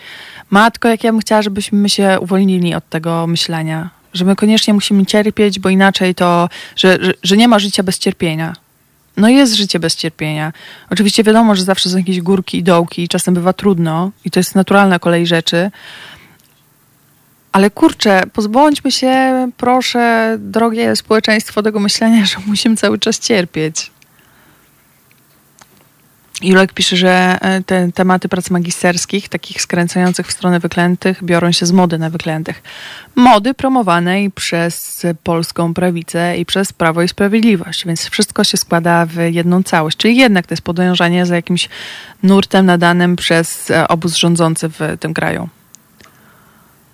Matko, 0.50 0.88
jak 0.88 1.04
ja 1.04 1.12
bym 1.12 1.20
chciała, 1.20 1.42
żebyśmy 1.42 1.88
się 1.88 2.16
uwolnili 2.20 2.74
od 2.74 2.88
tego 2.88 3.26
myślenia, 3.26 3.90
że 4.14 4.24
my 4.24 4.36
koniecznie 4.36 4.74
musimy 4.74 5.06
cierpieć, 5.06 5.58
bo 5.58 5.68
inaczej 5.68 6.14
to, 6.14 6.48
że, 6.76 6.98
że, 7.00 7.12
że 7.22 7.36
nie 7.36 7.48
ma 7.48 7.58
życia 7.58 7.82
bez 7.82 7.98
cierpienia 7.98 8.54
no 9.16 9.28
jest 9.28 9.54
życie 9.54 9.78
bez 9.78 9.96
cierpienia. 9.96 10.52
Oczywiście 10.90 11.24
wiadomo, 11.24 11.54
że 11.54 11.64
zawsze 11.64 11.88
są 11.88 11.98
jakieś 11.98 12.20
górki 12.20 12.58
i 12.58 12.62
dołki 12.62 13.02
i 13.02 13.08
czasem 13.08 13.34
bywa 13.34 13.52
trudno 13.52 14.10
i 14.24 14.30
to 14.30 14.40
jest 14.40 14.54
naturalna 14.54 14.98
kolej 14.98 15.26
rzeczy. 15.26 15.70
Ale 17.52 17.70
kurczę, 17.70 18.22
pozbądźmy 18.32 18.92
się, 18.92 19.48
proszę, 19.56 20.36
drogie 20.40 20.96
społeczeństwo, 20.96 21.62
tego 21.62 21.80
myślenia, 21.80 22.24
że 22.30 22.36
musimy 22.46 22.76
cały 22.76 22.98
czas 22.98 23.18
cierpieć. 23.18 23.90
Julek 26.42 26.72
pisze, 26.72 26.96
że 26.96 27.38
e, 27.40 27.62
te 27.62 27.92
tematy 27.92 28.28
prac 28.28 28.50
magisterskich, 28.50 29.28
takich 29.28 29.62
skręcających 29.62 30.26
w 30.26 30.32
stronę 30.32 30.60
wyklętych, 30.60 31.24
biorą 31.24 31.52
się 31.52 31.66
z 31.66 31.72
mody 31.72 31.98
na 31.98 32.10
wyklętych. 32.10 32.62
Mody 33.14 33.54
promowanej 33.54 34.30
przez 34.30 35.06
polską 35.22 35.74
prawicę 35.74 36.38
i 36.38 36.46
przez 36.46 36.72
Prawo 36.72 37.02
i 37.02 37.08
Sprawiedliwość, 37.08 37.86
więc 37.86 38.08
wszystko 38.08 38.44
się 38.44 38.56
składa 38.56 39.06
w 39.06 39.16
jedną 39.30 39.62
całość. 39.62 39.96
Czyli 39.96 40.16
jednak 40.16 40.46
to 40.46 40.52
jest 40.52 40.62
podążanie 40.62 41.26
za 41.26 41.36
jakimś 41.36 41.68
nurtem 42.22 42.66
nadanym 42.66 43.16
przez 43.16 43.70
e, 43.70 43.88
obóz 43.88 44.16
rządzący 44.16 44.68
w 44.68 44.80
tym 45.00 45.14
kraju. 45.14 45.48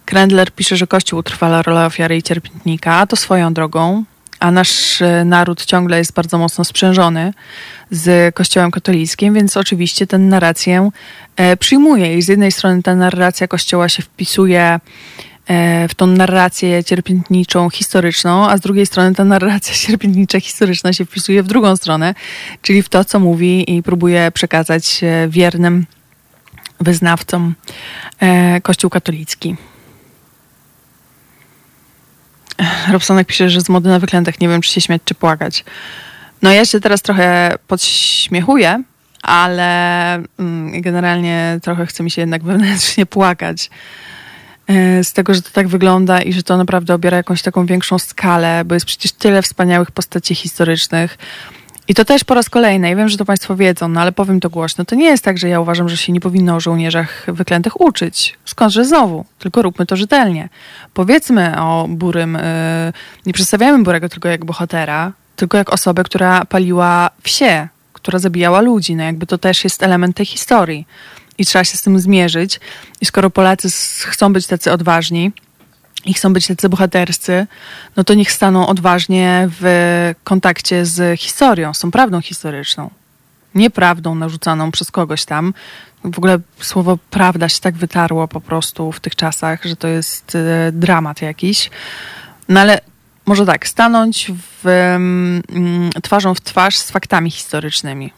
Krendler 0.04 0.52
pisze, 0.52 0.76
że 0.76 0.86
Kościół 0.86 1.18
utrwala 1.18 1.62
rolę 1.62 1.86
ofiary 1.86 2.16
i 2.16 2.22
cierpiętnika, 2.22 2.94
a 2.94 3.06
to 3.06 3.16
swoją 3.16 3.54
drogą 3.54 4.04
a 4.42 4.50
nasz 4.50 5.02
e, 5.02 5.24
naród 5.24 5.64
ciągle 5.64 5.98
jest 5.98 6.12
bardzo 6.12 6.38
mocno 6.38 6.64
sprzężony 6.64 7.32
z 7.90 8.34
Kościołem 8.34 8.70
katolickim, 8.70 9.34
więc 9.34 9.56
oczywiście 9.56 10.06
tę 10.06 10.18
narrację 10.18 10.90
e, 11.36 11.56
przyjmuje. 11.56 12.18
I 12.18 12.22
z 12.22 12.28
jednej 12.28 12.52
strony 12.52 12.82
ta 12.82 12.94
narracja 12.94 13.48
Kościoła 13.48 13.88
się 13.88 14.02
wpisuje 14.02 14.80
e, 15.46 15.88
w 15.88 15.94
tą 15.94 16.06
narrację 16.06 16.84
cierpiętniczą, 16.84 17.70
historyczną, 17.70 18.48
a 18.48 18.56
z 18.56 18.60
drugiej 18.60 18.86
strony 18.86 19.14
ta 19.14 19.24
narracja 19.24 19.74
cierpiętnicza, 19.86 20.40
historyczna 20.40 20.92
się 20.92 21.04
wpisuje 21.04 21.42
w 21.42 21.46
drugą 21.46 21.76
stronę, 21.76 22.14
czyli 22.62 22.82
w 22.82 22.88
to, 22.88 23.04
co 23.04 23.20
mówi 23.20 23.76
i 23.76 23.82
próbuje 23.82 24.30
przekazać 24.34 25.00
wiernym 25.28 25.86
wyznawcom 26.80 27.54
Kościół 28.62 28.90
katolicki. 28.90 29.56
Robsonek 32.92 33.26
pisze, 33.26 33.50
że 33.50 33.60
z 33.60 33.68
mody 33.68 33.88
na 33.88 33.98
wyklętach 33.98 34.40
nie 34.40 34.48
wiem, 34.48 34.60
czy 34.60 34.70
się 34.70 34.80
śmiać, 34.80 35.02
czy 35.04 35.14
płakać. 35.14 35.64
No 36.42 36.52
ja 36.52 36.64
się 36.64 36.80
teraz 36.80 37.02
trochę 37.02 37.54
podśmiechuję, 37.66 38.82
ale 39.22 40.14
mm, 40.38 40.80
generalnie 40.82 41.58
trochę 41.62 41.86
chce 41.86 42.02
mi 42.02 42.10
się 42.10 42.22
jednak 42.22 42.42
wewnętrznie 42.52 43.06
płakać. 43.06 43.70
E, 44.66 45.04
z 45.04 45.12
tego, 45.12 45.34
że 45.34 45.42
to 45.42 45.50
tak 45.52 45.68
wygląda 45.68 46.22
i 46.22 46.32
że 46.32 46.42
to 46.42 46.56
naprawdę 46.56 46.94
obiera 46.94 47.16
jakąś 47.16 47.42
taką 47.42 47.66
większą 47.66 47.98
skalę, 47.98 48.62
bo 48.64 48.74
jest 48.74 48.86
przecież 48.86 49.12
tyle 49.12 49.42
wspaniałych 49.42 49.90
postaci 49.90 50.34
historycznych. 50.34 51.18
I 51.88 51.94
to 51.94 52.04
też 52.04 52.24
po 52.24 52.34
raz 52.34 52.50
kolejny, 52.50 52.88
ja 52.88 52.96
wiem, 52.96 53.08
że 53.08 53.16
to 53.16 53.24
Państwo 53.24 53.56
wiedzą, 53.56 53.88
no 53.88 54.00
ale 54.00 54.12
powiem 54.12 54.40
to 54.40 54.50
głośno. 54.50 54.84
To 54.84 54.94
nie 54.94 55.04
jest 55.04 55.24
tak, 55.24 55.38
że 55.38 55.48
ja 55.48 55.60
uważam, 55.60 55.88
że 55.88 55.96
się 55.96 56.12
nie 56.12 56.20
powinno 56.20 56.54
o 56.54 56.60
żołnierzach 56.60 57.26
wyklętych 57.28 57.80
uczyć. 57.80 58.38
Skądże 58.44 58.84
znowu? 58.84 59.24
Tylko 59.38 59.62
róbmy 59.62 59.86
to 59.86 59.96
rzetelnie. 59.96 60.48
Powiedzmy 60.94 61.60
o 61.60 61.86
Burym, 61.88 62.34
yy, 62.34 62.92
nie 63.26 63.32
przedstawiamy 63.32 63.84
Burego 63.84 64.08
tylko 64.08 64.28
jak 64.28 64.44
bohatera, 64.44 65.12
tylko 65.36 65.58
jak 65.58 65.72
osobę, 65.72 66.02
która 66.04 66.44
paliła 66.44 67.10
wsie, 67.22 67.68
która 67.92 68.18
zabijała 68.18 68.60
ludzi. 68.60 68.96
No 68.96 69.04
jakby 69.04 69.26
to 69.26 69.38
też 69.38 69.64
jest 69.64 69.82
element 69.82 70.16
tej 70.16 70.26
historii. 70.26 70.86
I 71.38 71.46
trzeba 71.46 71.64
się 71.64 71.76
z 71.76 71.82
tym 71.82 72.00
zmierzyć. 72.00 72.60
I 73.00 73.06
skoro 73.06 73.30
Polacy 73.30 73.68
chcą 74.06 74.32
być 74.32 74.46
tacy 74.46 74.72
odważni, 74.72 75.32
i 76.04 76.14
chcą 76.14 76.32
być 76.32 76.46
tacy 76.46 76.68
bohaterscy, 76.68 77.46
no 77.96 78.04
to 78.04 78.14
niech 78.14 78.32
staną 78.32 78.66
odważnie 78.66 79.48
w 79.60 80.14
kontakcie 80.24 80.86
z 80.86 81.20
historią, 81.20 81.74
z 81.74 81.78
tą 81.78 81.90
prawdą 81.90 82.20
historyczną. 82.20 82.90
Nieprawdą 83.54 84.14
narzucaną 84.14 84.70
przez 84.70 84.90
kogoś 84.90 85.24
tam. 85.24 85.54
W 86.04 86.18
ogóle 86.18 86.38
słowo 86.60 86.98
prawda 87.10 87.48
się 87.48 87.60
tak 87.60 87.74
wytarło 87.74 88.28
po 88.28 88.40
prostu 88.40 88.92
w 88.92 89.00
tych 89.00 89.16
czasach, 89.16 89.64
że 89.64 89.76
to 89.76 89.88
jest 89.88 90.34
e, 90.34 90.72
dramat 90.72 91.22
jakiś. 91.22 91.70
No 92.48 92.60
ale 92.60 92.80
może 93.26 93.46
tak, 93.46 93.68
stanąć 93.68 94.32
w, 94.62 94.66
mm, 94.66 95.90
twarzą 96.02 96.34
w 96.34 96.40
twarz 96.40 96.78
z 96.78 96.90
faktami 96.90 97.30
historycznymi. 97.30 98.12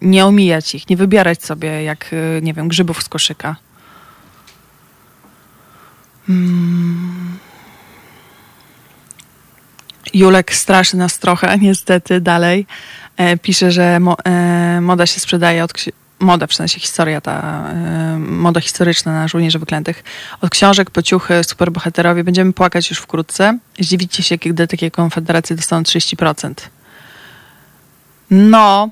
Nie 0.00 0.26
omijać 0.26 0.74
ich, 0.74 0.90
nie 0.90 0.96
wybierać 0.96 1.44
sobie 1.44 1.82
jak, 1.82 2.10
e, 2.12 2.42
nie 2.42 2.54
wiem, 2.54 2.68
grzybów 2.68 3.02
z 3.02 3.08
koszyka. 3.08 3.56
Hmm. 6.28 7.38
Julek 10.14 10.54
straszy 10.54 10.96
nas 10.96 11.18
trochę, 11.18 11.58
niestety, 11.68 12.20
dalej. 12.20 12.66
E, 13.16 13.36
pisze, 13.36 13.72
że 13.72 14.00
mo, 14.00 14.16
e, 14.24 14.80
moda 14.80 15.06
się 15.06 15.20
sprzedaje 15.20 15.64
od... 15.64 15.72
Moda, 16.20 16.46
w 16.46 16.54
sensie 16.54 16.80
historia 16.80 17.20
ta, 17.20 17.64
e, 17.70 18.18
moda 18.18 18.60
historyczna 18.60 19.12
na 19.12 19.28
żołnierzy 19.28 19.58
wyklętych. 19.58 20.04
Od 20.40 20.50
książek, 20.50 20.90
pociuchy, 20.90 21.44
superbohaterowie. 21.44 22.24
Będziemy 22.24 22.52
płakać 22.52 22.90
już 22.90 22.98
wkrótce. 22.98 23.58
Zdziwicie 23.80 24.22
się, 24.22 24.38
kiedy 24.38 24.66
takie 24.66 24.90
konfederacje 24.90 25.56
dostaną 25.56 25.82
30%. 25.82 26.52
No, 28.30 28.90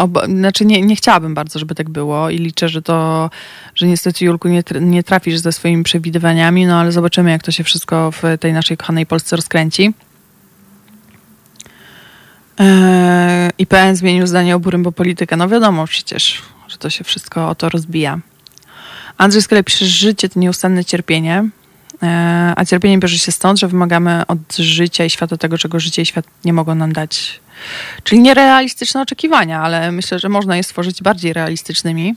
Oba, 0.00 0.26
znaczy 0.26 0.64
nie, 0.64 0.82
nie 0.82 0.96
chciałabym 0.96 1.34
bardzo, 1.34 1.58
żeby 1.58 1.74
tak 1.74 1.90
było 1.90 2.30
i 2.30 2.38
liczę, 2.38 2.68
że 2.68 2.82
to, 2.82 3.30
że 3.74 3.86
niestety 3.86 4.24
Julku 4.24 4.48
nie, 4.48 4.62
nie 4.80 5.02
trafisz 5.02 5.38
ze 5.38 5.52
swoimi 5.52 5.82
przewidywaniami, 5.82 6.66
no 6.66 6.80
ale 6.80 6.92
zobaczymy, 6.92 7.30
jak 7.30 7.42
to 7.42 7.52
się 7.52 7.64
wszystko 7.64 8.10
w 8.10 8.22
tej 8.40 8.52
naszej 8.52 8.76
kochanej 8.76 9.06
Polsce 9.06 9.36
rozkręci. 9.36 9.94
Yy, 12.58 12.66
IPN 13.58 13.96
zmienił 13.96 14.26
zdanie 14.26 14.56
o 14.56 14.60
Burym, 14.60 14.82
bo 14.82 14.92
polityka. 14.92 15.36
No 15.36 15.48
wiadomo 15.48 15.86
przecież, 15.86 16.42
że 16.68 16.78
to 16.78 16.90
się 16.90 17.04
wszystko 17.04 17.48
o 17.48 17.54
to 17.54 17.68
rozbija. 17.68 18.18
Andrzej 19.18 19.42
z 19.42 19.48
kolei 19.48 19.64
pisze, 19.64 19.86
życie 19.86 20.28
to 20.28 20.40
nieustanne 20.40 20.84
cierpienie, 20.84 21.48
yy, 22.02 22.08
a 22.56 22.64
cierpienie 22.64 22.98
bierze 22.98 23.18
się 23.18 23.32
stąd, 23.32 23.58
że 23.58 23.68
wymagamy 23.68 24.26
od 24.26 24.56
życia 24.56 25.04
i 25.04 25.10
świata 25.10 25.36
tego, 25.36 25.58
czego 25.58 25.80
życie 25.80 26.02
i 26.02 26.06
świat 26.06 26.24
nie 26.44 26.52
mogą 26.52 26.74
nam 26.74 26.92
dać. 26.92 27.40
Czyli 28.04 28.20
nierealistyczne 28.20 29.02
oczekiwania, 29.02 29.60
ale 29.60 29.92
myślę, 29.92 30.18
że 30.18 30.28
można 30.28 30.56
je 30.56 30.62
stworzyć 30.62 31.02
bardziej 31.02 31.32
realistycznymi. 31.32 32.14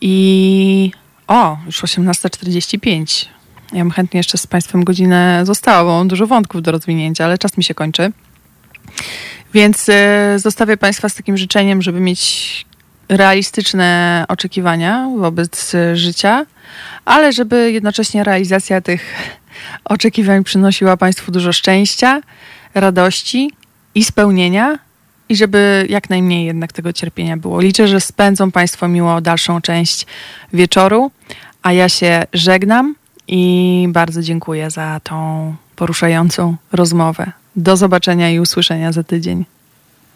I 0.00 0.92
o, 1.28 1.56
już 1.66 1.82
18.45. 1.82 3.26
Ja 3.72 3.78
bym 3.78 3.90
chętnie 3.90 4.18
jeszcze 4.18 4.38
z 4.38 4.46
Państwem 4.46 4.84
godzinę 4.84 5.40
została, 5.46 5.84
bo 5.84 5.98
mam 5.98 6.08
dużo 6.08 6.26
wątków 6.26 6.62
do 6.62 6.72
rozwinięcia, 6.72 7.24
ale 7.24 7.38
czas 7.38 7.56
mi 7.56 7.64
się 7.64 7.74
kończy. 7.74 8.12
Więc 9.54 9.88
e, 9.88 10.34
zostawię 10.38 10.76
Państwa 10.76 11.08
z 11.08 11.14
takim 11.14 11.36
życzeniem, 11.36 11.82
żeby 11.82 12.00
mieć 12.00 12.66
realistyczne 13.08 14.24
oczekiwania 14.28 15.08
wobec 15.18 15.74
e, 15.74 15.96
życia, 15.96 16.46
ale 17.04 17.32
żeby 17.32 17.72
jednocześnie 17.72 18.24
realizacja 18.24 18.80
tych 18.80 19.14
oczekiwań 19.84 20.44
przynosiła 20.44 20.96
Państwu 20.96 21.32
dużo 21.32 21.52
szczęścia, 21.52 22.20
radości 22.74 23.50
i 23.94 24.04
spełnienia 24.04 24.78
i 25.28 25.36
żeby 25.36 25.86
jak 25.88 26.10
najmniej 26.10 26.46
jednak 26.46 26.72
tego 26.72 26.92
cierpienia 26.92 27.36
było. 27.36 27.60
Liczę, 27.60 27.88
że 27.88 28.00
spędzą 28.00 28.50
Państwo 28.50 28.88
miło 28.88 29.20
dalszą 29.20 29.60
część 29.60 30.06
wieczoru, 30.52 31.10
a 31.62 31.72
ja 31.72 31.88
się 31.88 32.22
żegnam 32.32 32.94
i 33.28 33.86
bardzo 33.88 34.22
dziękuję 34.22 34.70
za 34.70 35.00
tą 35.04 35.54
poruszającą 35.76 36.56
rozmowę. 36.72 37.32
Do 37.56 37.76
zobaczenia 37.76 38.30
i 38.30 38.40
usłyszenia 38.40 38.92
za 38.92 39.04
tydzień. 39.04 39.44